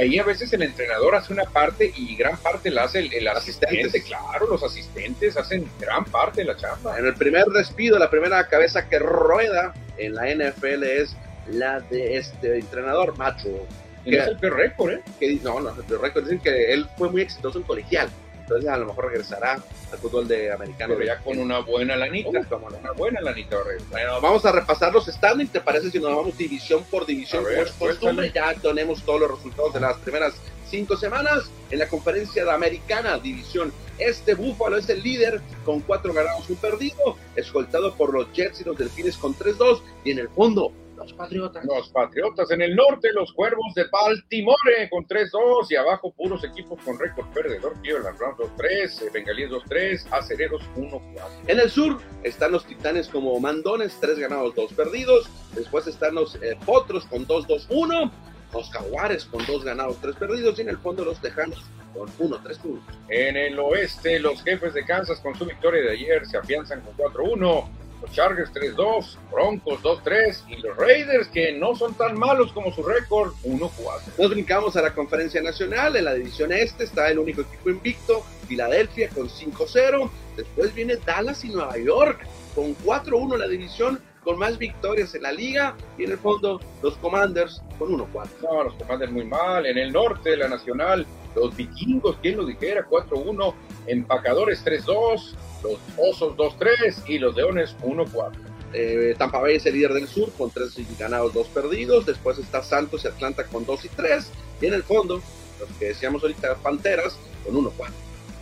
ahí 0.00 0.18
a 0.18 0.24
veces 0.24 0.52
el 0.52 0.62
entrenador 0.62 1.14
hace 1.14 1.32
una 1.32 1.44
parte 1.44 1.92
y 1.96 2.16
gran 2.16 2.36
parte 2.38 2.70
la 2.70 2.84
hace 2.84 3.00
el, 3.00 3.28
asistente. 3.28 4.02
Claro, 4.02 4.46
los 4.48 4.62
asistentes 4.62 5.36
hacen 5.36 5.70
gran 5.78 6.04
parte 6.04 6.40
de 6.42 6.46
la 6.46 6.56
chamba. 6.56 6.98
En 6.98 7.06
el 7.06 7.14
primer 7.14 7.46
despido, 7.46 7.98
la 7.98 8.10
primera 8.10 8.46
cabeza 8.48 8.88
que 8.88 8.98
rueda 8.98 9.74
en 9.96 10.14
la 10.14 10.34
NFL 10.34 10.82
es 10.84 11.16
la 11.48 11.80
de 11.80 12.16
este 12.16 12.58
entrenador, 12.58 13.16
Macho 13.18 13.66
que 14.04 14.16
es 14.16 14.26
el 14.26 14.36
peor 14.36 14.56
récord, 14.56 14.92
¿eh? 14.92 15.02
Que, 15.18 15.34
no, 15.42 15.60
no 15.60 15.70
es 15.70 15.78
el 15.78 15.84
peor 15.84 16.02
récord. 16.02 16.24
Dicen 16.24 16.40
que 16.40 16.72
él 16.72 16.86
fue 16.96 17.10
muy 17.10 17.22
exitoso 17.22 17.58
en 17.58 17.64
colegial, 17.64 18.08
Entonces 18.40 18.68
a 18.68 18.76
lo 18.76 18.86
mejor 18.86 19.06
regresará 19.06 19.62
al 19.92 19.98
fútbol 19.98 20.26
de 20.28 20.52
americano. 20.52 20.94
Pero 20.94 21.06
ya 21.06 21.18
con 21.18 21.38
una 21.38 21.60
buena 21.60 21.96
lanita. 21.96 22.44
Como 22.44 22.66
una 22.66 22.92
buena 22.92 23.20
lanita. 23.20 23.56
Bueno, 23.90 24.20
vamos 24.20 24.44
a 24.44 24.52
repasar 24.52 24.92
los 24.92 25.06
standings. 25.06 25.52
¿Te 25.52 25.60
parece 25.60 25.90
si 25.90 25.98
nos 25.98 26.14
vamos 26.14 26.36
división 26.36 26.84
por 26.90 27.06
división? 27.06 27.44
Ver, 27.44 27.70
costumbre, 27.78 28.30
ya 28.34 28.54
tenemos 28.54 29.02
todos 29.02 29.20
los 29.20 29.30
resultados 29.30 29.74
de 29.74 29.80
las 29.80 29.96
primeras 29.98 30.34
cinco 30.68 30.96
semanas 30.96 31.50
en 31.70 31.80
la 31.80 31.88
conferencia 31.88 32.44
de 32.44 32.52
americana 32.52 33.18
división 33.18 33.72
este 34.00 34.34
Búfalo 34.34 34.78
es 34.78 34.88
el 34.88 35.02
líder 35.02 35.42
con 35.64 35.80
cuatro 35.80 36.14
ganados 36.14 36.48
y 36.48 36.52
un 36.52 36.58
perdido 36.58 37.16
escoltado 37.36 37.94
por 37.94 38.14
los 38.14 38.32
Jets 38.32 38.62
y 38.62 38.64
los 38.64 38.78
Delfines 38.78 39.18
con 39.18 39.34
3-2 39.34 39.82
y 40.04 40.12
en 40.12 40.20
el 40.20 40.28
fondo 40.30 40.72
los 41.00 41.12
Patriotas. 41.14 41.64
Los 41.64 41.88
Patriotas 41.88 42.50
en 42.50 42.62
el 42.62 42.76
norte, 42.76 43.12
los 43.12 43.32
Cuervos 43.32 43.74
de 43.74 43.84
Baltimore 43.90 44.88
con 44.90 45.06
3-2 45.06 45.66
y 45.70 45.76
abajo 45.76 46.12
puros 46.12 46.44
equipos 46.44 46.80
con 46.84 46.98
récord 46.98 47.26
perdedor. 47.32 47.74
Cleveland 47.82 48.18
Browns 48.18 48.38
2-3, 48.38 49.02
eh, 49.02 49.10
Bengalíes 49.12 49.50
2-3, 49.50 50.06
Acereros 50.10 50.62
1-4. 50.76 51.02
En 51.46 51.60
el 51.60 51.70
sur 51.70 51.98
están 52.22 52.52
los 52.52 52.64
Titanes 52.66 53.08
como 53.08 53.38
Mandones, 53.40 53.98
3 54.00 54.18
ganados, 54.18 54.54
2 54.54 54.72
perdidos. 54.74 55.28
Después 55.54 55.86
están 55.86 56.14
los 56.14 56.36
eh, 56.36 56.56
Potros 56.64 57.06
con 57.06 57.26
2-2-1 57.26 58.10
los 58.52 58.70
Jaguares 58.70 59.24
con 59.26 59.46
dos 59.46 59.64
ganados, 59.64 59.98
tres 60.00 60.16
perdidos 60.16 60.58
y 60.58 60.62
en 60.62 60.70
el 60.70 60.78
fondo 60.78 61.04
los 61.04 61.20
Tejanos 61.20 61.64
con 61.94 62.08
uno, 62.18 62.40
tres 62.42 62.58
puntos. 62.58 62.94
En 63.08 63.36
el 63.36 63.58
oeste, 63.58 64.18
los 64.20 64.42
jefes 64.42 64.74
de 64.74 64.84
Kansas 64.84 65.20
con 65.20 65.34
su 65.36 65.44
victoria 65.44 65.82
de 65.82 65.92
ayer 65.92 66.26
se 66.26 66.36
afianzan 66.36 66.80
con 66.82 66.96
4-1. 66.96 67.68
Los 68.00 68.12
Chargers 68.12 68.50
3-2, 68.52 69.16
Broncos 69.30 69.82
2-3 69.82 70.44
y 70.48 70.56
los 70.56 70.76
Raiders 70.76 71.28
que 71.28 71.52
no 71.52 71.74
son 71.74 71.94
tan 71.94 72.18
malos 72.18 72.52
como 72.52 72.72
su 72.72 72.82
récord 72.82 73.32
1-4. 73.44 73.70
Nos 74.18 74.30
brincamos 74.30 74.76
a 74.76 74.82
la 74.82 74.94
conferencia 74.94 75.42
nacional, 75.42 75.96
en 75.96 76.06
la 76.06 76.14
división 76.14 76.52
este 76.52 76.84
está 76.84 77.10
el 77.10 77.18
único 77.18 77.42
equipo 77.42 77.70
invicto, 77.70 78.24
Filadelfia 78.48 79.10
con 79.10 79.28
5-0, 79.28 80.10
después 80.36 80.74
viene 80.74 80.96
Dallas 80.96 81.44
y 81.44 81.50
Nueva 81.50 81.76
York 81.78 82.26
con 82.54 82.74
4-1 82.78 83.36
la 83.36 83.46
división 83.46 84.00
con 84.30 84.38
más 84.38 84.58
victorias 84.58 85.12
en 85.16 85.22
la 85.22 85.32
liga 85.32 85.74
y 85.98 86.04
en 86.04 86.12
el 86.12 86.18
fondo 86.18 86.60
los 86.82 86.96
Commanders 86.98 87.60
con 87.80 87.88
1-4. 87.98 88.28
No, 88.42 88.62
los 88.62 88.74
Commanders 88.74 89.10
muy 89.10 89.24
mal. 89.24 89.66
En 89.66 89.76
el 89.76 89.92
norte 89.92 90.30
de 90.30 90.36
la 90.36 90.48
Nacional, 90.48 91.04
los 91.34 91.56
Vikingos, 91.56 92.16
quien 92.22 92.36
lo 92.36 92.46
dijera, 92.46 92.86
4-1. 92.88 93.52
Empacadores 93.88 94.64
3-2. 94.64 95.34
Los 95.64 95.78
Osos 95.96 96.36
2-3 96.36 97.08
y 97.08 97.18
los 97.18 97.34
Leones 97.34 97.76
1-4. 97.82 98.30
Eh, 98.72 99.16
Tampa 99.18 99.40
Bay 99.40 99.56
es 99.56 99.66
el 99.66 99.74
líder 99.74 99.94
del 99.94 100.06
sur 100.06 100.30
con 100.38 100.48
3 100.48 100.76
ganados, 100.96 101.34
2 101.34 101.48
perdidos. 101.48 102.06
Después 102.06 102.38
está 102.38 102.62
Santos 102.62 103.04
y 103.04 103.08
Atlanta 103.08 103.44
con 103.46 103.66
2 103.66 103.84
y 103.84 103.88
3. 103.88 104.30
Y 104.60 104.66
en 104.66 104.74
el 104.74 104.84
fondo, 104.84 105.20
los 105.58 105.68
que 105.76 105.86
decíamos 105.86 106.22
ahorita, 106.22 106.54
Panteras 106.62 107.18
con 107.44 107.56
1-4. 107.56 107.72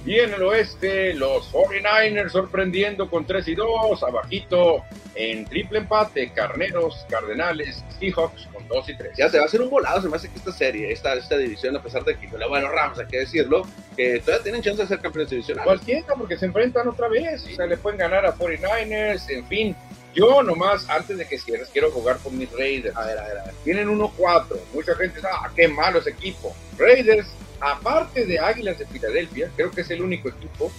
Y 0.06 0.20
en 0.20 0.32
el 0.32 0.42
oeste, 0.42 1.12
los 1.14 1.52
49ers 1.52 2.30
sorprendiendo 2.30 3.10
con 3.10 3.26
3 3.26 3.48
y 3.48 3.54
2. 3.54 4.02
Abajito, 4.02 4.84
en 5.14 5.44
triple 5.44 5.80
empate, 5.80 6.32
Carneros, 6.32 7.04
Cardenales, 7.10 7.84
Seahawks 7.98 8.46
con 8.52 8.66
2 8.68 8.88
y 8.88 8.96
3. 8.96 9.16
Ya 9.18 9.28
se 9.28 9.38
va 9.38 9.44
a 9.44 9.46
hacer 9.46 9.60
un 9.60 9.68
volado, 9.68 10.00
se 10.00 10.08
me 10.08 10.16
hace 10.16 10.28
que 10.30 10.38
esta 10.38 10.52
serie, 10.52 10.92
esta, 10.92 11.14
esta 11.14 11.36
división, 11.36 11.76
a 11.76 11.82
pesar 11.82 12.04
de 12.04 12.16
que, 12.16 12.26
bueno, 12.26 12.68
Rams, 12.70 13.00
hay 13.00 13.06
que 13.06 13.18
decirlo, 13.18 13.62
que 13.96 14.20
todavía 14.20 14.44
tienen 14.44 14.62
chance 14.62 14.82
de 14.82 14.88
ser 14.88 15.00
campeones 15.00 15.30
divisionales. 15.30 15.66
Cualquiera, 15.66 16.14
porque 16.14 16.38
se 16.38 16.46
enfrentan 16.46 16.88
otra 16.88 17.08
vez. 17.08 17.44
O 17.44 17.54
sea, 17.56 17.66
le 17.66 17.76
pueden 17.76 17.98
ganar 17.98 18.24
a 18.24 18.34
49ers, 18.34 19.28
en 19.30 19.46
fin. 19.46 19.76
Yo 20.14 20.42
nomás, 20.42 20.88
antes 20.88 21.18
de 21.18 21.26
que 21.26 21.38
cierres, 21.38 21.68
quiero 21.72 21.90
jugar 21.90 22.18
con 22.18 22.36
mis 22.38 22.50
Raiders. 22.52 22.96
A 22.96 23.04
ver, 23.04 23.18
a 23.18 23.26
ver, 23.26 23.38
a 23.38 23.44
ver. 23.44 23.54
Tienen 23.64 23.88
1-4. 23.88 24.56
Mucha 24.72 24.94
gente 24.94 25.16
dice, 25.16 25.28
ah, 25.30 25.50
qué 25.54 25.68
malo 25.68 25.98
ese 25.98 26.10
equipo. 26.10 26.56
Raiders 26.78 27.26
aparte 27.60 28.26
de 28.26 28.38
Águilas 28.38 28.78
de 28.78 28.86
Filadelfia, 28.86 29.50
creo 29.56 29.70
que 29.70 29.82
es 29.82 29.90
el 29.90 30.02
único 30.02 30.28
equipo 30.28 30.70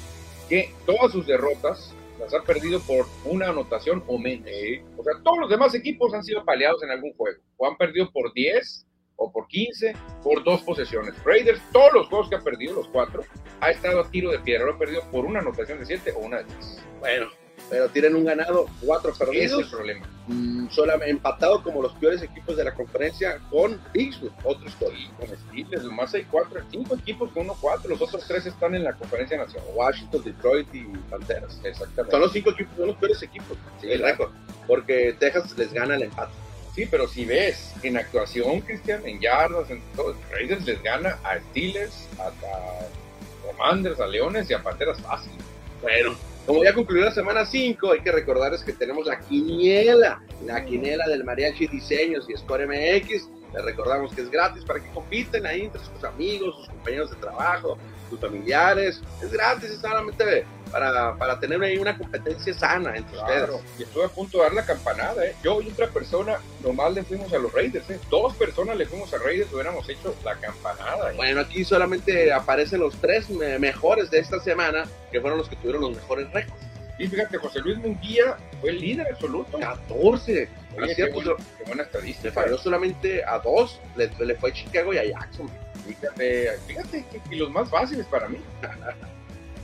que 0.48 0.74
todas 0.86 1.12
sus 1.12 1.28
derrotas 1.28 1.94
las 2.20 2.34
ha 2.34 2.42
perdido 2.42 2.80
por 2.82 3.06
una 3.26 3.50
anotación 3.50 4.04
o 4.08 4.18
menos. 4.18 4.50
O 4.98 5.04
sea, 5.04 5.14
todos 5.24 5.40
los 5.40 5.50
demás 5.50 5.74
equipos 5.74 6.14
han 6.14 6.24
sido 6.24 6.44
paleados 6.44 6.84
en 6.84 6.92
algún 6.92 7.14
juego. 7.14 7.40
O 7.58 7.68
han 7.68 7.78
perdido 7.78 8.12
por 8.12 8.34
10 8.34 8.86
o 9.16 9.32
por 9.32 9.48
15, 9.48 9.94
por 10.24 10.44
dos 10.44 10.62
posesiones. 10.62 11.14
Raiders, 11.24 11.62
todos 11.72 11.94
los 11.94 12.08
juegos 12.08 12.30
que 12.30 12.36
ha 12.36 12.42
perdido, 12.42 12.76
los 12.76 12.88
cuatro, 12.88 13.24
ha 13.62 13.70
estado 13.70 14.02
a 14.02 14.10
tiro 14.10 14.32
de 14.32 14.40
piedra. 14.40 14.66
Lo 14.66 14.74
ha 14.74 14.78
perdido 14.78 15.04
por 15.12 15.26
una 15.26 15.40
anotación 15.40 15.80
de 15.80 15.86
7 15.86 16.14
o 16.16 16.20
una 16.20 16.38
de 16.38 16.46
10. 16.46 16.86
Bueno, 17.00 17.30
pero 17.70 17.88
tienen 17.89 18.15
un 18.15 18.26
ganado, 18.26 18.65
cuatro 18.82 19.13
perdidos. 19.13 19.45
Ese 19.45 19.55
es 19.55 19.65
el 19.65 19.70
problema. 19.70 20.07
Mm, 20.28 20.70
solamente 20.70 21.11
empatado 21.11 21.61
como 21.63 21.82
los 21.82 21.93
peores 21.93 22.22
equipos 22.22 22.57
de 22.57 22.63
la 22.63 22.74
conferencia 22.74 23.39
con 23.49 23.80
Pittsburgh, 23.91 24.34
otros 24.43 24.76
comestibles. 25.17 25.84
Nomás 25.84 26.13
hay 26.13 26.24
cuatro, 26.24 26.61
cinco 26.72 26.95
equipos 26.95 27.32
con 27.32 27.43
uno 27.43 27.55
cuatro. 27.59 27.89
Los 27.89 28.01
otros 28.01 28.26
tres 28.28 28.45
están 28.45 28.76
en 28.76 28.84
la 28.84 28.93
conferencia 28.93 29.38
nacional. 29.38 29.70
Washington, 29.74 30.24
Detroit 30.24 30.67
y 30.74 30.84
Panteras. 31.09 31.59
Exactamente. 31.63 32.11
Son 32.11 32.22
los 32.22 32.32
cinco 32.32 32.49
equipos, 32.51 32.76
son 32.78 32.88
los 32.88 32.97
peores 32.97 33.22
equipos. 33.22 33.57
Sí, 33.82 33.91
el 33.91 34.01
récord. 34.01 34.32
Porque 34.67 35.15
Texas 35.20 35.57
les 35.57 35.72
gana 35.74 35.95
el 35.95 36.03
empate. 36.03 36.34
Sí, 36.76 36.88
pero 36.89 37.07
si 37.07 37.26
ves 37.26 37.74
en 37.84 37.97
actuación, 37.97 38.61
Cristian, 38.61 39.05
en 39.05 39.20
yardas, 39.20 39.70
en 39.70 39.82
todo, 39.95 40.15
Raiders 40.32 40.65
les 40.65 40.82
gana 40.82 41.17
a 41.24 41.39
Steelers, 41.49 42.07
a, 42.20 42.28
a 42.28 43.47
Commanders, 43.47 43.99
a 43.99 44.07
Leones 44.07 44.49
y 44.49 44.53
a 44.53 44.61
Panteras 44.61 45.01
fácil. 45.01 45.34
Bueno, 45.82 46.15
como 46.50 46.64
ya 46.64 46.74
concluyó 46.74 47.06
la 47.06 47.12
semana 47.12 47.45
5, 47.45 47.91
hay 47.91 48.00
que 48.00 48.12
recordarles 48.12 48.64
que 48.64 48.74
tenemos 48.74 49.06
la 49.06 49.20
quiniela, 49.20 50.20
la 50.47 50.66
quiniela 50.66 51.08
del 51.08 51.24
Mariachi 51.24 51.68
Diseños 51.68 52.28
y 52.28 52.36
Score 52.36 52.66
MX. 52.66 53.30
Les 53.54 53.66
recordamos 53.66 54.12
que 54.16 54.22
es 54.22 54.32
gratis 54.32 54.66
para 54.66 54.80
que 54.80 54.89
compiten 54.89 55.45
ahí 55.45 55.66
entre 55.66 55.80
sus 55.80 56.04
amigos, 56.04 56.56
sus 56.56 56.70
compañeros 56.70 57.12
de 57.12 57.18
trabajo, 57.18 57.78
sus 58.10 58.20
familiares. 58.20 59.00
Es 59.22 59.32
gratis, 59.32 59.70
es 59.70 59.78
solamente 59.78 60.43
para, 60.72 61.15
para 61.15 61.39
tener 61.39 61.61
ahí 61.61 61.78
una 61.78 61.97
competencia 61.97 62.53
sana 62.53 62.95
entre 62.95 63.17
ustedes. 63.17 63.49
Y 63.78 63.84
estuve 63.84 64.05
a 64.05 64.09
punto 64.09 64.38
de 64.38 64.43
dar 64.43 64.53
la 64.53 64.65
campanada, 64.65 65.26
¿eh? 65.26 65.36
Yo 65.43 65.61
y 65.61 65.70
otra 65.70 65.88
persona, 65.88 66.39
nomás 66.63 66.93
le 66.93 67.03
fuimos 67.03 67.32
a 67.34 67.38
los 67.38 67.51
Raiders, 67.51 67.89
¿eh? 67.89 67.99
Dos 68.09 68.36
personas 68.36 68.78
le 68.78 68.86
fuimos 68.86 69.13
a 69.13 69.17
Raiders, 69.17 69.51
hubiéramos 69.51 69.88
hecho 69.89 70.15
la 70.24 70.36
campanada. 70.36 71.11
¿eh? 71.11 71.15
Bueno, 71.15 71.41
aquí 71.41 71.63
solamente 71.63 72.32
aparecen 72.32 72.80
los 72.80 72.95
tres 72.95 73.30
mejores 73.30 74.09
de 74.09 74.20
esta 74.20 74.39
semana, 74.39 74.86
que 75.11 75.20
fueron 75.22 75.39
los 75.39 75.49
que 75.49 75.55
tuvieron 75.57 75.82
los 75.82 75.95
mejores 75.95 76.32
récords. 76.32 76.63
Y 76.97 77.07
fíjate, 77.07 77.38
José 77.38 77.59
Luis 77.61 77.78
Munguía 77.78 78.38
fue 78.59 78.72
el 78.72 78.82
líder 78.82 79.07
absoluto. 79.11 79.57
14. 79.57 80.49
Oye, 80.78 80.95
qué, 80.95 81.09
buena, 81.09 81.32
qué, 81.57 81.63
buena 81.65 81.84
estadística. 81.84 82.28
Le 82.28 82.32
falló 82.34 82.57
solamente 82.57 83.24
a 83.24 83.39
dos, 83.39 83.80
le, 83.95 84.09
le 84.26 84.36
fue 84.36 84.51
a 84.51 84.53
Chicago 84.53 84.93
y 84.93 84.97
a 84.97 85.05
Jackson. 85.05 85.49
Fíjate, 85.88 86.59
fíjate 86.67 87.05
que, 87.09 87.20
que 87.22 87.36
los 87.38 87.49
más 87.51 87.70
fáciles 87.70 88.05
para 88.07 88.28
mí. 88.28 88.38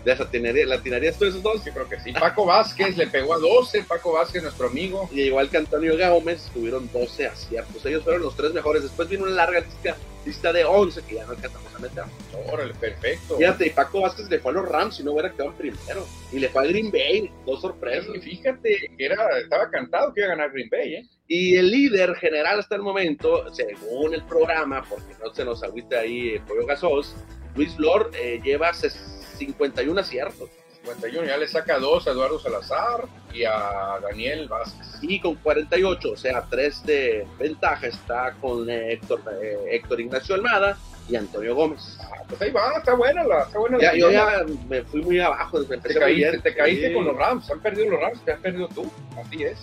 ¿Le 0.06 0.76
atinarías 0.76 1.18
tú 1.18 1.26
esos 1.26 1.42
dos? 1.42 1.66
Yo 1.66 1.74
creo 1.74 1.90
que 1.90 2.00
sí. 2.00 2.14
Paco 2.14 2.46
Vázquez 2.46 2.96
le 2.96 3.08
pegó 3.08 3.34
a 3.34 3.40
12, 3.40 3.84
Paco 3.84 4.14
Vázquez, 4.14 4.44
nuestro 4.44 4.68
amigo. 4.68 5.10
Y 5.12 5.22
igual 5.22 5.50
que 5.50 5.58
Antonio 5.58 5.98
Gómez, 5.98 6.52
tuvieron 6.54 6.88
12 6.94 7.26
aciertos. 7.26 7.84
Ellos 7.86 8.04
fueron 8.04 8.22
los 8.22 8.36
tres 8.36 8.54
mejores. 8.54 8.84
Después 8.84 9.10
vino 9.10 9.24
una 9.24 9.34
larga 9.34 9.62
lista, 9.62 9.98
lista 10.24 10.54
de 10.54 10.64
11 10.64 11.02
que 11.08 11.16
ya 11.16 11.26
no 11.26 11.32
alcanzamos 11.32 11.74
a 11.74 11.80
meter. 11.80 12.04
Órale, 12.52 12.76
perfecto. 12.76 13.38
Fíjate, 13.38 13.66
y 13.66 13.70
Paco 13.72 14.02
Vázquez 14.02 14.30
le 14.30 14.40
fue 14.40 14.52
a 14.52 14.56
los 14.56 14.70
Rams 14.70 15.00
y 15.00 15.04
no 15.04 15.14
hubiera 15.14 15.32
quedado 15.32 15.54
primero. 15.54 16.06
Y 16.32 16.38
le 16.38 16.50
fue 16.50 16.64
a 16.64 16.68
Green 16.68 16.92
Bay, 16.92 17.32
dos 17.48 17.62
sorpresas. 17.62 18.16
Y 18.16 18.20
fíjate, 18.20 18.92
que 18.96 19.06
era, 19.06 19.40
estaba 19.40 19.72
cantado 19.72 20.14
que 20.14 20.22
iba 20.22 20.28
a 20.34 20.36
ganar 20.36 20.52
Green 20.52 20.70
Bay, 20.70 20.96
¿eh? 20.96 21.10
Y 21.28 21.56
el 21.56 21.72
líder 21.72 22.14
general 22.18 22.60
hasta 22.60 22.76
el 22.76 22.84
momento, 22.84 23.52
según 23.52 24.14
el 24.14 24.24
programa, 24.26 24.84
porque 24.88 25.16
no 25.24 25.34
se 25.34 25.44
nos 25.44 25.64
agüita 25.64 26.02
ahí 26.02 26.36
el 26.36 26.42
pollo 26.42 26.68
gasos, 26.68 27.16
Luis 27.56 27.76
Lord 27.80 28.12
eh, 28.16 28.40
lleva 28.44 28.74
51 29.36 30.00
aciertos. 30.00 30.50
51, 30.82 31.28
ya 31.28 31.38
le 31.38 31.48
saca 31.48 31.80
dos 31.80 32.08
a 32.08 32.12
Eduardo 32.12 32.40
Salazar 32.40 33.06
y 33.34 33.44
a 33.44 34.00
Daniel 34.02 34.48
Vázquez. 34.48 34.88
Y 35.02 35.20
con 35.20 35.36
48, 35.36 36.12
o 36.12 36.16
sea, 36.16 36.46
tres 36.50 36.84
de 36.86 37.26
ventaja 37.40 37.88
está 37.88 38.36
con 38.40 38.70
Héctor, 38.70 39.22
eh, 39.42 39.58
Héctor 39.72 40.02
Ignacio 40.02 40.36
Almada 40.36 40.78
y 41.10 41.16
Antonio 41.16 41.56
Gómez. 41.56 41.98
Ah, 42.02 42.24
pues 42.28 42.42
ahí 42.42 42.52
va, 42.52 42.78
está 42.78 42.94
buena 42.94 43.24
la, 43.24 43.44
está 43.44 43.60
buena 43.60 43.80
ya, 43.80 43.96
Yo 43.96 44.12
ya 44.12 44.46
me 44.68 44.84
fui 44.84 45.02
muy 45.02 45.20
abajo, 45.20 45.62
desde 45.62 45.78
te 45.78 46.00
caíste, 46.00 46.40
te 46.40 46.56
caíste 46.56 46.94
con 46.94 47.06
los 47.06 47.16
Rams, 47.16 47.50
han 47.50 47.60
perdido 47.60 47.92
los 47.92 48.02
Rams, 48.02 48.24
te 48.24 48.32
has 48.32 48.40
perdido 48.40 48.68
tú, 48.70 48.92
así 49.18 49.44
es. 49.44 49.58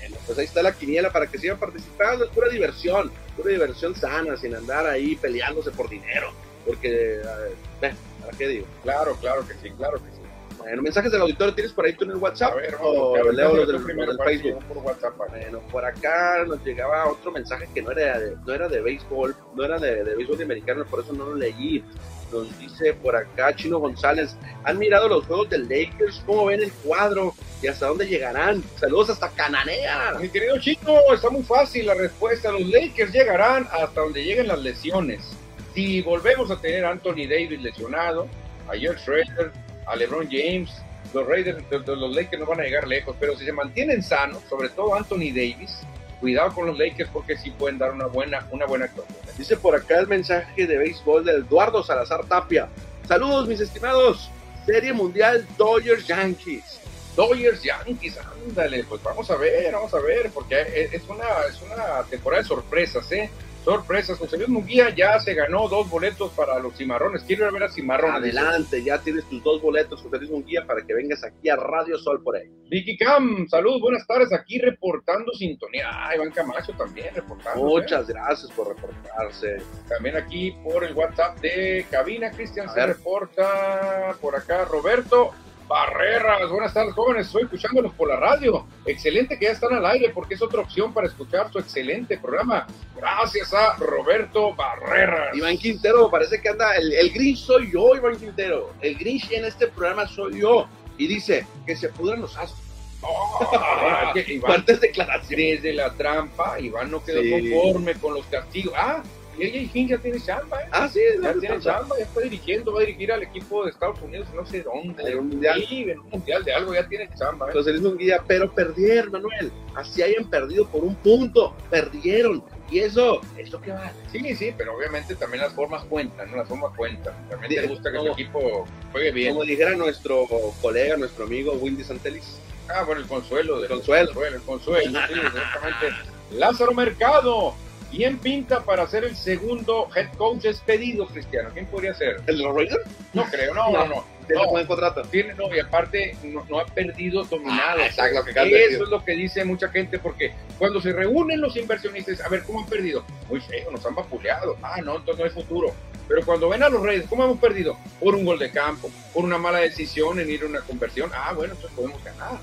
Bueno, 0.00 0.16
pues 0.26 0.38
ahí 0.38 0.44
está 0.44 0.62
la 0.62 0.72
quiniela 0.72 1.10
para 1.12 1.26
que 1.26 1.38
sigan 1.38 1.58
participando, 1.58 2.24
es 2.24 2.30
pura 2.30 2.48
diversión, 2.48 3.10
pura 3.36 3.50
diversión 3.50 3.94
sana, 3.94 4.36
sin 4.36 4.54
andar 4.54 4.86
ahí 4.86 5.16
peleándose 5.16 5.70
por 5.70 5.88
dinero, 5.88 6.32
porque, 6.66 7.20
eh, 7.20 7.94
¿para 8.24 8.36
qué 8.36 8.48
digo? 8.48 8.66
Claro, 8.82 9.16
claro 9.20 9.46
que 9.46 9.54
sí, 9.54 9.70
claro 9.76 9.98
que 9.98 10.10
sí. 10.10 10.22
Bueno, 10.62 10.82
mensajes 10.82 11.10
del 11.10 11.22
auditorio 11.22 11.54
tienes 11.54 11.72
por 11.72 11.84
ahí 11.84 11.92
tú 11.94 12.04
en 12.04 12.12
el 12.12 12.16
WhatsApp. 12.18 12.52
A 12.52 12.56
ver, 12.56 12.76
o 12.80 13.16
a 13.16 13.22
ver, 13.22 13.34
leo 13.34 13.56
los 13.56 13.66
del 13.66 14.18
Facebook. 14.24 14.64
Por 14.66 14.78
WhatsApp, 14.78 15.16
Bueno, 15.16 15.60
por 15.72 15.84
acá 15.84 16.44
nos 16.46 16.64
llegaba 16.64 17.10
otro 17.10 17.32
mensaje 17.32 17.68
que 17.74 17.82
no 17.82 17.90
era 17.90 18.18
de, 18.18 18.36
no 18.46 18.54
era 18.54 18.68
de 18.68 18.80
béisbol, 18.80 19.34
no 19.54 19.64
era 19.64 19.78
de, 19.78 20.04
de 20.04 20.14
béisbol 20.14 20.38
de 20.38 20.44
americano, 20.44 20.84
por 20.84 21.00
eso 21.00 21.12
no 21.12 21.26
lo 21.26 21.34
leí. 21.34 21.84
Nos 22.30 22.58
dice 22.58 22.94
por 22.94 23.14
acá 23.14 23.54
Chino 23.54 23.78
González, 23.78 24.36
¿han 24.64 24.78
mirado 24.78 25.08
los 25.08 25.26
juegos 25.26 25.50
del 25.50 25.68
Lakers? 25.68 26.22
¿Cómo 26.24 26.46
ven 26.46 26.62
el 26.62 26.72
cuadro? 26.72 27.34
¿Y 27.60 27.66
hasta 27.66 27.86
dónde 27.86 28.06
llegarán? 28.06 28.62
Saludos 28.76 29.10
hasta 29.10 29.28
Cananea. 29.30 30.14
Mi 30.20 30.28
querido 30.28 30.58
Chino, 30.58 30.96
está 31.12 31.28
muy 31.28 31.42
fácil 31.42 31.86
la 31.86 31.94
respuesta. 31.94 32.50
Los 32.52 32.66
Lakers 32.68 33.12
llegarán 33.12 33.66
hasta 33.70 34.00
donde 34.00 34.24
lleguen 34.24 34.48
las 34.48 34.60
lesiones. 34.60 35.36
Si 35.74 36.02
volvemos 36.02 36.50
a 36.50 36.56
tener 36.56 36.84
a 36.84 36.90
Anthony 36.90 37.26
Davis 37.28 37.62
lesionado, 37.62 38.28
a 38.68 38.76
George 38.76 39.00
Schroeder, 39.00 39.52
a 39.86 39.96
LeBron 39.96 40.28
James. 40.30 40.70
Los 41.14 41.26
Raiders, 41.26 41.62
los 41.70 42.14
Lakers 42.14 42.40
no 42.40 42.46
van 42.46 42.60
a 42.60 42.62
llegar 42.62 42.88
lejos, 42.88 43.14
pero 43.20 43.36
si 43.36 43.44
se 43.44 43.52
mantienen 43.52 44.02
sanos, 44.02 44.42
sobre 44.48 44.70
todo 44.70 44.94
Anthony 44.94 45.28
Davis, 45.28 45.80
cuidado 46.20 46.54
con 46.54 46.66
los 46.66 46.78
Lakers 46.78 47.10
porque 47.10 47.36
sí 47.36 47.50
pueden 47.50 47.76
dar 47.76 47.92
una 47.92 48.06
buena, 48.06 48.46
una 48.50 48.64
buena 48.64 48.86
actuación. 48.86 49.18
Dice 49.36 49.56
por 49.56 49.74
acá 49.74 49.98
el 49.98 50.06
mensaje 50.06 50.66
de 50.66 50.78
béisbol 50.78 51.24
de 51.24 51.32
Eduardo 51.32 51.82
Salazar 51.82 52.24
Tapia. 52.24 52.68
Saludos, 53.06 53.46
mis 53.46 53.60
estimados. 53.60 54.30
Serie 54.64 54.92
Mundial 54.92 55.46
Dodgers 55.58 56.06
Yankees. 56.06 56.80
Dodgers 57.14 57.62
Yankees, 57.62 58.18
ándale, 58.46 58.84
pues 58.84 59.02
vamos 59.02 59.30
a 59.30 59.36
ver, 59.36 59.72
vamos 59.72 59.92
a 59.92 60.00
ver, 60.00 60.30
porque 60.32 60.88
es 60.92 61.02
una, 61.08 61.24
es 61.46 61.60
una 61.60 62.04
temporada 62.08 62.42
de 62.42 62.48
sorpresas, 62.48 63.10
¿eh? 63.12 63.28
Sorpresas. 63.64 64.18
José 64.18 64.36
Luis 64.36 64.48
Munguía 64.48 64.90
ya 64.94 65.18
se 65.20 65.34
ganó 65.34 65.68
dos 65.68 65.88
boletos 65.88 66.32
para 66.32 66.58
los 66.58 66.76
cimarrones. 66.76 67.22
Quiero 67.22 67.50
ver 67.52 67.64
a 67.64 67.68
cimarrones. 67.68 68.16
Adelante, 68.16 68.82
ya 68.82 68.98
tienes 68.98 69.24
tus 69.28 69.42
dos 69.42 69.60
boletos, 69.62 70.02
José 70.02 70.18
Luis 70.18 70.30
Munguía, 70.30 70.66
para 70.66 70.84
que 70.84 70.94
vengas 70.94 71.24
aquí 71.24 71.48
a 71.48 71.56
Radio 71.56 71.98
Sol 71.98 72.22
por 72.22 72.36
ahí. 72.36 72.50
Vicky 72.68 72.96
Cam, 72.96 73.46
saludos, 73.48 73.82
buenas 73.82 74.06
tardes, 74.06 74.32
aquí 74.32 74.58
reportando 74.58 75.32
sintonía. 75.32 75.88
Ah, 75.90 76.14
Iván 76.14 76.30
Camacho 76.30 76.72
también 76.72 77.14
reportando. 77.14 77.64
Muchas 77.64 78.06
gracias 78.06 78.50
por 78.52 78.68
reportarse. 78.68 79.58
También 79.88 80.16
aquí 80.16 80.56
por 80.64 80.84
el 80.84 80.94
WhatsApp 80.94 81.38
de 81.40 81.86
cabina, 81.90 82.30
Cristian 82.30 82.72
se 82.72 82.86
reporta 82.86 84.16
por 84.20 84.36
acá. 84.36 84.64
Roberto, 84.64 85.32
Barreras, 85.72 86.50
buenas 86.50 86.74
tardes 86.74 86.92
jóvenes, 86.92 87.28
estoy 87.28 87.44
escuchándolos 87.44 87.94
por 87.94 88.06
la 88.06 88.16
radio. 88.16 88.66
Excelente 88.84 89.38
que 89.38 89.46
ya 89.46 89.52
están 89.52 89.72
al 89.72 89.86
aire 89.86 90.10
porque 90.10 90.34
es 90.34 90.42
otra 90.42 90.60
opción 90.60 90.92
para 90.92 91.06
escuchar 91.06 91.50
su 91.50 91.58
excelente 91.58 92.18
programa. 92.18 92.66
Gracias 92.94 93.54
a 93.54 93.76
Roberto 93.78 94.54
Barreras. 94.54 95.34
Iván 95.34 95.56
Quintero, 95.56 96.10
parece 96.10 96.42
que 96.42 96.50
anda, 96.50 96.76
el, 96.76 96.92
el 96.92 97.10
Grinch 97.10 97.38
soy 97.38 97.72
yo, 97.72 97.96
Iván 97.96 98.16
Quintero. 98.16 98.74
El 98.82 98.98
Grinch 98.98 99.32
en 99.32 99.46
este 99.46 99.66
programa 99.68 100.06
soy 100.06 100.40
yo. 100.40 100.68
Y 100.98 101.06
dice 101.06 101.46
que 101.64 101.74
se 101.74 101.88
pudran 101.88 102.20
los 102.20 102.36
astros. 102.36 102.60
Oh, 103.04 104.12
Fuertes 104.46 104.80
declaraciones. 104.80 105.62
Desde 105.62 105.72
la 105.72 105.92
trampa, 105.94 106.60
Iván 106.60 106.90
no 106.90 107.02
quedó 107.02 107.20
conforme 107.28 107.94
con 107.94 108.14
los 108.14 108.26
castigos. 108.26 108.74
Ah, 108.76 109.02
y 109.38 109.46
AJ 109.46 109.70
Hinch 109.74 109.90
ya 109.90 109.98
tiene 109.98 110.20
chamba, 110.20 110.62
¿eh? 110.62 110.68
Ah, 110.70 110.88
sí, 110.88 111.00
ya 111.22 111.32
tiene 111.34 111.60
chamba, 111.60 111.96
ya 111.98 112.04
está 112.04 112.20
dirigiendo, 112.20 112.72
va 112.72 112.80
a 112.80 112.84
dirigir 112.84 113.12
al 113.12 113.22
equipo 113.22 113.64
de 113.64 113.70
Estados 113.70 114.00
Unidos, 114.02 114.28
no 114.34 114.44
sé 114.44 114.62
dónde. 114.62 115.10
En 115.10 115.18
un 115.18 115.28
mundial. 115.28 115.64
Sí, 115.68 115.82
en 115.82 115.98
un 115.98 116.10
mundial 116.10 116.44
de 116.44 116.52
algo, 116.52 116.74
ya 116.74 116.86
tiene 116.88 117.08
chamba. 117.18 117.46
¿eh? 117.46 117.48
Entonces 117.50 117.76
es 117.76 117.82
un 117.82 117.96
guía, 117.96 118.22
pero 118.26 118.52
perdieron, 118.52 119.12
Manuel. 119.12 119.52
Así 119.74 120.02
hayan 120.02 120.28
perdido 120.28 120.66
por 120.68 120.84
un 120.84 120.94
punto, 120.96 121.54
perdieron. 121.70 122.44
Y 122.70 122.80
eso, 122.80 123.20
¿eso 123.36 123.60
qué 123.60 123.70
vale? 123.70 123.92
Sí, 124.10 124.34
sí, 124.34 124.54
pero 124.56 124.74
obviamente 124.76 125.14
también 125.14 125.42
las 125.42 125.52
formas 125.52 125.84
cuentan, 125.84 126.30
¿no? 126.30 126.38
Las 126.38 126.48
formas 126.48 126.74
cuentan. 126.76 127.14
También 127.28 127.62
te 127.62 127.68
gusta 127.68 127.92
que 127.92 127.98
tu 127.98 128.12
equipo 128.12 128.66
juegue 128.92 129.12
bien. 129.12 129.32
Como 129.34 129.44
dijera 129.44 129.76
nuestro 129.76 130.26
colega, 130.60 130.96
nuestro 130.96 131.24
amigo 131.24 131.52
Windy 131.52 131.84
Santelis. 131.84 132.38
Ah, 132.68 132.84
bueno, 132.84 133.02
el 133.02 133.06
consuelo. 133.06 133.60
De 133.60 133.68
consuelo. 133.68 134.12
Bueno, 134.14 134.36
el 134.36 134.42
consuelo, 134.42 135.00
sí, 135.06 135.20
exactamente. 135.20 136.12
Lázaro 136.32 136.72
Mercado, 136.72 137.54
¿Quién 137.92 138.16
pinta 138.16 138.62
para 138.62 138.86
ser 138.86 139.04
el 139.04 139.14
segundo 139.14 139.86
head 139.94 140.08
coach 140.16 140.44
despedido, 140.44 141.06
Cristiano? 141.06 141.50
¿Quién 141.52 141.66
podría 141.66 141.92
ser? 141.92 142.22
¿El 142.26 142.38
de 142.38 142.42
los 142.42 142.56
Raiders? 142.56 142.80
No 143.12 143.24
creo, 143.26 143.52
no, 143.52 143.70
no, 143.70 143.86
no. 143.86 144.04
Tiene 144.26 144.46
buen 144.46 144.66
contrato. 144.66 145.02
Tiene, 145.02 145.34
no, 145.34 145.54
y 145.54 145.60
aparte 145.60 146.16
no, 146.22 146.58
ha 146.58 146.64
perdido 146.64 147.22
dominado. 147.24 147.80
Ah, 147.82 147.86
exacto, 147.86 148.24
Eso 148.30 148.84
es 148.84 148.88
lo 148.88 149.04
que 149.04 149.12
dice 149.12 149.44
mucha 149.44 149.68
gente, 149.68 149.98
porque 149.98 150.32
cuando 150.58 150.80
se 150.80 150.92
reúnen 150.92 151.42
los 151.42 151.54
inversionistas, 151.56 152.22
a 152.22 152.30
ver, 152.30 152.44
¿cómo 152.44 152.60
han 152.60 152.66
perdido? 152.66 153.04
Muy 153.28 153.42
feo, 153.42 153.70
nos 153.70 153.84
han 153.84 153.94
vapuleado. 153.94 154.56
Ah, 154.62 154.80
no, 154.82 154.96
entonces 154.96 155.18
no 155.18 155.24
hay 155.24 155.30
futuro. 155.30 155.74
Pero 156.08 156.24
cuando 156.24 156.48
ven 156.48 156.62
a 156.62 156.70
los 156.70 156.82
Raiders, 156.82 157.08
¿cómo 157.08 157.24
hemos 157.24 157.38
perdido? 157.38 157.76
Por 158.00 158.14
un 158.14 158.24
gol 158.24 158.38
de 158.38 158.50
campo, 158.50 158.90
por 159.12 159.22
una 159.24 159.36
mala 159.36 159.58
decisión 159.58 160.18
en 160.18 160.30
ir 160.30 160.44
a 160.44 160.46
una 160.46 160.60
conversión. 160.60 161.10
Ah, 161.14 161.34
bueno, 161.34 161.52
entonces 161.52 161.76
podemos 161.76 162.02
ganar. 162.02 162.38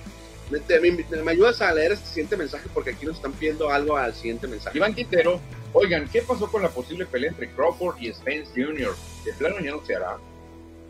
Me, 0.49 1.31
ayudas 1.31 1.61
a 1.61 1.73
leer 1.73 1.91
este 1.91 2.07
siguiente 2.07 2.37
mensaje 2.37 2.67
porque 2.73 2.91
aquí 2.91 3.05
nos 3.05 3.17
están 3.17 3.33
pidiendo 3.33 3.69
algo 3.69 3.95
al 3.95 4.13
siguiente 4.13 4.47
mensaje. 4.47 4.77
Iván 4.77 4.95
Quintero, 4.95 5.39
oigan, 5.73 6.07
¿qué 6.09 6.21
pasó 6.21 6.49
con 6.49 6.63
la 6.63 6.69
posible 6.69 7.05
pelea 7.05 7.29
entre 7.29 7.49
Crawford 7.51 7.97
y 7.99 8.11
Spence 8.11 8.51
Jr.? 8.55 8.95
De 9.25 9.33
plano 9.33 9.59
ya 9.59 9.71
no 9.71 9.85
se 9.85 9.95
hará. 9.95 10.17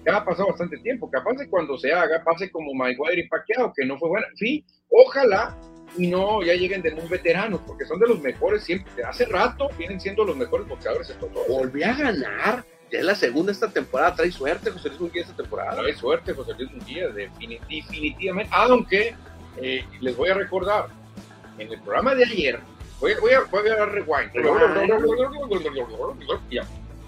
Ya 0.05 0.17
ha 0.17 0.25
pasado 0.25 0.47
bastante 0.47 0.77
tiempo. 0.77 1.09
Capaz 1.11 1.33
de 1.33 1.49
cuando 1.49 1.77
se 1.77 1.91
haga, 1.91 2.23
pase 2.23 2.49
como 2.49 2.73
Mayweather 2.73 3.19
y 3.19 3.27
Pacquiao, 3.27 3.73
que 3.75 3.85
no 3.85 3.97
fue 3.97 4.09
buena. 4.09 4.27
Sí, 4.35 4.63
ojalá 4.89 5.57
y 5.97 6.07
no 6.07 6.43
ya 6.43 6.53
lleguen 6.53 6.81
de 6.81 6.91
muy 6.91 7.07
veteranos, 7.07 7.61
porque 7.65 7.85
son 7.85 7.99
de 7.99 8.07
los 8.07 8.21
mejores 8.21 8.63
siempre. 8.63 9.03
Hace 9.03 9.25
rato 9.25 9.69
vienen 9.77 9.99
siendo 9.99 10.23
los 10.23 10.37
mejores 10.37 10.67
boxeadores 10.67 11.09
en 11.09 11.19
todo. 11.19 11.31
Volví 11.47 11.83
a 11.83 11.93
ganar. 11.93 12.63
Ya 12.91 12.99
es 12.99 13.05
la 13.05 13.15
segunda 13.15 13.51
esta 13.51 13.69
temporada. 13.69 14.15
Trae 14.15 14.31
suerte 14.31 14.71
José 14.71 14.89
Luis 14.89 15.01
Munguía 15.01 15.21
esta 15.21 15.35
temporada. 15.35 15.75
Trae 15.75 15.93
suerte 15.95 16.33
José 16.33 16.53
Luis 16.57 16.71
Munguía, 16.71 17.09
definitivamente. 17.09 18.51
Aunque 18.51 19.15
eh, 19.61 19.85
les 20.01 20.15
voy 20.15 20.29
a 20.29 20.33
recordar, 20.33 20.87
en 21.57 21.71
el 21.71 21.81
programa 21.81 22.15
de 22.15 22.25
ayer, 22.25 22.59
voy, 22.99 23.13
voy, 23.19 23.33
a, 23.33 23.41
voy 23.41 23.67
a 23.69 23.75
dar 23.75 23.91
rewind. 23.91 24.31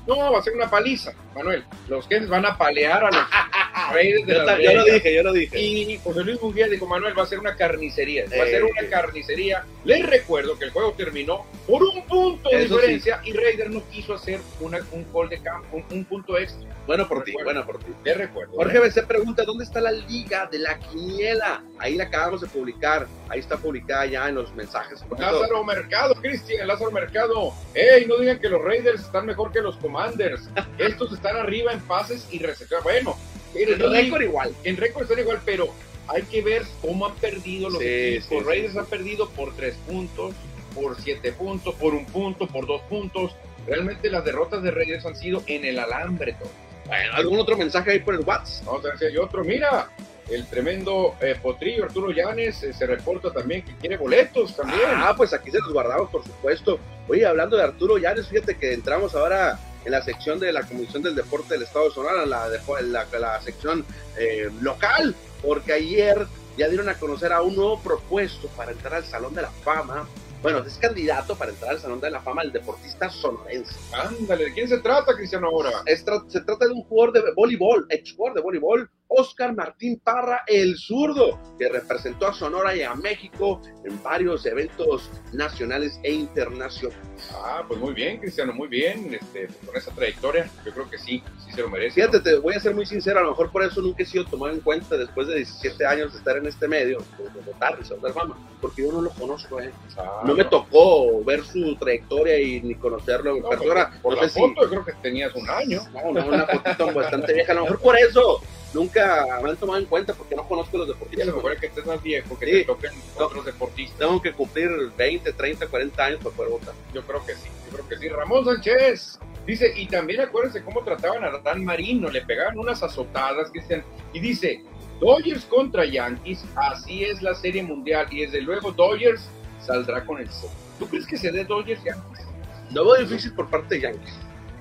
No, 0.07 0.31
va 0.31 0.39
a 0.39 0.41
ser 0.41 0.53
una 0.53 0.69
paliza, 0.69 1.13
Manuel. 1.35 1.63
Los 1.87 2.07
que 2.07 2.19
van 2.21 2.45
a 2.45 2.57
palear 2.57 3.03
a 3.03 3.11
los 3.11 3.25
reyes 3.93 4.25
de 4.25 4.33
la 4.33 4.59
Yo 4.59 4.73
lo 4.73 4.83
dije, 4.85 5.15
yo 5.15 5.23
lo 5.23 5.31
dije. 5.31 5.59
Y 5.59 5.99
José 6.03 6.23
Luis 6.23 6.41
Munguía 6.41 6.67
dijo, 6.67 6.87
Manuel, 6.87 7.17
va 7.17 7.23
a 7.23 7.27
ser 7.27 7.39
una 7.39 7.55
carnicería. 7.55 8.25
Va 8.25 8.43
a 8.43 8.47
ser 8.47 8.63
una 8.63 8.89
carnicería. 8.89 9.63
Les 9.85 10.05
recuerdo 10.05 10.57
que 10.57 10.65
el 10.65 10.71
juego 10.71 10.93
terminó 10.93 11.45
por 11.67 11.83
un 11.83 12.03
punto 12.07 12.49
de 12.49 12.63
diferencia 12.63 13.21
y 13.23 13.33
Raider 13.33 13.69
no 13.69 13.83
quiso 13.89 14.15
hacer 14.15 14.39
una, 14.59 14.79
un 14.91 15.09
gol 15.11 15.29
de 15.29 15.41
campo, 15.41 15.83
un, 15.89 16.05
punto 16.05 16.37
extra. 16.37 16.67
Bueno 16.87 17.07
por 17.07 17.23
ti, 17.23 17.33
bueno 17.43 17.65
por 17.65 17.79
ti. 17.79 17.91
Les 18.03 18.17
recuerdo. 18.17 18.53
Jorge 18.53 18.79
BC 18.79 19.05
pregunta, 19.05 19.43
¿dónde 19.45 19.63
está 19.63 19.79
la 19.79 19.91
liga 19.91 20.47
de 20.51 20.59
la 20.59 20.79
quiniela? 20.79 21.63
Ahí 21.77 21.95
la 21.95 22.05
acabamos 22.05 22.41
de 22.41 22.47
publicar. 22.47 23.07
Ahí 23.29 23.39
está 23.39 23.57
publicada 23.57 24.05
ya 24.07 24.27
en 24.27 24.35
los 24.35 24.53
mensajes. 24.55 25.03
Lázaro 25.17 25.63
Mercado, 25.63 26.15
Cristian, 26.15 26.67
Lázaro 26.67 26.91
Mercado. 26.91 27.53
Ey, 27.73 28.05
no 28.07 28.17
digan 28.17 28.39
que 28.39 28.49
los 28.49 28.61
Raiders 28.61 29.01
están 29.01 29.25
mejor 29.25 29.51
que 29.51 29.61
los 29.61 29.77
Commanders. 29.77 30.49
Estos 30.77 31.13
están 31.13 31.37
arriba 31.37 31.71
en 31.71 31.79
pases 31.81 32.27
y 32.31 32.39
recepciones. 32.39 32.83
Bueno, 32.83 33.17
en 33.53 33.79
récord 33.79 34.21
igual. 34.21 34.53
En 34.63 34.77
récord 34.77 35.03
están 35.03 35.19
igual, 35.19 35.39
pero 35.45 35.69
hay 36.07 36.23
que 36.23 36.41
ver 36.41 36.63
cómo 36.81 37.05
han 37.05 37.15
perdido 37.15 37.69
los 37.69 37.81
equipos. 37.81 38.45
Raiders 38.45 38.75
han 38.75 38.85
perdido 38.87 39.29
por 39.29 39.55
tres 39.55 39.75
puntos, 39.87 40.33
por 40.73 40.99
siete 40.99 41.31
puntos, 41.31 41.75
por 41.75 41.93
un 41.93 42.05
punto, 42.05 42.47
por 42.47 42.65
dos 42.65 42.81
puntos. 42.83 43.35
Realmente 43.67 44.09
las 44.09 44.25
derrotas 44.25 44.63
de 44.63 44.71
Raiders 44.71 45.05
han 45.05 45.15
sido 45.15 45.43
en 45.45 45.63
el 45.63 45.77
alambre 45.79 46.33
todo. 46.33 46.49
Bueno, 46.91 47.13
¿algún 47.13 47.39
otro 47.39 47.55
mensaje 47.55 47.91
ahí 47.91 47.99
por 47.99 48.15
el 48.15 48.19
WhatsApp? 48.19 48.65
No, 48.65 48.81
hay 49.07 49.15
otro. 49.15 49.45
Mira, 49.45 49.87
el 50.29 50.45
tremendo 50.47 51.15
eh, 51.21 51.37
potrillo 51.41 51.85
Arturo 51.85 52.11
Llanes 52.11 52.63
eh, 52.63 52.73
se 52.73 52.85
reporta 52.85 53.31
también 53.31 53.63
que 53.63 53.73
quiere 53.77 53.95
boletos 53.95 54.57
también. 54.57 54.89
Ah, 54.95 55.13
pues 55.15 55.31
aquí 55.31 55.51
se 55.51 55.59
los 55.59 55.71
guardamos, 55.71 56.09
por 56.09 56.21
supuesto. 56.21 56.79
Oye, 57.07 57.25
hablando 57.25 57.55
de 57.55 57.63
Arturo 57.63 57.97
Llanes, 57.97 58.27
fíjate 58.27 58.57
que 58.57 58.73
entramos 58.73 59.15
ahora 59.15 59.57
en 59.85 59.91
la 59.93 60.01
sección 60.01 60.37
de 60.37 60.51
la 60.51 60.63
Comisión 60.63 61.01
del 61.01 61.15
Deporte 61.15 61.53
del 61.53 61.63
Estado 61.63 61.85
de 61.85 61.91
Sonora, 61.91 62.25
la, 62.25 62.49
la, 62.81 63.07
la 63.17 63.41
sección 63.41 63.85
eh, 64.17 64.49
local, 64.59 65.15
porque 65.41 65.71
ayer 65.71 66.27
ya 66.57 66.67
dieron 66.67 66.89
a 66.89 66.95
conocer 66.95 67.31
a 67.31 67.41
un 67.41 67.55
nuevo 67.55 67.79
propuesto 67.79 68.49
para 68.49 68.73
entrar 68.73 68.95
al 68.95 69.05
Salón 69.05 69.33
de 69.33 69.43
la 69.43 69.51
Fama 69.63 70.09
bueno, 70.41 70.59
es 70.59 70.77
candidato 70.77 71.35
para 71.35 71.51
entrar 71.51 71.71
al 71.71 71.79
Salón 71.79 72.01
de 72.01 72.09
la 72.09 72.21
Fama 72.21 72.41
el 72.41 72.51
deportista 72.51 73.09
sonorense. 73.09 73.75
Ándale, 73.93 74.45
¿de 74.45 74.53
quién 74.53 74.67
se 74.67 74.79
trata, 74.79 75.15
Cristiano, 75.15 75.47
ahora? 75.47 75.71
se 75.85 76.41
trata 76.41 76.65
de 76.65 76.73
un 76.73 76.83
jugador 76.83 77.13
de 77.13 77.31
voleibol, 77.35 77.85
ex 77.89 78.13
jugador 78.13 78.37
de 78.37 78.41
voleibol, 78.41 78.89
Oscar 79.13 79.53
Martín 79.53 79.99
Parra, 79.99 80.43
el 80.47 80.77
zurdo, 80.77 81.37
que 81.59 81.67
representó 81.67 82.27
a 82.27 82.33
Sonora 82.33 82.73
y 82.73 82.81
a 82.81 82.95
México 82.95 83.61
en 83.83 84.01
varios 84.01 84.45
eventos 84.45 85.09
nacionales 85.33 85.99
e 86.03 86.13
internacionales. 86.13 86.97
Ah, 87.33 87.63
pues 87.67 87.77
muy 87.79 87.93
bien, 87.93 88.19
Cristiano, 88.19 88.53
muy 88.53 88.69
bien, 88.69 89.13
este, 89.13 89.47
con 89.65 89.75
esa 89.75 89.91
trayectoria, 89.91 90.49
yo 90.65 90.71
creo 90.71 90.89
que 90.89 90.97
sí, 90.97 91.21
sí 91.45 91.51
se 91.51 91.61
lo 91.61 91.69
merece. 91.69 91.95
Fíjate, 91.95 92.21
te 92.21 92.37
voy 92.37 92.55
a 92.55 92.59
ser 92.61 92.73
muy 92.73 92.85
sincero, 92.85 93.19
a 93.19 93.23
lo 93.23 93.31
mejor 93.31 93.51
por 93.51 93.63
eso 93.63 93.81
nunca 93.81 94.01
he 94.03 94.05
sido 94.05 94.25
tomado 94.25 94.53
en 94.53 94.61
cuenta 94.61 94.95
después 94.95 95.27
de 95.27 95.35
17 95.35 95.85
años 95.85 96.13
de 96.13 96.19
estar 96.19 96.37
en 96.37 96.45
este 96.45 96.69
medio, 96.69 96.99
de 97.17 97.41
votar 97.41 97.77
y 97.79 98.01
de 98.01 98.13
fama, 98.13 98.37
porque 98.61 98.83
yo 98.83 98.93
no 98.93 99.01
lo 99.01 99.09
conozco, 99.09 99.59
¿eh? 99.59 99.71
Ah, 99.97 100.21
no, 100.23 100.33
me 100.33 100.45
tocó 100.45 101.21
ver 101.25 101.43
su 101.43 101.75
trayectoria 101.75 102.39
y 102.39 102.61
ni 102.61 102.75
conocerlo 102.75 103.35
en 103.35 103.43
persona. 103.43 103.91
Por, 104.01 104.15
la 104.15 104.29
foto, 104.29 104.69
creo 104.69 104.85
que 104.85 104.93
tenías 105.01 105.35
un 105.35 105.49
año. 105.49 105.81
No, 105.93 106.13
no, 106.13 106.27
una 106.27 106.47
fotito 106.47 106.93
bastante 106.93 107.33
vieja, 107.33 107.51
a 107.51 107.55
lo 107.55 107.63
mejor 107.63 107.81
por 107.81 107.97
eso 107.97 108.41
nunca 108.73 109.39
me 109.43 109.49
han 109.49 109.57
tomado 109.57 109.79
en 109.79 109.85
cuenta 109.85 110.13
porque 110.13 110.35
no 110.35 110.47
conozco 110.47 110.77
los 110.77 110.87
deportistas. 110.87 111.27
es 111.27 111.59
que 111.59 111.67
estés 111.67 111.85
más 111.85 112.01
viejo, 112.01 112.37
que 112.37 112.45
te 112.45 112.63
toquen 112.65 112.91
otros 113.17 113.45
deportistas. 113.45 113.97
Tengo 113.97 114.21
que 114.21 114.31
cumplir 114.33 114.69
20, 114.97 115.33
30, 115.33 115.67
40 115.67 116.03
años 116.03 116.19
para 116.23 116.35
poder 116.35 116.51
votar. 116.51 116.73
Yo 116.93 117.01
creo 117.03 117.25
que 117.25 117.35
sí, 117.35 117.49
yo 117.65 117.77
creo 117.77 117.87
que 117.87 117.97
sí. 117.97 118.09
Ramón 118.09 118.45
Sánchez 118.45 119.19
dice, 119.45 119.73
y 119.75 119.87
también 119.87 120.21
acuérdense 120.21 120.63
cómo 120.63 120.83
trataban 120.83 121.23
a 121.23 121.37
Dan 121.39 121.65
Marino, 121.65 122.09
le 122.09 122.21
pegaban 122.21 122.57
unas 122.57 122.81
azotadas, 122.83 123.51
Cristian, 123.51 123.83
y 124.13 124.19
dice, 124.19 124.63
Dodgers 124.99 125.45
contra 125.45 125.85
Yankees, 125.85 126.45
así 126.55 127.03
es 127.03 127.21
la 127.21 127.33
serie 127.33 127.63
mundial, 127.63 128.07
y 128.11 128.21
desde 128.21 128.41
luego 128.41 128.71
Dodgers 128.71 129.29
saldrá 129.59 130.05
con 130.05 130.19
el 130.19 130.29
sol. 130.29 130.49
¿Tú 130.79 130.87
crees 130.87 131.05
que 131.05 131.17
se 131.17 131.31
dé 131.31 131.43
Dodgers 131.43 131.83
Yankees? 131.83 132.25
No 132.71 132.85
veo 132.85 133.03
difícil 133.05 133.33
por 133.33 133.49
parte 133.49 133.75
de 133.75 133.81
Yankees. 133.81 134.13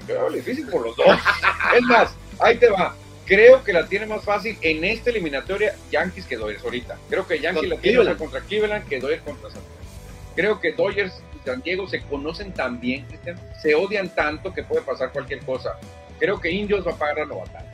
Veo 0.06 0.30
difícil 0.30 0.66
por 0.68 0.84
los 0.84 0.96
dos. 0.96 1.06
es 1.76 1.82
más, 1.82 2.14
ahí 2.40 2.56
te 2.56 2.68
va 2.68 2.94
Creo 3.30 3.62
que 3.62 3.72
la 3.72 3.86
tiene 3.86 4.06
más 4.06 4.24
fácil 4.24 4.58
en 4.60 4.82
esta 4.82 5.10
eliminatoria 5.10 5.76
Yankees 5.92 6.26
que 6.26 6.36
Dodgers 6.36 6.64
ahorita. 6.64 6.98
Creo 7.08 7.28
que 7.28 7.38
Yankees 7.38 7.68
la 7.68 7.76
tiene 7.76 8.02
más 8.02 8.16
contra 8.16 8.40
Cleveland 8.40 8.88
que 8.88 8.98
Dodgers 8.98 9.22
contra 9.22 9.50
San 9.50 9.60
Diego. 9.60 9.76
Creo 10.34 10.60
que 10.60 10.72
Dodgers 10.72 11.22
y 11.36 11.46
San 11.46 11.62
Diego 11.62 11.88
se 11.88 12.00
conocen 12.02 12.52
tan 12.52 12.80
bien, 12.80 13.06
Cristian, 13.06 13.38
se 13.62 13.76
odian 13.76 14.08
tanto 14.08 14.52
que 14.52 14.64
puede 14.64 14.82
pasar 14.82 15.12
cualquier 15.12 15.38
cosa. 15.44 15.78
Creo 16.18 16.40
que 16.40 16.50
Indios 16.50 16.84
va 16.84 16.90
a 16.90 16.96
pagar 16.96 17.18
la 17.18 17.26
novatada. 17.26 17.70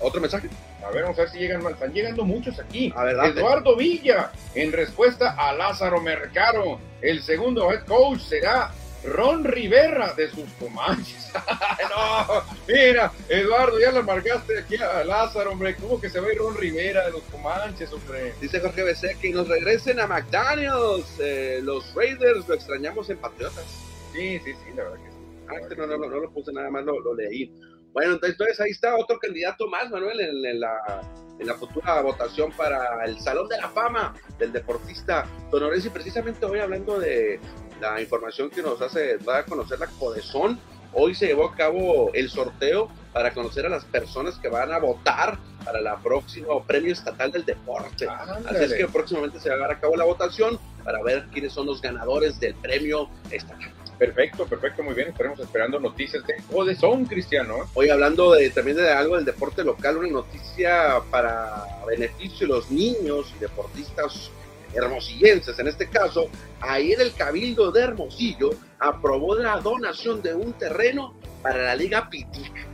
¿Otro 0.00 0.22
mensaje? 0.22 0.48
A 0.82 0.90
ver, 0.90 1.02
vamos 1.02 1.18
a 1.18 1.22
ver 1.22 1.30
si 1.30 1.38
llegan, 1.38 1.66
están 1.66 1.92
llegando 1.92 2.24
muchos 2.24 2.58
aquí. 2.58 2.94
Eduardo 3.26 3.76
Villa, 3.76 4.30
en 4.54 4.72
respuesta 4.72 5.32
a 5.36 5.52
Lázaro 5.52 6.00
Mercado, 6.00 6.80
el 7.02 7.22
segundo 7.22 7.70
head 7.70 7.84
coach 7.84 8.20
será 8.20 8.72
Ron 9.04 9.44
Rivera 9.44 10.14
de 10.14 10.30
sus 10.30 10.48
Comanches. 10.60 11.32
no, 11.90 12.42
mira, 12.68 13.12
Eduardo, 13.28 13.78
ya 13.80 13.90
la 13.90 14.02
marcaste 14.02 14.60
aquí 14.60 14.76
a 14.76 15.04
Lázaro, 15.04 15.52
hombre. 15.52 15.74
¿Cómo 15.76 16.00
que 16.00 16.08
se 16.08 16.20
ve 16.20 16.34
Ron 16.34 16.56
Rivera 16.56 17.06
de 17.06 17.12
los 17.12 17.22
Comanches, 17.22 17.92
hombre? 17.92 18.34
Dice 18.40 18.60
Jorge 18.60 18.84
BC 18.84 19.18
que 19.20 19.30
nos 19.30 19.48
regresen 19.48 19.98
a 20.00 20.06
McDaniels. 20.06 21.18
Eh, 21.18 21.60
los 21.62 21.94
Raiders 21.94 22.46
lo 22.48 22.54
extrañamos 22.54 23.10
en 23.10 23.18
Patriotas. 23.18 23.64
Sí, 24.12 24.38
sí, 24.44 24.52
sí, 24.52 24.70
la 24.76 24.84
verdad 24.84 24.98
que 25.04 25.10
sí. 25.10 25.18
Ah, 25.48 25.58
este 25.60 25.76
no, 25.76 25.86
no, 25.86 25.98
no, 25.98 26.08
lo 26.08 26.30
puse 26.30 26.52
nada 26.52 26.70
más, 26.70 26.84
lo, 26.84 27.14
leí. 27.14 27.52
Bueno, 27.92 28.18
entonces 28.22 28.60
ahí 28.60 28.70
está 28.70 28.96
otro 28.96 29.18
candidato 29.18 29.66
más, 29.68 29.90
Manuel, 29.90 30.20
en, 30.20 30.60
la, 30.60 31.02
en 31.38 31.46
la 31.46 31.54
futura 31.54 32.00
votación 32.00 32.52
para 32.52 33.04
el 33.04 33.18
Salón 33.20 33.48
de 33.48 33.58
la 33.58 33.68
Fama 33.68 34.14
del 34.38 34.52
deportista 34.52 35.26
Don 35.50 35.70
y 35.76 35.88
precisamente 35.90 36.46
hoy 36.46 36.60
hablando 36.60 36.98
de, 36.98 37.38
la 37.82 38.00
información 38.00 38.48
que 38.48 38.62
nos 38.62 38.80
hace 38.80 39.18
dar 39.18 39.40
a 39.40 39.44
conocer 39.44 39.78
la 39.78 39.88
Codezón. 39.88 40.58
Hoy 40.94 41.14
se 41.14 41.26
llevó 41.26 41.46
a 41.46 41.54
cabo 41.54 42.10
el 42.14 42.30
sorteo 42.30 42.88
para 43.12 43.32
conocer 43.32 43.66
a 43.66 43.68
las 43.68 43.84
personas 43.84 44.38
que 44.38 44.48
van 44.48 44.72
a 44.72 44.78
votar 44.78 45.38
para 45.64 45.78
el 45.78 45.88
próximo 46.02 46.62
premio 46.64 46.92
estatal 46.92 47.32
del 47.32 47.44
deporte. 47.44 48.06
Así 48.08 48.64
es 48.64 48.74
que 48.74 48.86
próximamente 48.86 49.40
se 49.40 49.48
va 49.48 49.54
a 49.54 49.58
llevar 49.58 49.76
a 49.76 49.80
cabo 49.80 49.96
la 49.96 50.04
votación 50.04 50.58
para 50.84 51.02
ver 51.02 51.26
quiénes 51.32 51.52
son 51.52 51.66
los 51.66 51.80
ganadores 51.80 52.38
del 52.38 52.54
premio 52.54 53.08
estatal. 53.30 53.72
Perfecto, 53.98 54.46
perfecto, 54.46 54.82
muy 54.82 54.94
bien. 54.94 55.08
Estaremos 55.08 55.38
esperando 55.40 55.78
noticias 55.78 56.26
de 56.26 56.34
Codezón, 56.50 57.04
Cristiano. 57.06 57.68
Hoy 57.74 57.88
hablando 57.88 58.32
de, 58.32 58.50
también 58.50 58.76
de 58.76 58.90
algo 58.90 59.16
del 59.16 59.24
deporte 59.24 59.64
local, 59.64 59.98
una 59.98 60.08
noticia 60.08 61.00
para 61.10 61.64
beneficio 61.86 62.46
de 62.46 62.54
los 62.54 62.70
niños 62.70 63.32
y 63.36 63.40
deportistas 63.40 64.30
hermosillenses 64.74 65.58
en 65.58 65.68
este 65.68 65.88
caso, 65.88 66.28
ahí 66.60 66.92
en 66.92 67.00
el 67.00 67.12
Cabildo 67.12 67.70
de 67.70 67.82
Hermosillo 67.82 68.50
aprobó 68.78 69.34
la 69.36 69.60
donación 69.60 70.22
de 70.22 70.34
un 70.34 70.52
terreno 70.54 71.14
para 71.42 71.62
la 71.62 71.76
Liga 71.76 72.08
Pitic. 72.10 72.72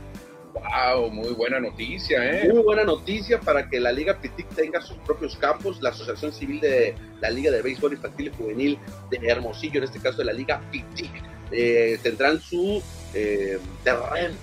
Wow, 0.53 1.11
muy 1.11 1.29
buena 1.33 1.59
noticia, 1.59 2.25
¿eh? 2.25 2.49
Muy 2.51 2.63
buena 2.63 2.83
noticia 2.83 3.39
para 3.39 3.69
que 3.69 3.79
la 3.79 3.91
Liga 3.91 4.19
Pitic 4.19 4.47
tenga 4.55 4.81
sus 4.81 4.97
propios 4.97 5.35
campos. 5.37 5.81
La 5.81 5.89
Asociación 5.89 6.33
Civil 6.33 6.59
de 6.59 6.95
la 7.21 7.29
Liga 7.29 7.51
de 7.51 7.61
Béisbol 7.61 7.93
Infantil 7.93 8.27
y 8.27 8.37
Juvenil 8.37 8.79
de 9.09 9.19
Hermosillo, 9.27 9.77
en 9.77 9.83
este 9.83 9.99
caso 9.99 10.17
de 10.17 10.25
la 10.25 10.33
Liga 10.33 10.61
Pitic, 10.71 11.11
eh, 11.51 11.99
tendrán 12.01 12.39
su 12.41 12.81
eh, 13.13 13.59
terreno. 13.83 14.35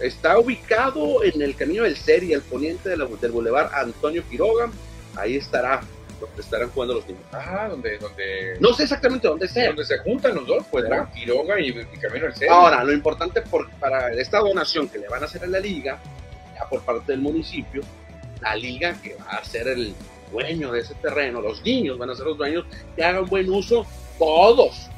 Está 0.00 0.38
ubicado 0.38 1.22
en 1.22 1.40
el 1.40 1.54
camino 1.54 1.84
del 1.84 1.96
Seri, 1.96 2.34
al 2.34 2.42
poniente 2.42 2.88
del 2.88 3.04
Boulevard 3.30 3.72
Antonio 3.74 4.24
Quiroga. 4.28 4.70
Ahí 5.16 5.36
estará 5.36 5.82
donde 6.26 6.42
estarán 6.42 6.70
jugando 6.70 6.94
los 6.94 7.06
niños. 7.06 7.22
Ah, 7.32 7.68
donde, 7.68 7.98
donde. 7.98 8.56
No 8.60 8.72
sé 8.72 8.84
exactamente 8.84 9.28
dónde 9.28 9.48
sea. 9.48 9.68
Donde 9.68 9.84
se 9.84 9.98
juntan 9.98 10.34
los 10.34 10.46
dos, 10.46 10.64
pues, 10.70 10.88
¿no? 10.88 11.10
Quiroga 11.12 11.60
y, 11.60 11.72
Camino 12.00 12.26
del 12.26 12.34
Centro. 12.34 12.54
Ahora, 12.54 12.84
lo 12.84 12.92
importante 12.92 13.42
por, 13.42 13.70
para 13.72 14.12
esta 14.12 14.38
donación 14.38 14.88
que 14.88 14.98
le 14.98 15.08
van 15.08 15.22
a 15.22 15.26
hacer 15.26 15.44
a 15.44 15.46
la 15.46 15.60
liga, 15.60 16.00
ya 16.54 16.68
por 16.68 16.82
parte 16.82 17.12
del 17.12 17.20
municipio, 17.20 17.82
la 18.40 18.54
liga 18.56 18.94
que 19.02 19.14
va 19.16 19.38
a 19.38 19.44
ser 19.44 19.68
el 19.68 19.94
dueño 20.30 20.72
de 20.72 20.80
ese 20.80 20.94
terreno, 20.94 21.40
los 21.40 21.62
niños 21.62 21.98
van 21.98 22.10
a 22.10 22.14
ser 22.14 22.26
los 22.26 22.36
dueños, 22.36 22.64
que 22.96 23.04
hagan 23.04 23.26
buen 23.26 23.48
uso 23.50 23.86
todos, 24.18 24.88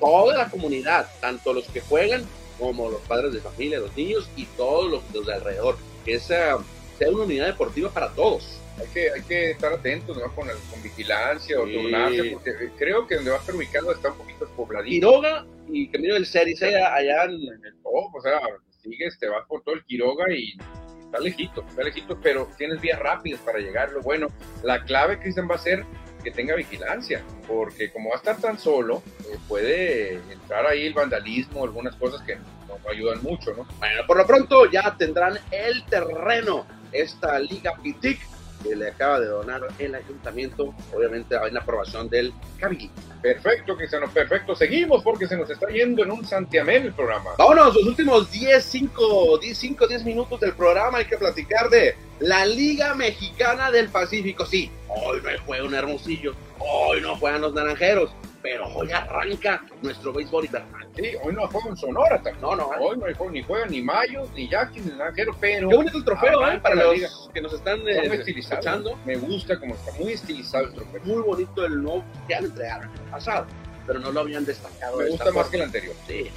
toda 0.00 0.36
la 0.36 0.48
comunidad, 0.48 1.06
tanto 1.20 1.52
los 1.52 1.66
que 1.66 1.80
juegan 1.80 2.24
como 2.58 2.88
los 2.88 3.00
padres 3.02 3.32
de 3.32 3.40
familia, 3.40 3.80
los 3.80 3.96
niños 3.96 4.28
y 4.36 4.44
todos 4.56 4.90
los, 4.90 5.02
los 5.12 5.26
de 5.26 5.34
alrededor. 5.34 5.76
Que 6.04 6.14
esa 6.14 6.58
sea 6.98 7.10
una 7.10 7.24
unidad 7.24 7.46
deportiva 7.46 7.90
para 7.90 8.10
todos 8.10 8.60
hay 8.78 8.86
que, 8.88 9.10
hay 9.10 9.22
que 9.22 9.50
estar 9.52 9.72
atentos 9.72 10.16
¿no? 10.16 10.34
con, 10.34 10.48
con 10.48 10.82
vigilancia 10.82 11.60
o 11.60 11.64
turnarse, 11.64 12.24
porque 12.32 12.70
creo 12.76 13.06
que 13.06 13.16
donde 13.16 13.30
va 13.30 13.36
a 13.36 13.40
estar 13.40 13.54
ubicado 13.54 13.92
está 13.92 14.10
un 14.10 14.18
poquito 14.18 14.48
pobladito. 14.56 15.08
Quiroga 15.08 15.46
y 15.68 15.88
Camino 15.88 16.14
del 16.14 16.26
Cerise 16.26 16.76
allá 16.76 17.24
en, 17.24 17.32
el 17.32 17.74
top, 17.82 18.14
o 18.14 18.20
sea, 18.20 18.40
sigues, 18.82 19.18
te 19.18 19.28
vas 19.28 19.46
por 19.46 19.62
todo 19.62 19.74
el 19.74 19.84
Quiroga 19.84 20.32
y 20.32 20.56
está 21.04 21.20
lejito, 21.20 21.64
está 21.68 21.82
lejito, 21.82 22.18
pero 22.20 22.48
tienes 22.58 22.80
vías 22.80 22.98
rápidas 22.98 23.40
para 23.40 23.58
llegarlo. 23.58 24.02
Bueno, 24.02 24.28
la 24.62 24.82
clave, 24.84 25.18
Cristian, 25.18 25.48
va 25.48 25.54
a 25.54 25.58
ser 25.58 25.84
que 26.24 26.30
tenga 26.30 26.54
vigilancia, 26.56 27.22
porque 27.46 27.92
como 27.92 28.08
va 28.08 28.16
a 28.16 28.18
estar 28.18 28.38
tan 28.38 28.58
solo, 28.58 29.02
eh, 29.20 29.36
puede 29.46 30.14
entrar 30.32 30.66
ahí 30.66 30.86
el 30.86 30.94
vandalismo, 30.94 31.62
algunas 31.62 31.94
cosas 31.96 32.22
que 32.22 32.36
no 32.36 32.90
ayudan 32.90 33.22
mucho, 33.22 33.52
¿no? 33.52 33.66
Bueno, 33.78 34.02
por 34.06 34.16
lo 34.16 34.26
pronto 34.26 34.70
ya 34.70 34.96
tendrán 34.96 35.38
el 35.50 35.84
terreno 35.84 36.66
esta 36.92 37.38
Liga 37.38 37.76
Pitic 37.82 38.20
que 38.62 38.74
le 38.74 38.88
acaba 38.88 39.20
de 39.20 39.26
donar 39.26 39.62
el 39.78 39.94
ayuntamiento, 39.94 40.74
obviamente 40.92 41.36
en 41.36 41.54
la 41.54 41.60
aprobación 41.60 42.08
del 42.08 42.32
cabildo. 42.58 42.92
Perfecto, 43.22 43.76
Cristiano, 43.76 44.08
perfecto. 44.12 44.54
Seguimos 44.54 45.02
porque 45.02 45.26
se 45.26 45.36
nos 45.36 45.48
está 45.50 45.68
yendo 45.68 46.02
en 46.02 46.10
un 46.10 46.26
santiamén 46.26 46.84
el 46.84 46.92
programa. 46.92 47.30
Vámonos, 47.38 47.74
los 47.74 47.84
últimos 47.84 48.30
10, 48.30 48.64
5, 48.64 49.38
10, 49.38 49.58
5, 49.58 49.86
10 49.86 50.04
minutos 50.04 50.40
del 50.40 50.52
programa 50.52 50.98
hay 50.98 51.06
que 51.06 51.16
platicar 51.16 51.68
de 51.70 51.96
la 52.20 52.46
Liga 52.46 52.94
Mexicana 52.94 53.70
del 53.70 53.88
Pacífico. 53.88 54.46
Sí, 54.46 54.70
hoy 54.88 55.20
no 55.22 55.30
juega 55.46 55.64
un 55.64 55.74
hermosillo, 55.74 56.34
hoy 56.58 57.00
no 57.00 57.16
juegan 57.16 57.40
los 57.40 57.54
naranjeros, 57.54 58.10
pero 58.44 58.68
hoy 58.74 58.92
arranca 58.92 59.64
nuestro 59.80 60.12
béisbol 60.12 60.44
invernal. 60.44 60.86
Sí, 60.94 61.12
hoy 61.22 61.34
no 61.34 61.48
juega 61.48 61.70
en 61.70 61.76
Sonora 61.78 62.16
también. 62.16 62.42
No, 62.42 62.54
no, 62.54 62.66
hoy 62.78 62.98
no 62.98 63.06
hay 63.06 63.14
juego, 63.14 63.32
ni 63.32 63.42
juega 63.42 63.64
ni 63.64 63.80
Mayo, 63.80 64.28
ni 64.36 64.46
Jackie, 64.50 64.80
ni 64.80 64.90
Naranjero, 64.90 65.34
pero. 65.40 65.70
Qué 65.70 65.76
bonito 65.76 65.96
el 65.96 66.04
trofeo, 66.04 66.48
¿eh? 66.50 66.58
Para 66.58 66.74
los 66.74 67.30
que 67.32 67.40
nos 67.40 67.54
están 67.54 67.80
eh, 67.88 68.22
escuchando. 68.36 68.98
Me 69.06 69.16
gusta 69.16 69.58
como 69.58 69.74
está 69.74 69.92
muy 69.92 70.12
estilizado 70.12 70.66
el 70.66 70.74
trofeo. 70.74 71.00
Muy 71.04 71.22
bonito 71.22 71.64
el 71.64 71.82
nuevo, 71.82 72.04
ya 72.28 72.42
lo 72.42 72.48
entregaron 72.48 72.90
el 72.92 73.10
pasado 73.10 73.46
pero 73.86 73.98
no 73.98 74.10
lo 74.12 74.20
habían 74.20 74.46
destacado. 74.46 74.96
Me 74.96 75.10
gusta 75.10 75.30
más 75.30 75.48
que 75.48 75.56
el 75.56 75.62
anterior. 75.62 75.94
Sí, 76.08 76.30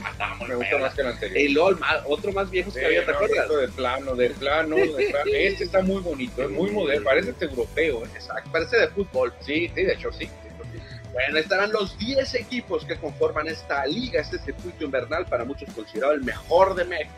me 0.46 0.56
gusta 0.56 0.78
más 0.80 0.94
que 0.94 1.02
el 1.02 1.08
anterior. 1.08 1.38
Y 1.38 1.48
luego 1.54 1.80
otro 2.06 2.34
más 2.34 2.50
viejo 2.52 2.74
que 2.74 2.86
había, 2.86 3.06
¿te 3.06 3.12
acuerdas? 3.12 3.48
De 3.50 3.68
plano, 3.70 4.16
de 4.16 4.30
plano, 4.32 4.76
de 4.76 5.08
plano. 5.12 5.32
Este 5.34 5.64
está 5.64 5.82
muy 5.82 6.02
bonito, 6.02 6.44
es 6.44 6.50
muy 6.50 6.72
moderno, 6.72 7.06
parece 7.06 7.30
este 7.30 7.46
europeo. 7.46 8.04
¿eh? 8.04 8.10
Exacto, 8.16 8.50
parece 8.52 8.78
de 8.78 8.90
fútbol. 8.90 9.34
Sí, 9.40 9.72
sí, 9.74 9.84
de 9.84 9.94
hecho 9.94 10.12
sí. 10.12 10.30
Bueno, 11.18 11.40
estarán 11.40 11.72
los 11.72 11.98
10 11.98 12.36
equipos 12.36 12.86
que 12.86 12.96
conforman 12.96 13.48
esta 13.48 13.84
liga, 13.88 14.22
este 14.22 14.38
circuito 14.38 14.86
invernal, 14.86 15.26
para 15.26 15.46
muchos 15.46 15.68
considerado 15.74 16.14
el 16.14 16.24
mejor 16.24 16.76
de 16.76 16.86
México. 16.86 17.12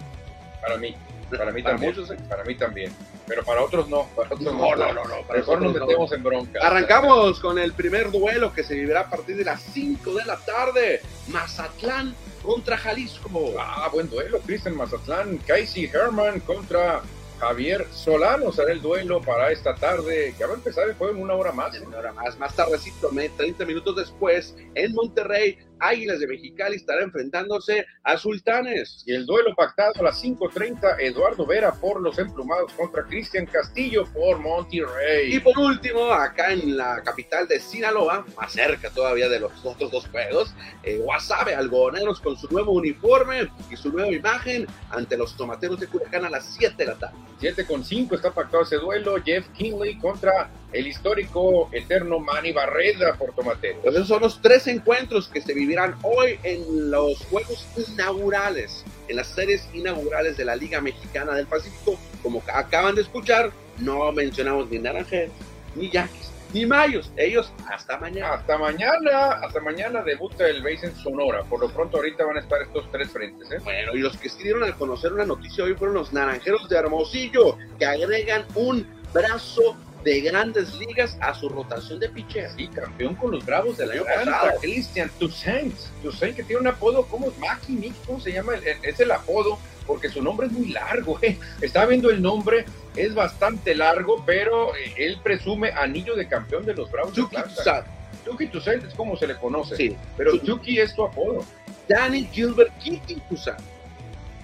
Para 0.61 0.77
mí, 0.77 0.95
para 1.29 1.51
mí 1.51 1.61
también. 1.61 1.93
Muchos, 1.93 2.17
para 2.29 2.45
mí 2.45 2.55
también. 2.55 2.93
Pero 3.27 3.43
para 3.43 3.61
otros 3.61 3.89
no. 3.89 4.05
Para 4.15 4.29
otros 4.29 4.53
no, 4.53 4.73
no, 4.73 4.93
no. 4.93 5.03
no, 5.03 5.33
Mejor 5.33 5.61
nos 5.61 5.73
metemos 5.73 6.13
en 6.13 6.23
bronca. 6.23 6.59
Arrancamos 6.65 7.41
con 7.41 7.59
el 7.59 7.73
primer 7.73 8.09
duelo 8.09 8.53
que 8.53 8.63
se 8.63 8.75
vivirá 8.75 9.01
a 9.01 9.09
partir 9.09 9.35
de 9.35 9.43
las 9.43 9.61
5 9.61 10.13
de 10.13 10.23
la 10.23 10.37
tarde. 10.37 11.01
Mazatlán 11.27 12.15
contra 12.41 12.77
Jalisco. 12.77 13.53
Ah, 13.59 13.89
buen 13.91 14.09
duelo, 14.09 14.39
Cristian 14.39 14.77
Mazatlán. 14.77 15.39
Casey 15.39 15.91
Herman 15.93 16.39
contra 16.39 17.01
Javier 17.39 17.87
Solano 17.91 18.51
será 18.51 18.71
el 18.71 18.81
duelo 18.81 19.21
para 19.21 19.51
esta 19.51 19.73
tarde, 19.73 20.35
que 20.37 20.45
va 20.45 20.51
a 20.51 20.55
empezar 20.55 20.89
el 20.89 20.95
juego 20.95 21.15
en 21.15 21.21
una 21.21 21.35
hora 21.35 21.51
más. 21.51 21.73
En 21.75 21.87
una 21.87 21.99
hora 21.99 22.13
más, 22.13 22.37
más 22.37 22.55
tardecito, 22.55 23.09
30 23.09 23.65
minutos 23.65 23.95
después, 23.95 24.55
en 24.75 24.93
Monterrey, 24.93 25.57
Águilas 25.79 26.19
de 26.19 26.27
Mexicali 26.27 26.75
estará 26.75 27.03
enfrentándose 27.03 27.85
a 28.03 28.17
Sultanes. 28.17 29.03
Y 29.05 29.13
el 29.13 29.25
duelo 29.25 29.55
pactado 29.55 29.93
a 29.99 30.03
las 30.03 30.23
5.30, 30.23 30.97
Eduardo 30.99 31.45
Vera 31.45 31.73
por 31.73 32.01
los 32.01 32.17
emplumados 32.19 32.71
contra 32.73 33.03
Cristian 33.05 33.45
Castillo 33.45 34.05
por 34.13 34.39
Monterrey. 34.39 35.35
Y 35.35 35.39
por 35.39 35.57
último, 35.57 36.11
acá 36.11 36.51
en 36.51 36.77
la 36.77 37.01
capital 37.03 37.47
de 37.47 37.59
Sinaloa, 37.59 38.25
más 38.37 38.51
cerca 38.51 38.89
todavía 38.89 39.29
de 39.29 39.39
los 39.39 39.51
otros 39.63 39.91
dos 39.91 40.07
juegos, 40.07 40.53
eh, 40.83 40.97
Guasave 40.97 41.55
Algodoneros 41.55 42.19
con 42.19 42.37
su 42.37 42.47
nuevo 42.49 42.71
uniforme 42.71 43.49
y 43.69 43.75
su 43.75 43.91
nueva 43.91 44.11
imagen 44.11 44.67
ante 44.89 45.17
los 45.17 45.35
tomateros 45.35 45.79
de 45.79 45.87
Culiacán 45.87 46.25
a 46.25 46.29
las 46.29 46.45
7 46.45 46.75
de 46.77 46.85
la 46.85 46.95
tarde. 46.95 47.17
7 47.39 47.65
con 47.65 47.83
5 47.83 48.15
está 48.15 48.31
pactado 48.31 48.63
ese 48.63 48.77
duelo, 48.77 49.15
Jeff 49.23 49.47
Kinley 49.49 49.97
contra 49.97 50.49
el 50.71 50.87
histórico 50.87 51.69
eterno 51.71 52.19
Manny 52.19 52.51
Barreda 52.51 53.15
por 53.15 53.33
Tomateros. 53.33 53.81
Pues 53.83 53.95
esos 53.95 54.07
son 54.07 54.21
los 54.21 54.41
tres 54.41 54.67
encuentros 54.67 55.27
que 55.27 55.41
se 55.41 55.53
vivirán 55.53 55.95
hoy 56.03 56.39
en 56.43 56.91
los 56.91 57.19
juegos 57.25 57.65
inaugurales, 57.89 58.85
en 59.07 59.15
las 59.15 59.27
series 59.27 59.67
inaugurales 59.73 60.37
de 60.37 60.45
la 60.45 60.55
Liga 60.55 60.81
Mexicana 60.81 61.33
del 61.33 61.47
Pacífico. 61.47 61.97
Como 62.21 62.43
acaban 62.53 62.95
de 62.95 63.01
escuchar, 63.01 63.51
no 63.79 64.11
mencionamos 64.11 64.69
ni 64.69 64.77
Naranjeros, 64.77 65.33
ni 65.75 65.89
Yaquis, 65.89 66.31
ni 66.53 66.65
Mayos. 66.65 67.11
Ellos 67.15 67.51
hasta 67.67 67.97
mañana. 67.97 68.33
Hasta 68.33 68.57
mañana, 68.57 69.31
hasta 69.41 69.59
mañana 69.61 70.03
debuta 70.03 70.47
el 70.47 70.61
base 70.61 70.87
en 70.87 70.95
Sonora. 70.95 71.43
Por 71.43 71.61
lo 71.61 71.69
pronto 71.69 71.97
ahorita 71.97 72.25
van 72.25 72.37
a 72.37 72.41
estar 72.41 72.61
estos 72.61 72.89
tres 72.91 73.09
frentes. 73.09 73.51
¿eh? 73.51 73.59
Bueno, 73.63 73.93
y 73.95 73.99
los 73.99 74.17
que 74.17 74.29
sí 74.29 74.43
dieron 74.43 74.63
a 74.63 74.75
conocer 74.75 75.13
una 75.13 75.25
noticia 75.25 75.63
hoy 75.63 75.73
fueron 75.73 75.95
los 75.95 76.13
naranjeros 76.13 76.69
de 76.69 76.77
Hermosillo, 76.77 77.57
que 77.79 77.85
agregan 77.85 78.45
un 78.55 78.85
brazo 79.13 79.75
de 80.03 80.21
grandes 80.21 80.73
ligas 80.75 81.17
a 81.21 81.33
su 81.33 81.49
rotación 81.49 81.99
de 81.99 82.09
pitcher. 82.09 82.49
Sí, 82.55 82.67
campeón 82.69 83.15
con 83.15 83.31
los 83.31 83.45
Bravos 83.45 83.77
del 83.77 83.91
año 83.91 84.03
pasado. 84.05 84.59
Christian 84.61 85.09
Toussaint. 85.19 85.75
Toussaint 86.01 86.35
que 86.35 86.43
tiene 86.43 86.61
un 86.61 86.67
apodo, 86.67 87.05
¿cómo 87.07 87.27
es? 87.27 87.37
Maki 87.37 87.73
Nick, 87.73 87.93
¿cómo 88.05 88.19
se 88.19 88.31
llama? 88.31 88.55
El- 88.55 88.63
Es 88.83 88.99
el 88.99 89.11
apodo, 89.11 89.59
porque 89.85 90.09
su 90.09 90.21
nombre 90.21 90.47
es 90.47 90.53
muy 90.53 90.69
largo. 90.69 91.19
¿eh? 91.21 91.37
Estaba 91.61 91.85
viendo 91.87 92.09
el 92.09 92.21
nombre, 92.21 92.65
es 92.95 93.13
bastante 93.13 93.75
largo, 93.75 94.23
pero 94.25 94.75
eh, 94.75 94.93
él 94.97 95.19
presume 95.21 95.71
anillo 95.71 96.15
de 96.15 96.27
campeón 96.27 96.65
de 96.65 96.73
los 96.75 96.89
Bravos 96.91 97.13
Chucky. 97.13 97.35
Toussaint, 97.35 97.85
Chucky 98.25 98.47
Toussaint 98.47 98.83
es 98.85 98.93
como 98.93 99.17
se 99.17 99.27
le 99.27 99.35
conoce. 99.37 99.75
sí. 99.75 99.97
Pero 100.15 100.37
Chucky. 100.37 100.79
Es 100.79 100.95
tu 100.95 101.03
apodo. 101.03 101.43
Danny 101.87 102.27
Gilbert 102.31 102.71
Kitty 102.79 103.15
Toussaint. 103.29 103.59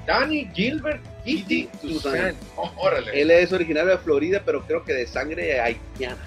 Danny 0.05 0.49
Gilbert 0.53 1.01
Kitty 1.23 1.69
Toussaint. 1.81 2.37
Oh, 2.55 2.71
órale. 2.77 3.19
Él 3.19 3.31
es 3.31 3.51
originario 3.51 3.91
de 3.91 3.97
Florida, 3.97 4.41
pero 4.45 4.61
creo 4.63 4.83
que 4.83 4.93
de 4.93 5.07
sangre 5.07 5.59
haitiana. 5.59 6.23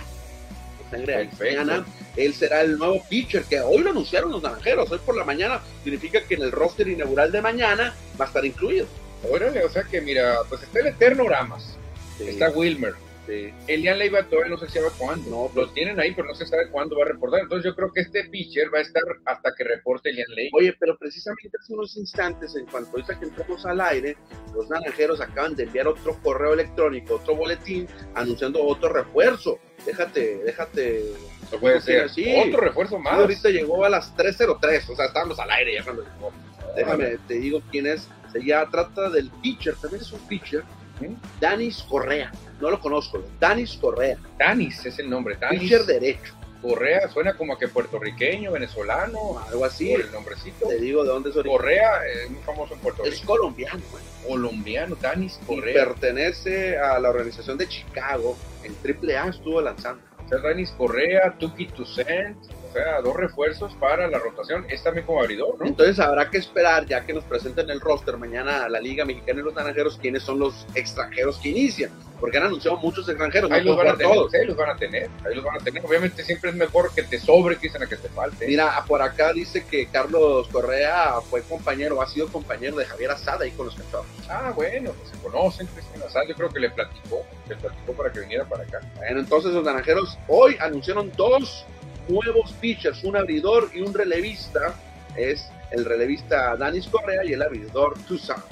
De 0.79 0.91
sangre 0.91 1.15
haitiana. 1.15 1.87
Él 2.17 2.35
será 2.35 2.63
el 2.63 2.79
nuevo 2.79 3.03
pitcher 3.09 3.45
que 3.45 3.61
hoy 3.61 3.79
lo 3.79 3.91
anunciaron 3.91 4.33
los 4.33 4.43
naranjeros. 4.43 4.91
Hoy 4.91 4.99
por 5.05 5.17
la 5.17 5.25
mañana 5.25 5.61
significa 5.85 6.21
que 6.23 6.35
en 6.35 6.43
el 6.43 6.53
roster 6.53 6.89
inaugural 6.89 7.31
de 7.31 7.41
mañana 7.41 7.95
va 8.21 8.25
a 8.25 8.29
estar 8.29 8.45
incluido. 8.45 8.87
Órale, 9.29 9.65
o 9.65 9.71
sea 9.71 9.85
que 9.85 10.01
mira, 10.01 10.39
pues 10.49 10.63
está 10.63 10.81
el 10.81 10.89
Eterno 10.89 11.29
Ramas, 11.29 11.77
Sí, 12.19 12.25
está 12.29 12.51
Wilmer, 12.51 12.95
sí. 13.29 13.55
Elian 13.69 13.99
Leiva 13.99 14.23
todavía 14.25 14.51
no 14.51 14.59
se 14.59 14.69
sabe 14.69 14.89
cuándo. 14.99 15.31
No, 15.31 15.51
Lo 15.55 15.69
tienen 15.71 16.01
ahí, 16.01 16.13
pero 16.15 16.27
no 16.29 16.35
se 16.35 16.47
sabe 16.47 16.69
cuándo 16.71 16.97
va 16.97 17.05
a 17.05 17.09
reportar. 17.09 17.41
Entonces 17.41 17.65
yo 17.71 17.77
creo 17.77 17.93
que 17.93 18.01
este 18.01 18.25
pitcher 18.25 18.73
va 18.75 18.79
a 18.79 18.83
estar 18.83 19.03
hasta 19.27 19.53
que 19.57 19.65
reporte 19.65 20.11
Elian 20.11 20.27
Leiva. 20.35 20.59
Oye, 20.59 20.75
pero 20.81 20.97
precisamente 20.99 21.57
hace 21.61 21.73
unos 21.73 21.97
instantes, 21.97 22.57
en 22.57 22.67
cuanto 22.67 22.91
ahorita 22.91 23.19
que 23.19 23.27
entramos 23.27 23.65
al 23.67 23.81
aire, 23.81 24.17
los 24.55 24.69
naranjeros 24.69 25.21
acaban 25.21 25.55
de 25.55 25.65
enviar 25.65 25.87
otro 25.87 26.19
correo 26.23 26.55
electrónico, 26.55 27.15
otro 27.17 27.37
boletín, 27.37 27.87
anunciando 28.15 28.63
otro 28.65 28.89
refuerzo. 28.93 29.59
Déjate, 29.87 30.39
déjate. 30.45 31.13
Eso 31.43 31.61
puede 31.61 31.81
ser 31.81 32.09
Sí. 32.11 32.35
otro 32.47 32.61
refuerzo 32.61 32.99
más. 32.99 33.15
Ahorita 33.15 33.49
llegó 33.51 33.85
a 33.85 33.89
las 33.89 34.15
3.03, 34.17 34.89
o 34.91 34.97
sea, 34.97 35.07
estábamos 35.07 35.39
al 35.39 35.51
aire 35.51 35.75
ya 35.75 35.85
cuando 35.85 36.03
llegó. 36.03 36.33
Déjame, 36.77 37.19
te 37.27 37.35
digo 37.35 37.63
quién 37.71 37.87
es. 37.87 38.09
Se 38.33 38.45
ya 38.45 38.67
trata 38.67 39.09
del 39.09 39.31
pitcher, 39.43 39.75
también 39.77 40.03
es 40.03 40.13
un 40.13 40.21
pitcher. 40.29 40.63
¿Sí? 41.01 41.17
Danis 41.41 41.83
Correa. 41.89 42.33
No 42.61 42.71
lo 42.71 42.81
conozco. 42.81 43.23
Danis 43.39 43.77
Correa. 43.81 44.17
Danis 44.39 44.85
es 44.87 44.99
el 44.99 45.09
nombre. 45.09 45.37
Danis 45.37 45.61
Pitcher 45.61 45.85
derecho. 45.85 46.35
Correa 46.61 47.09
suena 47.09 47.37
como 47.37 47.57
que 47.57 47.69
puertorriqueño, 47.69 48.51
venezolano, 48.51 49.39
Algo 49.49 49.65
así. 49.65 49.93
por 49.93 50.01
el 50.01 50.11
nombrecito. 50.11 50.67
Te 50.67 50.79
digo 50.81 51.05
de 51.05 51.11
dónde 51.11 51.31
es. 51.31 51.37
Correa 51.37 52.05
es 52.07 52.31
muy 52.31 52.43
famoso 52.43 52.75
en 52.75 52.81
Puerto 52.81 53.05
Es 53.05 53.21
Rico. 53.21 53.37
colombiano, 53.37 53.81
güey. 53.93 54.03
Colombiano, 54.27 54.97
Danis 54.97 55.39
Y 55.43 55.47
Correa. 55.47 55.85
pertenece 55.87 56.77
a 56.77 56.99
la 56.99 57.11
organización 57.11 57.59
de 57.59 57.69
Chicago. 57.69 58.37
En 58.65 58.75
AAA 58.85 59.29
estuvo 59.29 59.61
lanzando. 59.61 60.03
O 60.25 60.29
sea, 60.29 60.39
Danis 60.39 60.71
Correa, 60.73 61.37
Tuki 61.39 61.67
Toussaint, 61.69 62.37
sea, 62.79 63.01
dos 63.03 63.17
refuerzos 63.17 63.75
para 63.77 64.09
la 64.09 64.19
rotación. 64.19 64.67
Es 64.69 64.83
también 64.83 65.07
como 65.07 65.21
abridor, 65.21 65.59
¿no? 65.59 65.67
Entonces 65.67 65.99
habrá 65.99 66.31
que 66.31 66.39
esperar, 66.39 66.87
ya 66.87 67.05
que 67.05 67.13
nos 67.13 67.25
presenten 67.25 67.71
el 67.71 67.81
roster 67.81 68.17
mañana 68.17 68.65
a 68.65 68.69
la 68.69 68.81
Liga 68.81 69.05
Mexicana 69.05 69.41
y 69.41 69.45
los 69.45 69.55
Naranjeros, 69.55 69.99
quiénes 70.01 70.23
son 70.23 70.39
los 70.39 70.67
extranjeros 70.75 71.39
que 71.39 71.51
inician. 71.51 71.91
Porque 72.21 72.39
han 72.39 72.45
anunciado 72.47 72.77
muchos 72.79 73.09
extranjeros, 73.09 73.49
Ahí 73.51 73.65
no 73.65 73.71
los 73.71 73.77
van 73.79 73.89
a 73.89 73.97
tener, 73.97 74.13
todos. 74.13 74.33
sí, 74.33 74.39
los 74.45 74.57
van 74.57 74.71
a 74.71 74.77
tener, 74.77 75.09
ahí 75.25 75.35
los 75.37 75.45
van 75.45 75.57
a 75.57 75.59
tener. 75.61 75.85
Obviamente 75.87 76.25
siempre 76.25 76.51
es 76.51 76.57
mejor 76.57 76.93
que 76.93 77.05
te 77.05 77.19
sobre 77.21 77.55
que 77.57 77.69
dicen 77.69 77.83
a 77.83 77.87
que 77.87 77.97
te 77.97 78.09
falte. 78.09 78.47
Mira, 78.47 78.85
por 78.89 79.01
acá 79.03 79.33
dice 79.33 79.65
que 79.65 79.87
Carlos 79.87 80.49
Correa 80.49 81.21
fue 81.31 81.43
compañero, 81.43 82.03
ha 82.03 82.07
sido 82.09 82.27
compañero 82.29 82.77
de 82.77 82.87
Javier 82.87 83.13
Asada 83.13 83.45
ahí 83.45 83.53
con 83.53 83.67
los 83.67 83.77
cachorros. 83.77 84.07
Ah, 84.29 84.53
bueno, 84.55 84.91
pues 84.93 85.11
se 85.11 85.19
conocen, 85.19 85.67
Cristian 85.69 86.03
Azar, 86.03 86.27
yo 86.27 86.35
creo 86.35 86.49
que 86.49 86.59
le 86.59 86.71
platicó, 86.71 87.25
le 87.49 87.55
platicó 87.55 87.93
para 87.93 88.11
que 88.13 88.21
viniera 88.21 88.45
para 88.45 88.65
acá. 88.65 88.81
Bueno, 88.97 89.21
entonces 89.21 89.53
los 89.53 89.63
naranjeros 89.65 90.19
hoy 90.27 90.57
anunciaron 90.61 91.13
dos 91.17 91.65
nuevos 92.09 92.53
pitchers, 92.61 93.05
un 93.05 93.17
abridor 93.17 93.71
y 93.75 93.81
un 93.81 93.95
relevista. 93.95 94.75
Es 95.17 95.51
el 95.71 95.85
relevista 95.85 96.57
Danis 96.57 96.87
Correa 96.89 97.25
y 97.25 97.33
el 97.33 97.43
abridor 97.43 97.95
Toussaint. 98.07 98.43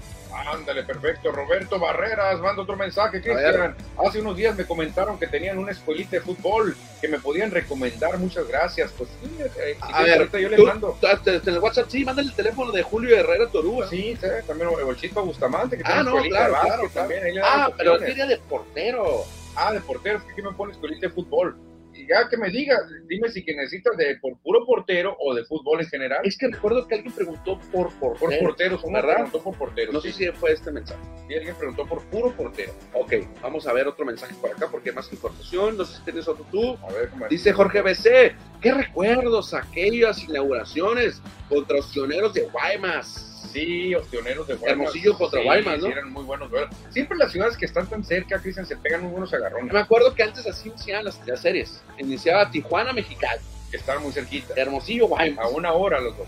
Ándale, 0.52 0.82
perfecto. 0.84 1.32
Roberto 1.32 1.78
Barreras, 1.78 2.40
manda 2.40 2.62
otro 2.62 2.76
mensaje. 2.76 3.22
Cristian. 3.22 3.74
Hace 4.06 4.20
unos 4.20 4.36
días 4.36 4.56
me 4.56 4.64
comentaron 4.64 5.18
que 5.18 5.26
tenían 5.26 5.58
una 5.58 5.72
escuelita 5.72 6.10
de 6.12 6.20
fútbol 6.20 6.76
que 7.00 7.08
me 7.08 7.18
podían 7.18 7.50
recomendar. 7.50 8.18
Muchas 8.18 8.46
gracias. 8.46 8.92
Pues 8.96 9.08
sí, 9.22 9.30
eh, 9.40 9.76
si 9.76 9.92
A 9.92 10.02
ver, 10.02 10.18
ahorita 10.18 10.38
yo 10.38 10.48
le 10.50 10.58
mando. 10.58 10.98
En 11.24 11.54
el 11.54 11.58
WhatsApp, 11.58 11.88
sí, 11.88 12.04
mándale 12.04 12.28
el 12.28 12.34
teléfono 12.34 12.70
de 12.70 12.82
Julio 12.82 13.16
Herrera 13.16 13.48
Torúa. 13.48 13.88
Sí, 13.88 14.16
sí, 14.20 14.26
también 14.46 14.68
el 14.78 14.84
Bolchito 14.84 15.24
Bustamante, 15.24 15.78
que 15.78 15.82
Ah, 15.86 16.02
no, 16.02 16.20
claro, 16.22 16.54
claro, 16.62 16.90
también. 16.92 17.24
ahí 17.24 17.34
Ah, 17.42 17.70
pero 17.76 17.98
quería 17.98 18.26
de 18.26 18.36
portero. 18.36 19.24
Ah, 19.54 19.72
de 19.72 19.80
porteros, 19.80 20.22
que 20.24 20.32
aquí 20.32 20.42
me 20.42 20.52
pone 20.52 20.72
escuelita 20.72 21.06
de 21.06 21.12
fútbol. 21.14 21.56
Y 21.96 22.06
ya 22.06 22.28
que 22.28 22.36
me 22.36 22.48
diga, 22.50 22.76
dime 23.08 23.28
si 23.30 23.44
que 23.44 23.54
necesitas 23.54 23.96
de 23.96 24.16
por 24.20 24.36
puro 24.38 24.64
portero 24.66 25.16
o 25.20 25.34
de 25.34 25.44
fútbol 25.44 25.80
en 25.80 25.86
general. 25.88 26.20
Es 26.24 26.36
que 26.36 26.48
recuerdo 26.48 26.86
que 26.86 26.96
alguien 26.96 27.12
preguntó 27.12 27.58
por 27.72 27.92
Por 27.98 28.18
portero. 28.18 28.42
porteros, 28.46 28.82
¿verdad? 28.92 29.14
preguntó 29.14 29.42
por 29.42 29.56
porteros. 29.58 29.94
No 29.94 30.00
sé 30.00 30.12
si 30.12 30.26
fue 30.32 30.52
este 30.52 30.70
mensaje. 30.70 31.00
Y 31.28 31.34
alguien 31.34 31.54
preguntó 31.56 31.86
por 31.86 32.02
puro 32.04 32.32
portero. 32.32 32.72
Ok, 32.92 33.14
vamos 33.42 33.66
a 33.66 33.72
ver 33.72 33.88
otro 33.88 34.04
mensaje 34.04 34.34
por 34.40 34.50
acá 34.50 34.68
porque 34.70 34.90
hay 34.90 34.94
más 34.96 35.10
información. 35.12 35.76
No 35.76 35.84
sé 35.84 35.96
si 35.98 36.02
tienes 36.04 36.28
otro 36.28 36.44
tú. 36.50 36.76
A 36.88 36.92
ver, 36.92 37.08
¿cómo 37.10 37.26
Dice 37.28 37.52
Jorge 37.52 37.82
BC, 37.82 38.34
qué 38.60 38.72
recuerdos 38.74 39.54
aquellas 39.54 40.22
inauguraciones 40.22 41.20
contra 41.48 41.76
los 41.76 41.86
pioneros 41.92 42.34
de 42.34 42.42
Guaymas. 42.42 43.35
Sí, 43.52 43.94
ostioneros 43.94 44.46
de 44.48 44.54
Guaymas. 44.54 44.78
Hermosillo 44.78 45.16
contra 45.18 45.40
Sí, 45.40 45.44
Guaymas, 45.46 45.78
¿no? 45.80 45.86
eran 45.88 46.10
muy 46.12 46.24
buenos 46.24 46.50
duelos. 46.50 46.70
Siempre 46.90 47.16
las 47.18 47.32
ciudades 47.32 47.56
que 47.56 47.66
están 47.66 47.86
tan 47.88 48.04
cerca, 48.04 48.38
Cristian, 48.40 48.66
se 48.66 48.76
pegan 48.76 49.02
muy 49.02 49.10
buenos 49.12 49.32
agarrones. 49.34 49.72
Me 49.72 49.78
acuerdo 49.80 50.14
que 50.14 50.22
antes 50.22 50.46
así 50.46 50.68
iniciaban 50.68 51.04
las, 51.04 51.20
las 51.26 51.40
series. 51.40 51.82
Iniciaba 51.98 52.50
Tijuana, 52.50 52.92
Mexicali, 52.92 53.40
Que 53.70 53.76
están 53.78 54.02
muy 54.02 54.12
cerquita. 54.12 54.54
Hermosillo, 54.56 55.04
A 55.06 55.08
Guaymas, 55.08 55.46
una 55.52 55.72
hora 55.72 56.00
los 56.00 56.16
dos. 56.16 56.26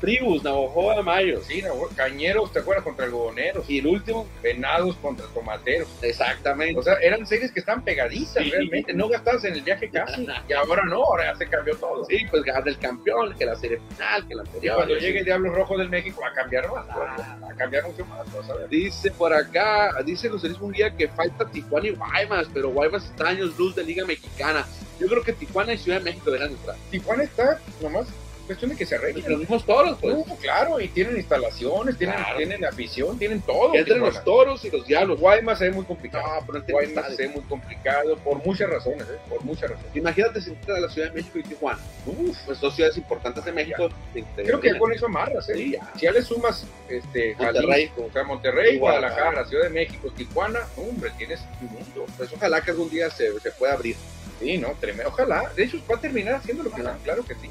Tribus, 0.00 0.42
Navajoa 0.42 0.96
de 0.96 1.02
Mayo. 1.02 1.40
Sí, 1.42 1.62
Cañeros, 1.96 2.52
¿te 2.52 2.58
acuerdas? 2.60 2.84
Contra 2.84 3.04
algodoneros. 3.06 3.68
Y 3.68 3.78
el 3.78 3.86
último, 3.86 4.26
Venados 4.42 4.96
contra 4.96 5.26
tomateros. 5.28 5.88
exactamente. 6.02 6.78
O 6.78 6.82
sea, 6.82 6.94
eran 7.02 7.26
series 7.26 7.50
que 7.52 7.60
están 7.60 7.82
pegaditas 7.82 8.42
Sí. 8.44 8.50
realmente. 8.50 8.92
No 8.92 9.08
gastabas 9.08 9.44
en 9.44 9.54
el 9.54 9.62
viaje 9.62 9.88
casi. 9.90 10.26
Y 10.48 10.52
ahora 10.52 10.84
no, 10.84 11.02
ahora 11.04 11.32
ya 11.32 11.36
se 11.38 11.46
cambió 11.48 11.76
todo. 11.76 12.04
Sí, 12.04 12.18
pues 12.30 12.42
ganar 12.42 12.66
el 12.68 12.78
campeón, 12.78 13.34
que 13.38 13.44
la 13.46 13.56
serie 13.56 13.80
final, 13.90 14.26
que 14.28 14.34
la 14.34 14.42
Y 14.42 14.46
anterior. 14.46 14.76
cuando 14.76 14.94
llegue 14.96 15.24
Diablo 15.24 15.50
Rojo 15.52 15.76
del 15.78 15.88
México 15.88 16.20
va 16.22 16.28
a 16.28 16.32
cambiar 16.34 16.70
más. 16.70 16.86
Ah. 16.90 17.38
Va 17.42 17.50
a 17.50 17.54
cambiar 17.54 17.84
mucho 17.86 18.04
más. 18.06 18.26
Dice 18.70 19.10
por 19.10 19.32
acá, 19.32 19.94
dice 20.04 20.28
José 20.28 20.48
Luis 20.48 20.60
Munguía 20.60 20.94
que 20.96 21.08
falta 21.08 21.46
Tijuana 21.50 21.88
y 21.88 21.90
Guaymas, 21.94 22.48
pero 22.52 22.70
Guaymas 22.70 23.04
está 23.06 23.28
años 23.28 23.56
luz 23.58 23.74
de 23.74 23.84
Liga 23.84 24.04
Mexicana. 24.04 24.66
Yo 24.98 25.06
creo 25.08 25.22
que 25.22 25.32
Tijuana 25.32 25.74
y 25.74 25.78
Ciudad 25.78 25.98
de 25.98 26.04
México 26.04 26.30
deberían 26.30 26.52
entrar. 26.52 26.76
Tijuana 26.90 27.22
está 27.24 27.60
nomás 27.82 28.06
cuestión 28.46 28.70
de 28.70 28.76
que 28.76 28.86
se 28.86 28.94
arreglen. 28.94 29.28
Los 29.30 29.40
mismos 29.40 29.66
toros, 29.66 29.98
pues. 30.00 30.16
No, 30.16 30.36
claro, 30.36 30.80
y 30.80 30.88
tienen 30.88 31.16
instalaciones, 31.16 31.98
tienen, 31.98 32.16
Claro. 32.16 32.36
tienen 32.38 32.64
afición, 32.64 33.18
tienen 33.18 33.40
todo. 33.42 33.72
Que 33.72 33.84
Tijuana. 33.84 34.06
los 34.06 34.24
toros 34.24 34.64
y 34.64 34.70
los 34.70 34.86
diablos. 34.86 35.20
Guaymas 35.20 35.60
es 35.60 35.74
muy 35.74 35.84
complicado. 35.84 36.24
No, 36.26 36.46
pero 36.46 36.64
Guaymas 36.68 37.18
es 37.18 37.30
muy 37.32 37.42
complicado 37.42 38.16
por 38.18 38.44
muchas 38.44 38.70
razones, 38.70 39.02
¿eh? 39.02 39.18
por 39.28 39.42
muchas 39.44 39.70
razones. 39.70 39.94
Imagínate 39.94 40.40
si 40.40 40.50
entran 40.50 40.76
a 40.78 40.80
la 40.80 40.88
Ciudad 40.88 41.08
de 41.08 41.14
México 41.14 41.38
y 41.38 41.42
Tijuana. 41.42 41.78
Uf, 42.06 42.36
pues 42.46 42.60
dos 42.60 42.74
ciudades 42.74 42.96
importantes 42.96 43.44
de 43.44 43.52
México. 43.52 43.88
te- 44.14 44.22
te 44.36 44.42
Creo 44.44 44.60
que 44.60 44.78
con 44.78 44.92
eso 44.92 45.06
amarras, 45.06 45.48
¿eh? 45.50 45.54
Sí, 45.54 45.72
ya. 45.72 45.92
Si 45.94 46.00
ya 46.06 46.12
le 46.12 46.22
sumas 46.22 46.64
este, 46.88 47.34
Monterrey. 47.38 47.66
Jalisco, 47.70 48.06
o 48.08 48.12
sea, 48.12 48.24
Monterrey, 48.24 48.78
Guadalajara, 48.78 49.22
Guadalajara. 49.22 49.48
Ciudad 49.48 49.64
de 49.64 49.70
México, 49.70 50.08
Tijuana, 50.16 50.60
hombre, 50.76 51.10
tienes 51.18 51.40
un 51.60 51.68
mundo. 51.68 52.06
Pues 52.16 52.32
ojalá 52.32 52.60
que 52.60 52.70
algún 52.70 52.88
día 52.90 53.10
se, 53.10 53.38
se 53.40 53.50
pueda 53.52 53.72
abrir. 53.74 53.96
Sí, 54.38 54.58
no, 54.58 54.68
tremendo. 54.78 55.08
Ojalá. 55.10 55.50
De 55.56 55.64
hecho, 55.64 55.78
va 55.90 55.96
a 55.96 56.00
terminar 56.00 56.34
haciéndolo. 56.34 56.68
Ojalá. 56.70 56.96
Claro 57.04 57.24
que 57.24 57.34
sí. 57.34 57.48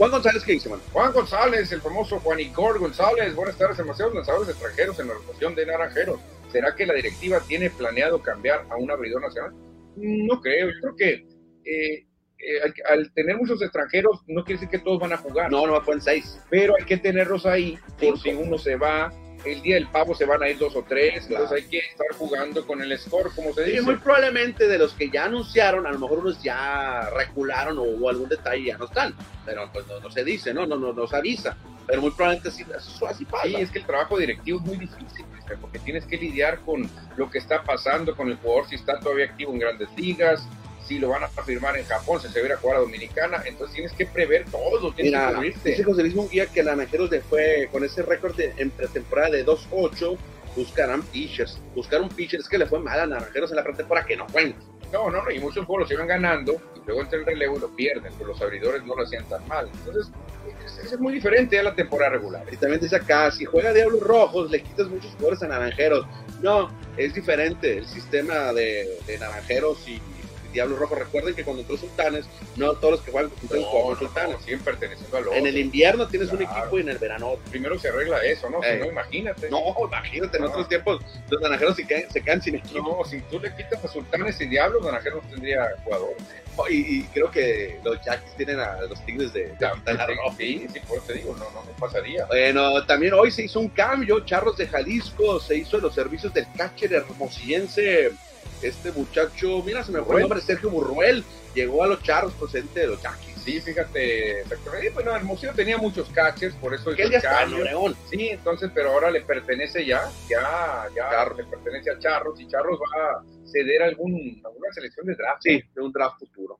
Juan 0.00 0.12
González, 0.12 0.42
¿qué 0.44 0.52
dice, 0.52 0.70
mano? 0.70 0.82
Juan 0.94 1.12
González, 1.12 1.70
el 1.72 1.82
famoso 1.82 2.18
Juan 2.20 2.40
Igor 2.40 2.78
González. 2.78 3.34
Buenas 3.34 3.58
tardes, 3.58 3.76
demasiados 3.76 4.14
lanzadores 4.14 4.48
extranjeros 4.48 4.98
en 4.98 5.08
la 5.08 5.12
rotación 5.12 5.54
de 5.54 5.66
Naranjeros. 5.66 6.18
¿Será 6.50 6.74
que 6.74 6.86
la 6.86 6.94
directiva 6.94 7.38
tiene 7.46 7.68
planeado 7.68 8.22
cambiar 8.22 8.64
a 8.70 8.76
un 8.76 8.90
abridor 8.90 9.20
nacional? 9.20 9.52
No 9.96 10.40
creo. 10.40 10.68
Yo 10.68 10.72
creo 10.80 10.96
que 10.96 11.12
eh, 11.66 12.06
eh, 12.38 12.60
al, 12.64 12.98
al 12.98 13.12
tener 13.12 13.36
muchos 13.36 13.60
extranjeros 13.60 14.22
no 14.26 14.42
quiere 14.42 14.58
decir 14.58 14.70
que 14.70 14.82
todos 14.82 14.98
van 15.00 15.12
a 15.12 15.18
jugar. 15.18 15.50
No, 15.52 15.66
no 15.66 15.74
me 15.74 15.80
ponen 15.82 16.00
seis. 16.00 16.40
pero 16.48 16.76
hay 16.78 16.86
que 16.86 16.96
tenerlos 16.96 17.44
ahí 17.44 17.78
por 18.00 18.18
Cinco. 18.18 18.22
si 18.22 18.30
uno 18.30 18.56
se 18.56 18.76
va. 18.76 19.12
El 19.44 19.62
día 19.62 19.76
del 19.76 19.86
pavo 19.88 20.14
se 20.14 20.24
van 20.26 20.42
a 20.42 20.48
ir 20.48 20.58
dos 20.58 20.76
o 20.76 20.82
tres, 20.86 21.26
Claro. 21.26 21.44
entonces 21.44 21.64
hay 21.64 21.70
que 21.70 21.78
estar 21.78 22.06
jugando 22.18 22.66
con 22.66 22.82
el 22.82 22.98
score, 22.98 23.30
como 23.34 23.54
se 23.54 23.64
Sí, 23.64 23.70
dice. 23.72 23.82
muy 23.82 23.96
probablemente 23.96 24.68
de 24.68 24.78
los 24.78 24.92
que 24.92 25.08
ya 25.08 25.24
anunciaron, 25.24 25.86
a 25.86 25.92
lo 25.92 25.98
mejor 25.98 26.18
unos 26.18 26.42
ya 26.42 27.08
recularon 27.16 27.78
o 27.78 27.82
hubo 27.82 28.10
algún 28.10 28.28
detalle 28.28 28.58
y 28.62 28.66
ya 28.66 28.76
no 28.78 28.84
están. 28.84 29.14
Pero 29.46 29.70
pues 29.72 29.86
no, 29.86 29.98
no 30.00 30.10
se 30.10 30.24
dice, 30.24 30.52
¿no? 30.52 30.66
No, 30.66 30.76
no, 30.76 30.92
no 30.92 31.06
se 31.06 31.16
avisa. 31.16 31.56
Pero 31.86 32.02
muy 32.02 32.10
probablemente 32.10 32.50
sí, 32.50 32.64
eso 32.76 33.06
así 33.06 33.24
pasa. 33.24 33.46
Sí, 33.46 33.54
es 33.56 33.70
que 33.70 33.78
el 33.78 33.86
trabajo 33.86 34.18
directivo 34.18 34.58
es 34.60 34.64
muy 34.66 34.76
difícil, 34.76 35.24
porque 35.60 35.78
tienes 35.80 36.04
que 36.06 36.16
lidiar 36.18 36.60
con 36.60 36.88
lo 37.16 37.30
que 37.30 37.38
está 37.38 37.62
pasando 37.64 38.14
con 38.14 38.28
el 38.28 38.36
jugador, 38.36 38.68
si 38.68 38.74
está 38.76 39.00
todavía 39.00 39.24
activo 39.24 39.52
en 39.52 39.58
grandes 39.58 39.88
ligas, 39.96 40.46
si 40.90 40.98
lo 40.98 41.10
van 41.10 41.22
a 41.22 41.28
firmar 41.28 41.76
en 41.76 41.84
Japón, 41.84 42.20
si 42.20 42.26
se 42.26 42.42
va 42.42 42.52
a 42.52 42.56
jugar 42.56 42.78
a 42.78 42.80
Dominicana, 42.80 43.40
entonces 43.46 43.76
tienes 43.76 43.92
que 43.92 44.06
prever 44.06 44.44
todo, 44.50 44.92
tienes 44.92 45.12
Mira, 45.12 45.28
que 45.28 45.34
cubrirte. 45.36 45.68
dice 45.70 45.84
José 45.84 46.02
Luis 46.02 46.16
Munguía 46.16 46.46
que 46.46 46.64
Naranjeros 46.64 47.12
le 47.12 47.20
fue 47.20 47.68
con 47.70 47.84
ese 47.84 48.02
récord 48.02 48.34
de, 48.34 48.52
en 48.56 48.70
pretemporada 48.70 49.30
de 49.30 49.46
2-8, 49.46 50.18
buscarán 50.56 51.02
pitchers. 51.02 51.60
Buscar 51.76 52.02
un 52.02 52.08
pitcher 52.08 52.40
es 52.40 52.48
que 52.48 52.58
le 52.58 52.66
fue 52.66 52.80
mal 52.80 52.98
a 52.98 53.06
Naranjeros 53.06 53.50
en 53.50 53.56
la 53.56 53.62
pretemporada 53.62 54.04
que 54.04 54.16
no 54.16 54.26
cuenta. 54.26 54.58
No, 54.92 55.08
no, 55.08 55.22
no, 55.22 55.30
y 55.30 55.38
muchos 55.38 55.64
juegos 55.64 55.82
los 55.82 55.92
iban 55.92 56.08
ganando 56.08 56.60
y 56.74 56.80
luego 56.84 57.02
entra 57.02 57.20
el 57.20 57.24
relevo 57.24 57.56
y 57.56 57.60
lo 57.60 57.68
pierden, 57.68 58.12
pero 58.18 58.30
los 58.30 58.42
abridores 58.42 58.84
no 58.84 58.96
lo 58.96 59.04
hacían 59.04 59.24
tan 59.28 59.46
mal. 59.46 59.70
Entonces, 59.72 60.12
es, 60.66 60.92
es 60.92 60.98
muy 60.98 61.12
diferente 61.12 61.56
a 61.56 61.62
la 61.62 61.76
temporada 61.76 62.14
regular. 62.14 62.44
Y 62.50 62.56
también 62.56 62.80
dice 62.80 62.96
acá, 62.96 63.30
si 63.30 63.44
juega 63.44 63.72
Diablos 63.72 64.00
Rojos, 64.00 64.50
le 64.50 64.60
quitas 64.60 64.88
muchos 64.88 65.12
jugadores 65.12 65.40
a 65.44 65.46
Naranjeros. 65.46 66.04
No, 66.42 66.68
es 66.96 67.14
diferente 67.14 67.78
el 67.78 67.86
sistema 67.86 68.52
de, 68.52 68.98
de 69.06 69.18
Naranjeros 69.20 69.86
y, 69.86 70.02
y 70.50 70.54
Diablos 70.54 70.78
Rojos. 70.78 70.98
Recuerden 70.98 71.34
que 71.34 71.44
cuando 71.44 71.62
entró 71.62 71.76
Sultanes, 71.76 72.26
no 72.56 72.72
todos 72.74 72.92
los 72.92 73.00
que 73.02 73.12
juegan 73.12 73.30
con 73.30 73.60
No, 73.60 73.70
como 73.70 73.90
no, 73.92 73.98
Sultanes. 73.98 74.36
no, 74.38 74.44
siguen 74.44 74.60
perteneciendo 74.60 75.16
al 75.16 75.28
En 75.32 75.46
el 75.46 75.56
invierno 75.58 76.06
tienes 76.08 76.30
un 76.32 76.42
equipo 76.42 76.78
y 76.78 76.82
en 76.82 76.88
el 76.90 76.98
verano 76.98 77.30
otro. 77.30 77.44
Primero 77.50 77.78
se 77.78 77.88
arregla 77.88 78.22
eso, 78.24 78.50
¿no? 78.50 78.62
Eh. 78.62 78.74
Si 78.74 78.78
no, 78.86 78.92
imagínate. 78.92 79.50
No, 79.50 79.60
imagínate, 79.86 80.36
en 80.36 80.42
No. 80.44 80.50
otros 80.50 80.68
tiempos 80.68 81.02
los 81.30 81.40
naranjeros 81.40 81.76
se 81.76 81.86
quedan, 81.86 82.10
se 82.10 82.20
quedan 82.22 82.42
sin 82.42 82.56
equipo. 82.56 82.80
No, 83.02 83.04
si 83.08 83.20
tú 83.22 83.38
le 83.40 83.54
quitas 83.54 83.84
a 83.84 83.88
Sultanes 83.88 84.40
y 84.40 84.46
Diablos, 84.46 84.84
Naranjeros 84.84 85.22
no 85.24 85.30
tendría 85.30 85.66
jugadores. 85.84 86.16
Y, 86.68 86.98
y 86.98 87.02
creo 87.04 87.30
que 87.30 87.80
los 87.82 87.98
Jacks 88.04 88.36
tienen 88.36 88.60
a 88.60 88.82
los 88.82 89.00
Tigres 89.06 89.32
de, 89.32 89.46
de 89.46 89.70
Quintana 89.72 90.06
Roo. 90.06 90.34
Sí, 90.36 90.66
sí, 90.70 90.80
por 90.80 90.98
eso 90.98 91.06
te 91.06 91.14
digo, 91.14 91.34
no, 91.38 91.44
no, 91.52 91.64
no 91.64 91.70
pasaría. 91.78 92.26
Bueno, 92.26 92.84
también 92.84 93.14
hoy 93.14 93.30
se 93.30 93.44
hizo 93.44 93.60
un 93.60 93.68
cambio, 93.70 94.20
Charros 94.26 94.58
de 94.58 94.66
Jalisco, 94.66 95.40
se 95.40 95.56
hizo 95.56 95.76
en 95.76 95.84
los 95.84 95.94
servicios 95.94 96.34
del 96.34 96.46
catcher 96.56 96.92
hermosillense. 96.92 98.10
Este 98.62 98.92
muchacho, 98.92 99.62
mira, 99.64 99.82
se 99.82 99.92
me 99.92 100.02
fue 100.02 100.16
el 100.16 100.22
nombre, 100.22 100.40
Sergio 100.40 100.70
Burruel, 100.70 101.24
llegó 101.54 101.82
a 101.82 101.86
los 101.86 102.02
Charros 102.02 102.32
procedente 102.34 102.80
de 102.80 102.86
los 102.88 103.02
Yaquis. 103.02 103.34
Sí, 103.42 103.60
fíjate, 103.60 104.40
exactamente. 104.42 104.90
Bueno, 104.90 105.16
Hermosillo 105.16 105.54
tenía 105.54 105.78
muchos 105.78 106.10
catchers, 106.10 106.54
por 106.56 106.74
eso 106.74 106.90
el 106.90 107.00
está 107.00 107.16
en 107.16 107.38
cambio. 107.38 107.62
Obregón. 107.62 107.96
Sí, 108.10 108.28
entonces, 108.28 108.70
pero 108.74 108.92
ahora 108.92 109.10
le 109.10 109.22
pertenece 109.22 109.86
ya, 109.86 110.10
ya, 110.28 110.88
ya 110.94 111.34
le 111.34 111.44
pertenece 111.44 111.90
a 111.90 111.98
Charros 111.98 112.38
y 112.38 112.46
Charros 112.46 112.78
va 112.78 113.12
a 113.12 113.24
ceder 113.46 113.82
algún, 113.82 114.40
alguna 114.44 114.72
selección 114.72 115.06
de 115.06 115.14
draft. 115.14 115.40
Sí, 115.42 115.62
de 115.74 115.80
un 115.80 115.90
draft 115.90 116.18
futuro. 116.18 116.58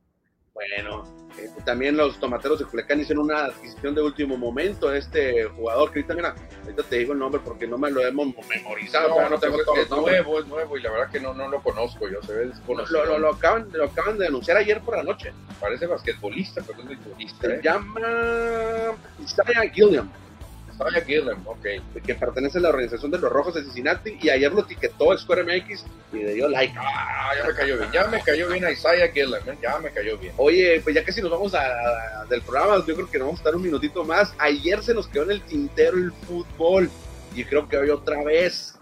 Bueno, 0.60 1.04
eh, 1.38 1.48
también 1.64 1.96
los 1.96 2.18
tomateros 2.20 2.58
de 2.58 2.66
Culiacán 2.66 3.00
hicieron 3.00 3.24
una 3.24 3.44
adquisición 3.46 3.94
de 3.94 4.02
último 4.02 4.36
momento. 4.36 4.92
Este 4.92 5.44
jugador, 5.44 5.90
que 5.90 6.00
ahorita, 6.00 6.14
mira, 6.14 6.34
ahorita 6.64 6.82
te 6.82 6.96
digo 6.98 7.14
el 7.14 7.18
nombre 7.18 7.40
porque 7.42 7.66
no 7.66 7.78
me 7.78 7.90
lo 7.90 8.04
hemos 8.06 8.26
memorizado, 8.46 9.08
No, 9.08 9.22
no, 9.22 9.30
no 9.30 9.38
tengo 9.40 9.54
pues, 9.54 9.64
todos 9.66 9.78
es 9.78 9.90
nuevo, 9.90 10.38
es 10.40 10.46
nuevo 10.46 10.76
y 10.76 10.82
la 10.82 10.90
verdad 10.90 11.10
que 11.10 11.20
no, 11.20 11.32
no 11.32 11.48
lo 11.48 11.62
conozco 11.62 12.08
yo, 12.08 12.20
se 12.22 12.34
ve 12.34 12.44
Lo, 12.46 12.50
desconocido. 12.50 13.04
lo- 13.06 13.18
lo 13.18 13.30
acaban, 13.30 13.68
lo 13.72 13.84
acaban 13.84 14.18
de 14.18 14.26
anunciar 14.26 14.58
ayer 14.58 14.80
por 14.82 14.96
la 14.96 15.02
noche. 15.02 15.32
Parece 15.58 15.86
basquetbolista, 15.86 16.62
pero 16.66 16.80
es 16.82 16.88
beisbolista, 16.88 17.48
Se 17.48 17.54
¿eh? 17.54 17.60
llama 17.62 18.00
Isaiah 19.22 19.70
Gilliam, 19.72 20.10
Isaiah 20.88 21.04
Gillen, 21.04 21.38
ok. 21.44 22.02
que 22.04 22.14
pertenece 22.14 22.58
a 22.58 22.62
la 22.62 22.68
organización 22.70 23.10
de 23.10 23.18
los 23.18 23.30
Rojos 23.30 23.54
de 23.54 23.62
Cincinnati 23.62 24.16
y 24.20 24.30
ayer 24.30 24.52
lo 24.52 24.60
etiquetó 24.62 25.16
Square 25.18 25.44
MX 25.44 25.84
y 26.12 26.16
le 26.16 26.34
dio 26.34 26.48
like. 26.48 26.74
Ah, 26.78 27.30
ya 27.36 27.46
me 27.46 27.54
cayó 27.54 27.78
bien, 27.78 27.90
ya 27.92 28.06
me 28.06 28.20
cayó 28.22 28.48
bien 28.48 28.64
a 28.64 28.70
Isaiah 28.70 29.08
Gillen, 29.12 29.40
¿eh? 29.46 29.58
ya 29.62 29.78
me 29.78 29.90
cayó 29.90 30.16
bien. 30.18 30.32
Oye, 30.36 30.80
pues 30.82 30.94
ya 30.94 31.04
que 31.04 31.12
si 31.12 31.20
nos 31.22 31.30
vamos 31.30 31.54
a, 31.54 31.60
a- 31.60 32.24
del 32.26 32.42
programa, 32.42 32.84
yo 32.86 32.94
creo 32.94 33.10
que 33.10 33.18
nos 33.18 33.26
vamos 33.28 33.40
a 33.40 33.42
estar 33.42 33.54
un 33.56 33.62
minutito 33.62 34.04
más. 34.04 34.32
Ayer 34.38 34.82
se 34.82 34.94
nos 34.94 35.06
quedó 35.08 35.24
en 35.24 35.32
el 35.32 35.42
tintero 35.42 35.96
el 35.96 36.12
fútbol 36.26 36.90
y 37.34 37.44
creo 37.44 37.68
que 37.68 37.76
hoy 37.76 37.90
otra 37.90 38.22
vez. 38.24 38.74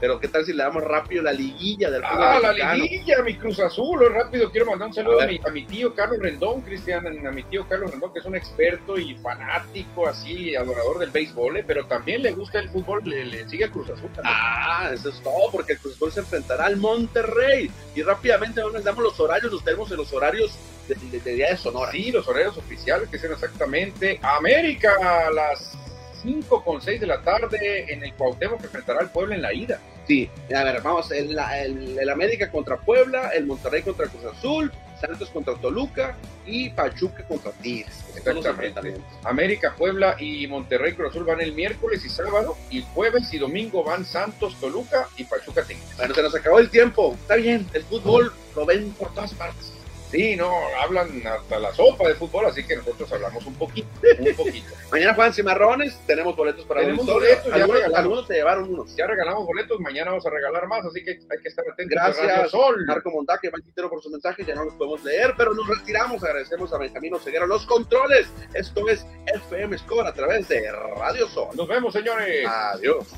Pero 0.00 0.20
qué 0.20 0.28
tal 0.28 0.44
si 0.44 0.52
le 0.52 0.62
damos 0.62 0.82
rápido 0.82 1.22
la 1.22 1.32
liguilla 1.32 1.90
del 1.90 2.02
fútbol 2.04 2.22
Ah, 2.22 2.38
la 2.40 2.74
liguilla, 2.74 3.22
mi 3.22 3.36
Cruz 3.36 3.58
Azul. 3.60 4.00
Rápido 4.12 4.50
quiero 4.50 4.66
mandar 4.66 4.88
un 4.88 4.94
saludo 4.94 5.20
A 5.20 5.26
mi, 5.26 5.40
a 5.46 5.50
mi 5.50 5.64
tío 5.64 5.94
Carlos 5.94 6.18
Rendón, 6.18 6.60
Cristian, 6.62 7.06
a 7.26 7.30
mi 7.30 7.42
tío 7.44 7.66
Carlos 7.68 7.90
Rendón, 7.90 8.12
que 8.12 8.18
es 8.18 8.24
un 8.26 8.34
experto 8.36 8.98
y 8.98 9.14
fanático, 9.16 10.06
así, 10.06 10.54
adorador 10.56 10.98
del 10.98 11.10
béisbol, 11.10 11.56
eh, 11.58 11.64
pero 11.66 11.86
también 11.86 12.22
le 12.22 12.32
gusta 12.32 12.58
el 12.58 12.68
fútbol, 12.68 13.02
le, 13.04 13.24
le 13.24 13.48
sigue 13.48 13.64
a 13.64 13.70
Cruz 13.70 13.88
Azul 13.90 14.10
también. 14.12 14.34
Ah, 14.36 14.90
eso 14.92 15.08
es 15.08 15.20
todo, 15.22 15.50
porque 15.50 15.74
el 15.74 15.78
Cruz 15.78 15.94
Azul 15.94 16.12
se 16.12 16.20
enfrentará 16.20 16.66
al 16.66 16.76
Monterrey. 16.76 17.70
Y 17.94 18.02
rápidamente 18.02 18.60
ahora 18.60 18.74
les 18.78 18.84
damos 18.84 19.04
los 19.04 19.18
horarios, 19.20 19.50
los 19.52 19.64
tenemos 19.64 19.90
en 19.90 19.96
los 19.96 20.12
horarios 20.12 20.58
de, 20.88 20.96
de- 20.96 21.20
de 21.20 21.34
Día 21.34 21.50
de 21.50 21.56
Sonora. 21.56 21.92
Sí, 21.92 22.10
los 22.10 22.26
horarios 22.28 22.56
oficiales 22.58 23.08
que 23.08 23.18
son 23.18 23.32
exactamente 23.32 24.18
América 24.22 24.92
a 25.28 25.30
las 25.30 25.78
5 26.24 26.64
con 26.64 26.82
6 26.82 27.00
de 27.00 27.06
la 27.06 27.20
tarde 27.20 27.92
en 27.92 28.02
el 28.02 28.12
Cuauhtémoc 28.14 28.58
que 28.58 28.66
enfrentará 28.66 29.00
al 29.00 29.10
pueblo 29.10 29.34
en 29.34 29.42
la 29.42 29.52
ida. 29.52 29.78
Sí, 30.08 30.28
a 30.54 30.64
ver, 30.64 30.82
vamos, 30.82 31.10
el, 31.12 31.38
el, 31.38 31.98
el 31.98 32.08
América 32.10 32.50
contra 32.50 32.76
Puebla, 32.76 33.28
el 33.28 33.46
Monterrey 33.46 33.82
contra 33.82 34.06
Cruz 34.06 34.24
Azul, 34.24 34.72
Santos 35.00 35.30
contra 35.30 35.54
Toluca 35.54 36.16
y 36.46 36.70
Pachuca 36.70 37.24
contra 37.24 37.52
Tigres. 37.52 38.04
Exactamente. 38.16 39.00
América, 39.24 39.74
Puebla 39.76 40.16
y 40.18 40.46
Monterrey 40.46 40.94
Cruz 40.94 41.10
Azul 41.10 41.24
van 41.24 41.40
el 41.40 41.52
miércoles 41.52 42.04
y 42.04 42.08
sábado 42.08 42.56
y 42.70 42.82
jueves 42.94 43.32
y 43.32 43.38
domingo 43.38 43.82
van 43.84 44.04
Santos, 44.04 44.56
Toluca 44.60 45.08
y 45.16 45.24
Pachuca 45.24 45.62
Tigres. 45.62 45.96
Bueno, 45.96 46.14
se 46.14 46.22
nos 46.22 46.34
acabó 46.34 46.58
el 46.58 46.70
tiempo. 46.70 47.16
Está 47.20 47.36
bien, 47.36 47.66
el 47.72 47.82
fútbol 47.84 48.32
lo 48.54 48.66
ven 48.66 48.90
por 48.92 49.12
todas 49.14 49.32
partes. 49.34 49.72
Sí, 50.14 50.36
no, 50.36 50.48
hablan 50.80 51.26
hasta 51.26 51.58
la 51.58 51.74
sopa 51.74 52.06
de 52.06 52.14
fútbol, 52.14 52.46
así 52.46 52.64
que 52.64 52.76
nosotros 52.76 53.12
hablamos 53.12 53.44
un 53.46 53.54
poquito, 53.54 53.88
un 54.20 54.34
poquito. 54.36 54.72
Mañana 54.92 55.12
juegan 55.12 55.34
Cimarrones, 55.34 55.98
tenemos 56.06 56.36
boletos 56.36 56.64
para 56.66 56.82
Tenemos 56.82 57.04
boletos, 57.04 57.46
ya 57.48 57.54
algunos, 57.54 57.82
algunos 57.94 58.26
se 58.28 58.34
llevaron 58.34 58.72
unos. 58.72 58.94
Ya 58.94 59.08
regalamos 59.08 59.44
boletos, 59.44 59.80
mañana 59.80 60.12
vamos 60.12 60.24
a 60.24 60.30
regalar 60.30 60.68
más, 60.68 60.84
así 60.84 61.02
que 61.02 61.10
hay 61.10 61.42
que 61.42 61.48
estar 61.48 61.64
atentos. 61.68 61.96
Gracias, 61.96 62.52
Sol. 62.52 62.76
Marco 62.86 63.10
Montaque, 63.10 63.50
Quintero 63.50 63.90
por 63.90 64.00
su 64.00 64.08
mensaje, 64.08 64.44
ya 64.44 64.54
no 64.54 64.66
los 64.66 64.74
podemos 64.74 65.02
leer, 65.02 65.34
pero 65.36 65.52
nos 65.52 65.66
retiramos, 65.66 66.22
agradecemos 66.22 66.72
a 66.72 66.78
Benjamín 66.78 67.14
Oseguera 67.14 67.44
los 67.44 67.66
controles. 67.66 68.28
Esto 68.54 68.88
es 68.88 69.04
FM 69.26 69.76
Score 69.78 70.06
a 70.06 70.12
través 70.12 70.46
de 70.46 70.70
Radio 70.96 71.26
Sol. 71.26 71.48
Nos 71.56 71.66
vemos, 71.66 71.92
señores. 71.92 72.46
Adiós. 72.46 73.08